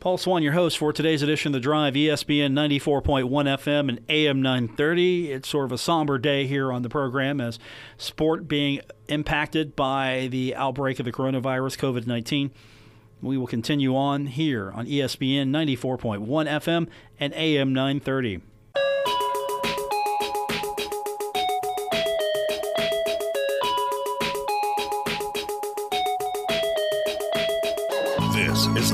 Paul 0.00 0.16
Swann, 0.16 0.42
your 0.42 0.54
host 0.54 0.78
for 0.78 0.94
today's 0.94 1.20
edition 1.20 1.50
of 1.50 1.52
The 1.52 1.60
Drive, 1.60 1.92
ESPN 1.92 2.52
94.1 2.54 3.28
FM 3.28 3.90
and 3.90 4.00
AM 4.08 4.40
930. 4.40 5.30
It's 5.30 5.46
sort 5.46 5.66
of 5.66 5.72
a 5.72 5.76
somber 5.76 6.16
day 6.16 6.46
here 6.46 6.72
on 6.72 6.80
the 6.80 6.88
program 6.88 7.38
as 7.38 7.58
sport 7.98 8.48
being 8.48 8.80
impacted 9.08 9.76
by 9.76 10.28
the 10.30 10.54
outbreak 10.56 11.00
of 11.00 11.04
the 11.04 11.12
coronavirus, 11.12 11.76
COVID 11.76 12.06
19. 12.06 12.50
We 13.20 13.36
will 13.36 13.46
continue 13.46 13.94
on 13.94 14.24
here 14.24 14.72
on 14.72 14.86
ESPN 14.86 15.50
94.1 15.50 16.26
FM 16.26 16.88
and 17.18 17.34
AM 17.34 17.74
930. 17.74 18.40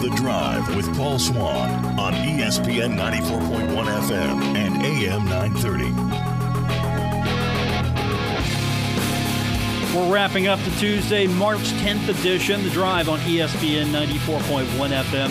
The 0.07 0.15
Drive 0.15 0.77
with 0.77 0.87
Paul 0.97 1.19
Swann 1.19 1.99
on 1.99 2.13
ESPN 2.13 2.97
94.1 2.97 3.75
FM 3.75 4.41
and 4.55 4.81
AM 4.85 5.25
930. 5.25 5.91
We're 9.99 10.15
wrapping 10.15 10.47
up 10.47 10.61
the 10.61 10.71
Tuesday, 10.79 11.27
March 11.27 11.59
10th 11.59 12.09
edition, 12.21 12.63
The 12.63 12.71
Drive 12.71 13.09
on 13.09 13.19
ESPN 13.19 13.87
94.1 13.87 14.67
FM 14.91 15.31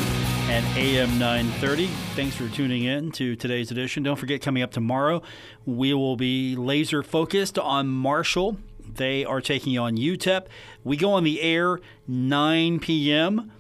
and 0.49 0.65
AM 0.77 1.17
930. 1.19 1.87
Thanks 2.15 2.35
for 2.35 2.49
tuning 2.49 2.83
in 2.83 3.13
to 3.13 3.37
today's 3.37 3.71
edition. 3.71 4.03
Don't 4.03 4.17
forget, 4.17 4.41
coming 4.41 4.61
up 4.61 4.71
tomorrow, 4.71 5.21
we 5.65 5.93
will 5.93 6.17
be 6.17 6.57
laser 6.57 7.01
focused 7.01 7.57
on 7.57 7.87
Marshall. 7.87 8.57
They 8.85 9.23
are 9.23 9.39
taking 9.39 9.77
on 9.79 9.95
UTEP. 9.95 10.47
We 10.83 10.97
go 10.97 11.13
on 11.13 11.23
the 11.23 11.41
air 11.41 11.79
9 12.09 12.79
p.m. 12.81 13.53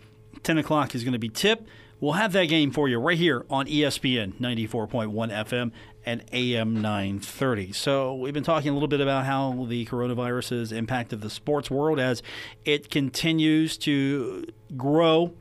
10 0.45 0.57
o'clock 0.59 0.95
is 0.95 1.03
going 1.03 1.13
to 1.13 1.19
be 1.19 1.29
tip. 1.29 1.67
We'll 1.99 2.13
have 2.13 2.33
that 2.33 2.45
game 2.45 2.71
for 2.71 2.87
you 2.87 2.99
right 2.99 3.17
here 3.17 3.45
on 3.49 3.67
ESPN 3.67 4.33
94.1 4.39 5.11
FM 5.11 5.71
and 6.05 6.23
AM 6.31 6.81
930. 6.81 7.71
So, 7.71 8.13
we've 8.15 8.33
been 8.33 8.43
talking 8.43 8.69
a 8.69 8.73
little 8.73 8.87
bit 8.87 9.01
about 9.01 9.25
how 9.25 9.65
the 9.67 9.85
coronavirus 9.85 10.59
has 10.59 10.71
impacted 10.71 11.21
the 11.21 11.29
sports 11.29 11.71
world 11.71 11.99
as 11.99 12.21
it 12.63 12.91
continues 12.91 13.77
to 13.79 14.45
grow. 14.77 15.33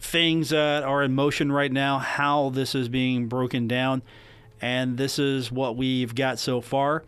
Things 0.00 0.50
that 0.50 0.82
are 0.82 1.02
in 1.02 1.14
motion 1.14 1.50
right 1.50 1.72
now, 1.72 1.98
how 1.98 2.50
this 2.50 2.74
is 2.74 2.88
being 2.88 3.26
broken 3.26 3.66
down. 3.66 4.02
And 4.60 4.98
this 4.98 5.18
is 5.18 5.50
what 5.50 5.76
we've 5.76 6.14
got 6.14 6.38
so 6.38 6.60
far. 6.60 7.04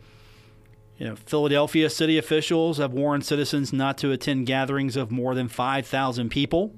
You 0.97 1.09
know, 1.09 1.15
Philadelphia 1.15 1.89
city 1.89 2.17
officials 2.17 2.77
have 2.77 2.93
warned 2.93 3.25
citizens 3.25 3.73
not 3.73 3.97
to 3.99 4.11
attend 4.11 4.47
gatherings 4.47 4.95
of 4.95 5.11
more 5.11 5.35
than 5.35 5.47
5,000 5.47 6.29
people. 6.29 6.73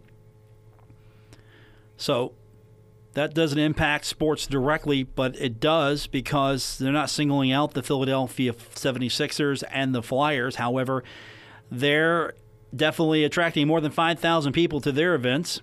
So 1.98 2.34
that 3.14 3.34
doesn't 3.34 3.60
impact 3.60 4.06
sports 4.06 4.48
directly, 4.48 5.04
but 5.04 5.36
it 5.40 5.60
does 5.60 6.08
because 6.08 6.78
they're 6.78 6.92
not 6.92 7.10
singling 7.10 7.52
out 7.52 7.74
the 7.74 7.84
Philadelphia 7.84 8.54
76ers 8.54 9.64
and 9.72 9.94
the 9.94 10.02
Flyers. 10.02 10.56
However, 10.56 11.04
they're 11.70 12.34
definitely 12.76 13.24
attracting 13.24 13.68
more 13.68 13.82
than 13.82 13.92
5,000 13.92 14.52
people 14.54 14.82
to 14.82 14.92
their 14.92 15.14
events. 15.14 15.62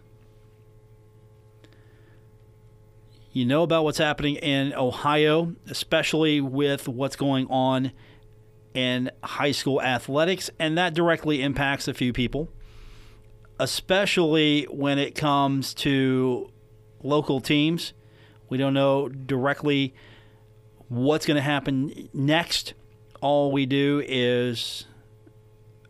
You 3.33 3.45
know 3.45 3.63
about 3.63 3.85
what's 3.85 3.99
happening 3.99 4.37
in 4.37 4.73
Ohio, 4.75 5.55
especially 5.69 6.41
with 6.41 6.89
what's 6.89 7.17
going 7.17 7.47
on 7.49 7.93
in 8.75 9.11
high 9.23 9.53
school 9.53 9.83
athletics, 9.83 10.51
and 10.59 10.79
that 10.79 10.95
directly 10.95 11.43
impacts 11.43 11.89
a 11.89 11.95
few 11.95 12.13
people 12.13 12.49
especially 13.61 14.65
when 14.71 14.99
it 14.99 15.15
comes 15.15 15.75
to 15.75 16.51
local 17.03 17.41
teams. 17.41 17.93
We 18.49 18.57
don't 18.57 18.73
know 18.73 19.09
directly 19.09 19.95
what's 20.89 21.27
going 21.27 21.37
to 21.37 21.43
happen 21.43 22.09
next. 22.15 22.73
All 23.21 23.53
we 23.53 23.67
do 23.67 24.03
is 24.09 24.87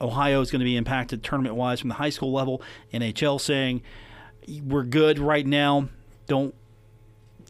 Ohio 0.00 0.40
is 0.40 0.50
going 0.50 0.58
to 0.58 0.64
be 0.64 0.76
impacted 0.76 1.22
tournament 1.22 1.54
wise 1.54 1.78
from 1.78 1.88
the 1.88 1.94
high 1.94 2.10
school 2.10 2.32
level. 2.32 2.60
NHL 2.92 3.40
saying 3.40 3.82
we're 4.64 4.82
good 4.82 5.20
right 5.20 5.46
now. 5.46 5.88
Don't 6.26 6.56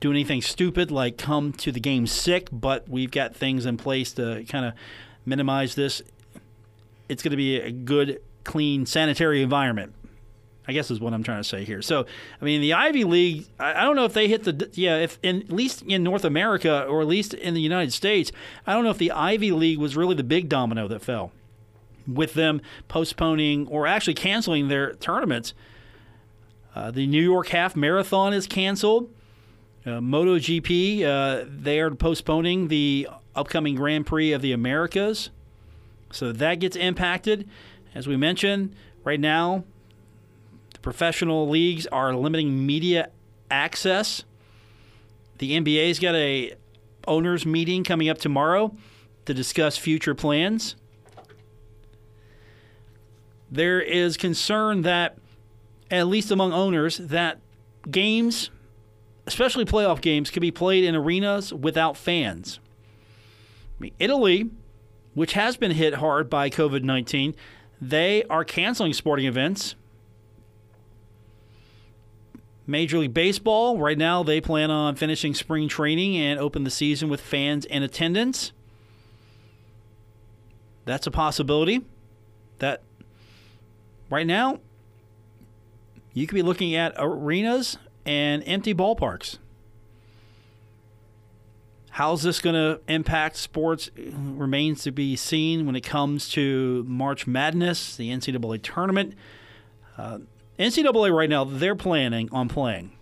do 0.00 0.10
anything 0.10 0.42
stupid 0.42 0.90
like 0.90 1.16
come 1.16 1.54
to 1.54 1.72
the 1.72 1.80
game 1.80 2.06
sick, 2.06 2.48
but 2.52 2.86
we've 2.86 3.10
got 3.10 3.34
things 3.34 3.64
in 3.64 3.78
place 3.78 4.12
to 4.12 4.44
kind 4.50 4.66
of 4.66 4.74
minimize 5.24 5.76
this. 5.76 6.02
It's 7.08 7.22
going 7.22 7.30
to 7.30 7.38
be 7.38 7.56
a 7.56 7.70
good, 7.70 8.20
clean, 8.44 8.84
sanitary 8.84 9.40
environment. 9.42 9.94
I 10.70 10.72
guess 10.72 10.88
is 10.88 11.00
what 11.00 11.12
I'm 11.12 11.24
trying 11.24 11.42
to 11.42 11.48
say 11.48 11.64
here. 11.64 11.82
So, 11.82 12.06
I 12.40 12.44
mean, 12.44 12.60
the 12.60 12.74
Ivy 12.74 13.02
League, 13.02 13.46
I, 13.58 13.82
don't 13.82 13.96
know 13.96 14.04
if 14.04 14.14
they 14.14 14.28
hit 14.28 14.44
the, 14.44 14.70
yeah, 14.74 14.98
if 14.98 15.18
in, 15.20 15.42
at 15.42 15.50
least 15.50 15.82
in 15.82 16.04
North 16.04 16.24
America 16.24 16.84
or 16.84 17.00
at 17.00 17.08
least 17.08 17.34
in 17.34 17.54
the 17.54 17.60
United 17.60 17.92
States, 17.92 18.30
I 18.68 18.74
don't 18.74 18.84
know 18.84 18.90
if 18.90 18.98
the 18.98 19.10
Ivy 19.10 19.50
League 19.50 19.78
was 19.78 19.96
really 19.96 20.14
the 20.14 20.22
big 20.22 20.48
domino 20.48 20.86
that 20.86 21.02
fell 21.02 21.32
with 22.06 22.34
them 22.34 22.60
postponing 22.86 23.66
or 23.66 23.88
actually 23.88 24.14
canceling 24.14 24.68
their 24.68 24.94
tournaments. 24.94 25.54
Uh, 26.72 26.92
the 26.92 27.08
New 27.08 27.22
York 27.22 27.48
Half 27.48 27.74
Marathon 27.74 28.32
is 28.32 28.46
canceled. 28.46 29.12
Uh, 29.84 29.98
MotoGP, 29.98 31.02
uh, 31.02 31.46
they 31.48 31.80
are 31.80 31.90
postponing 31.90 32.68
the 32.68 33.08
upcoming 33.34 33.74
Grand 33.74 34.06
Prix 34.06 34.30
of 34.30 34.40
the 34.40 34.52
Americas. 34.52 35.30
So 36.12 36.30
that 36.30 36.60
gets 36.60 36.76
impacted. 36.76 37.48
As 37.92 38.06
we 38.06 38.16
mentioned, 38.16 38.76
right 39.02 39.18
now, 39.18 39.64
professional 40.82 41.48
leagues 41.48 41.86
are 41.88 42.14
limiting 42.14 42.66
media 42.66 43.10
access. 43.50 44.24
The 45.38 45.52
NBA's 45.52 45.98
got 45.98 46.14
a 46.14 46.54
owners 47.06 47.46
meeting 47.46 47.84
coming 47.84 48.08
up 48.08 48.18
tomorrow 48.18 48.74
to 49.24 49.34
discuss 49.34 49.76
future 49.76 50.14
plans. 50.14 50.76
There 53.50 53.80
is 53.80 54.16
concern 54.16 54.82
that 54.82 55.18
at 55.90 56.06
least 56.06 56.30
among 56.30 56.52
owners 56.52 56.98
that 56.98 57.40
games, 57.90 58.50
especially 59.26 59.64
playoff 59.64 60.00
games, 60.00 60.30
could 60.30 60.40
be 60.40 60.52
played 60.52 60.84
in 60.84 60.94
arenas 60.94 61.52
without 61.52 61.96
fans. 61.96 62.60
I 63.78 63.82
mean, 63.82 63.92
Italy, 63.98 64.50
which 65.14 65.32
has 65.32 65.56
been 65.56 65.72
hit 65.72 65.94
hard 65.94 66.30
by 66.30 66.48
COVID 66.48 66.84
19, 66.84 67.34
they 67.80 68.22
are 68.24 68.44
canceling 68.44 68.92
sporting 68.92 69.26
events 69.26 69.74
Major 72.70 72.98
League 72.98 73.12
Baseball, 73.12 73.78
right 73.78 73.98
now, 73.98 74.22
they 74.22 74.40
plan 74.40 74.70
on 74.70 74.94
finishing 74.94 75.34
spring 75.34 75.68
training 75.68 76.16
and 76.16 76.38
open 76.38 76.64
the 76.64 76.70
season 76.70 77.08
with 77.08 77.20
fans 77.20 77.64
in 77.64 77.82
attendance. 77.82 78.52
That's 80.84 81.06
a 81.06 81.10
possibility. 81.10 81.84
That 82.58 82.82
right 84.08 84.26
now, 84.26 84.60
you 86.12 86.26
could 86.26 86.34
be 86.34 86.42
looking 86.42 86.74
at 86.74 86.94
arenas 86.96 87.76
and 88.06 88.42
empty 88.46 88.74
ballparks. 88.74 89.38
How's 91.90 92.22
this 92.22 92.40
going 92.40 92.54
to 92.54 92.80
impact 92.86 93.36
sports 93.36 93.90
remains 93.96 94.84
to 94.84 94.92
be 94.92 95.16
seen 95.16 95.66
when 95.66 95.74
it 95.74 95.82
comes 95.82 96.28
to 96.30 96.84
March 96.86 97.26
Madness, 97.26 97.96
the 97.96 98.10
NCAA 98.10 98.62
tournament. 98.62 99.14
Uh, 99.98 100.18
NCAA 100.60 101.10
right 101.10 101.30
now, 101.30 101.44
they're 101.44 101.74
planning 101.74 102.28
on 102.32 102.48
playing, 102.48 102.92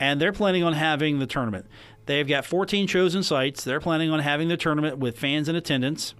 and 0.00 0.18
they're 0.20 0.32
planning 0.32 0.64
on 0.64 0.72
having 0.72 1.18
the 1.18 1.26
tournament. 1.26 1.66
They've 2.06 2.26
got 2.26 2.46
14 2.46 2.86
chosen 2.86 3.22
sites. 3.22 3.62
They're 3.62 3.80
planning 3.80 4.10
on 4.10 4.20
having 4.20 4.48
the 4.48 4.56
tournament 4.56 4.96
with 4.96 5.18
fans 5.18 5.50
in 5.50 5.54
attendance. 5.54 6.14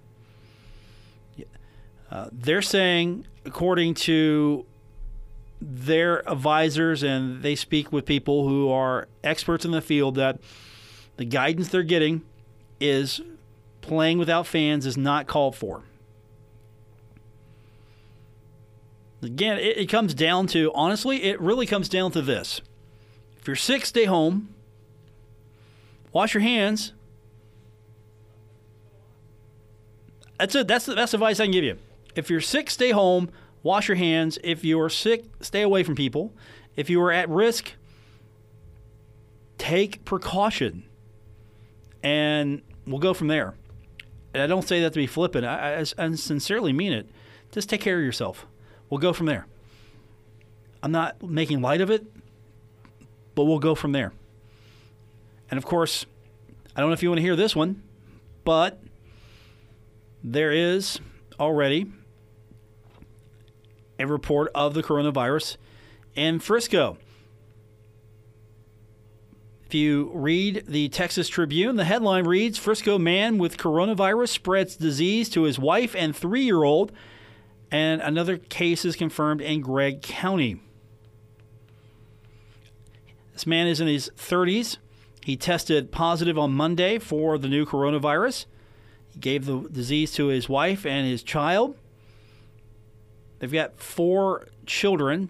Uh, 2.11 2.29
they're 2.31 2.61
saying, 2.61 3.25
according 3.45 3.95
to 3.95 4.67
their 5.59 6.27
advisors, 6.29 7.01
and 7.01 7.41
they 7.41 7.55
speak 7.55 7.91
with 7.91 8.05
people 8.05 8.47
who 8.47 8.69
are 8.69 9.07
experts 9.23 9.65
in 9.65 9.71
the 9.71 9.81
field, 9.81 10.15
that 10.15 10.39
the 11.17 11.25
guidance 11.25 11.69
they're 11.69 11.81
getting 11.81 12.21
is 12.79 13.21
playing 13.81 14.19
without 14.19 14.45
fans 14.45 14.85
is 14.85 14.97
not 14.97 15.25
called 15.25 15.55
for. 15.55 15.83
Again, 19.21 19.57
it, 19.57 19.77
it 19.77 19.89
comes 19.89 20.13
down 20.13 20.47
to, 20.47 20.71
honestly, 20.73 21.23
it 21.23 21.39
really 21.41 21.65
comes 21.65 21.89
down 21.89 22.11
to 22.11 22.21
this. 22.21 22.61
If 23.39 23.47
you're 23.47 23.55
sick, 23.55 23.85
stay 23.85 24.05
home. 24.05 24.53
Wash 26.11 26.33
your 26.33 26.41
hands. 26.41 26.93
That's 30.37 30.55
it. 30.55 30.67
That's 30.67 30.85
the 30.85 30.95
best 30.95 31.13
advice 31.13 31.39
I 31.39 31.45
can 31.45 31.51
give 31.51 31.63
you. 31.63 31.77
If 32.15 32.29
you're 32.29 32.41
sick, 32.41 32.69
stay 32.69 32.91
home. 32.91 33.29
Wash 33.61 33.87
your 33.89 33.97
hands. 33.97 34.39
If 34.43 34.63
you 34.63 34.79
are 34.79 34.89
sick, 34.89 35.25
stay 35.41 35.61
away 35.61 35.83
from 35.83 35.95
people. 35.95 36.33
If 36.75 36.89
you 36.89 37.01
are 37.01 37.11
at 37.11 37.29
risk, 37.29 37.73
take 39.57 40.05
precaution. 40.05 40.85
And 42.01 42.61
we'll 42.87 42.99
go 42.99 43.13
from 43.13 43.27
there. 43.27 43.55
And 44.33 44.41
I 44.41 44.47
don't 44.47 44.67
say 44.67 44.81
that 44.81 44.93
to 44.93 44.99
be 44.99 45.07
flippant. 45.07 45.45
I, 45.45 45.75
I, 45.75 46.05
I 46.05 46.15
sincerely 46.15 46.71
mean 46.71 46.93
it. 46.93 47.09
Just 47.51 47.69
take 47.69 47.81
care 47.81 47.97
of 47.97 48.03
yourself. 48.05 48.45
We'll 48.89 48.99
go 48.99 49.13
from 49.13 49.25
there. 49.25 49.45
I'm 50.81 50.91
not 50.91 51.21
making 51.21 51.61
light 51.61 51.81
of 51.81 51.91
it, 51.91 52.05
but 53.35 53.45
we'll 53.45 53.59
go 53.59 53.75
from 53.75 53.91
there. 53.91 54.13
And 55.51 55.57
of 55.57 55.65
course, 55.65 56.05
I 56.75 56.79
don't 56.79 56.89
know 56.89 56.93
if 56.93 57.03
you 57.03 57.09
want 57.09 57.17
to 57.17 57.23
hear 57.23 57.35
this 57.35 57.55
one, 57.55 57.83
but 58.43 58.81
there 60.23 60.51
is 60.51 60.99
already 61.39 61.91
a 63.97 64.07
report 64.07 64.51
of 64.55 64.73
the 64.73 64.83
coronavirus 64.83 65.57
in 66.15 66.39
Frisco. 66.39 66.97
If 69.65 69.75
you 69.75 70.09
read 70.15 70.63
the 70.67 70.89
Texas 70.89 71.27
Tribune, 71.27 71.75
the 71.75 71.83
headline 71.83 72.25
reads 72.25 72.57
Frisco 72.57 72.97
man 72.97 73.37
with 73.37 73.57
coronavirus 73.57 74.29
spreads 74.29 74.75
disease 74.75 75.29
to 75.29 75.43
his 75.43 75.59
wife 75.59 75.95
and 75.95 76.15
three 76.15 76.41
year 76.41 76.63
old, 76.63 76.91
and 77.71 78.01
another 78.01 78.37
case 78.37 78.85
is 78.85 78.95
confirmed 78.95 79.41
in 79.41 79.61
Gregg 79.61 80.01
County. 80.01 80.61
This 83.33 83.45
man 83.45 83.67
is 83.67 83.79
in 83.79 83.87
his 83.87 84.09
30s. 84.17 84.77
He 85.23 85.37
tested 85.37 85.91
positive 85.91 86.37
on 86.37 86.51
Monday 86.51 86.97
for 86.97 87.37
the 87.37 87.47
new 87.47 87.65
coronavirus. 87.65 88.45
He 89.13 89.19
gave 89.19 89.45
the 89.45 89.59
disease 89.71 90.11
to 90.13 90.27
his 90.27 90.49
wife 90.49 90.85
and 90.85 91.07
his 91.07 91.23
child. 91.23 91.77
They've 93.39 93.51
got 93.51 93.79
four 93.79 94.47
children. 94.65 95.29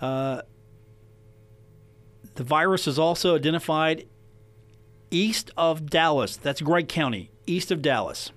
Uh, 0.00 0.42
the 2.34 2.44
virus 2.44 2.86
is 2.86 2.98
also 2.98 3.36
identified 3.36 4.06
east 5.10 5.50
of 5.56 5.88
Dallas. 5.88 6.36
That's 6.36 6.60
Gregg 6.60 6.88
County, 6.88 7.30
east 7.46 7.70
of 7.70 7.82
Dallas. 7.82 8.32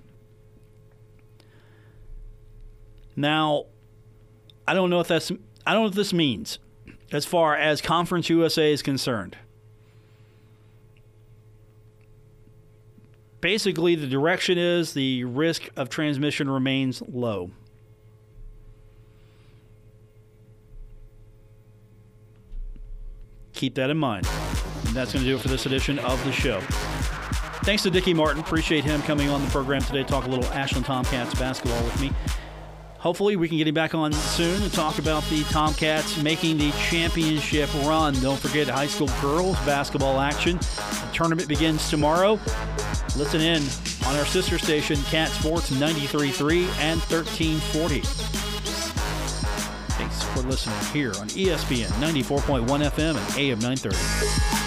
Now, 3.16 3.64
I 4.68 4.74
don't 4.74 4.90
know 4.90 5.00
if 5.00 5.08
that's 5.08 5.32
I 5.66 5.72
don't 5.72 5.82
know 5.82 5.88
what 5.88 5.94
this 5.94 6.12
means 6.12 6.58
as 7.10 7.24
far 7.24 7.56
as 7.56 7.80
Conference 7.80 8.28
USA 8.28 8.72
is 8.72 8.82
concerned. 8.82 9.36
Basically, 13.40 13.94
the 13.94 14.06
direction 14.06 14.58
is 14.58 14.92
the 14.92 15.24
risk 15.24 15.68
of 15.76 15.88
transmission 15.88 16.50
remains 16.50 17.02
low. 17.02 17.50
Keep 23.52 23.76
that 23.76 23.88
in 23.88 23.96
mind. 23.96 24.26
And 24.86 24.94
that's 24.94 25.12
going 25.12 25.24
to 25.24 25.30
do 25.30 25.36
it 25.36 25.40
for 25.40 25.48
this 25.48 25.64
edition 25.64 25.98
of 26.00 26.22
the 26.24 26.32
show. 26.32 26.60
Thanks 27.64 27.82
to 27.84 27.90
Dicky 27.90 28.14
Martin. 28.14 28.40
Appreciate 28.40 28.84
him 28.84 29.00
coming 29.02 29.28
on 29.28 29.42
the 29.42 29.50
program 29.50 29.80
today, 29.82 30.04
talk 30.04 30.24
a 30.26 30.28
little 30.28 30.44
Ashland 30.52 30.84
Tomcats 30.84 31.34
basketball 31.38 31.82
with 31.84 32.00
me. 32.00 32.12
Hopefully, 33.06 33.36
we 33.36 33.46
can 33.46 33.56
get 33.56 33.68
him 33.68 33.74
back 33.74 33.94
on 33.94 34.12
soon 34.12 34.60
and 34.60 34.72
talk 34.72 34.98
about 34.98 35.22
the 35.30 35.44
Tomcats 35.44 36.20
making 36.24 36.58
the 36.58 36.72
championship 36.72 37.72
run. 37.84 38.12
Don't 38.14 38.36
forget 38.36 38.66
high 38.66 38.88
school 38.88 39.08
girls 39.20 39.54
basketball 39.60 40.18
action. 40.18 40.56
The 40.56 41.10
tournament 41.12 41.48
begins 41.48 41.88
tomorrow. 41.88 42.32
Listen 43.16 43.40
in 43.40 43.62
on 44.08 44.16
our 44.16 44.26
sister 44.26 44.58
station, 44.58 45.00
Cat 45.04 45.28
Sports 45.28 45.70
93.3 45.70 46.66
and 46.80 47.00
1340. 47.02 48.00
Thanks 49.92 50.22
for 50.24 50.40
listening 50.40 50.76
here 50.92 51.10
on 51.10 51.28
ESPN 51.28 51.86
94.1 52.00 52.66
FM 52.66 53.16
and 53.16 53.38
AM 53.38 53.60
930. 53.60 54.65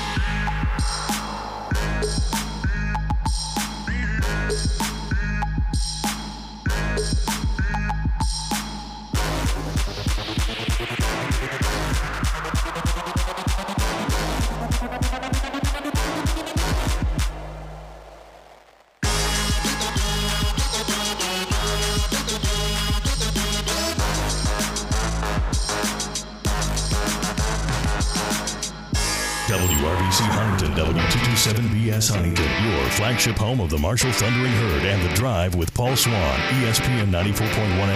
Flagship 33.09 33.37
home 33.37 33.59
of 33.59 33.71
the 33.71 33.77
Marshall 33.79 34.11
Thundering 34.11 34.51
Herd 34.51 34.85
and 34.85 35.01
the 35.01 35.11
Drive 35.15 35.55
with 35.55 35.73
Paul 35.73 35.95
Swann, 35.95 36.39
ESPN 36.61 37.09
94.1 37.09 37.33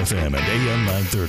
FM 0.01 0.25
and 0.25 0.35
AM 0.35 0.85
930. 0.85 1.23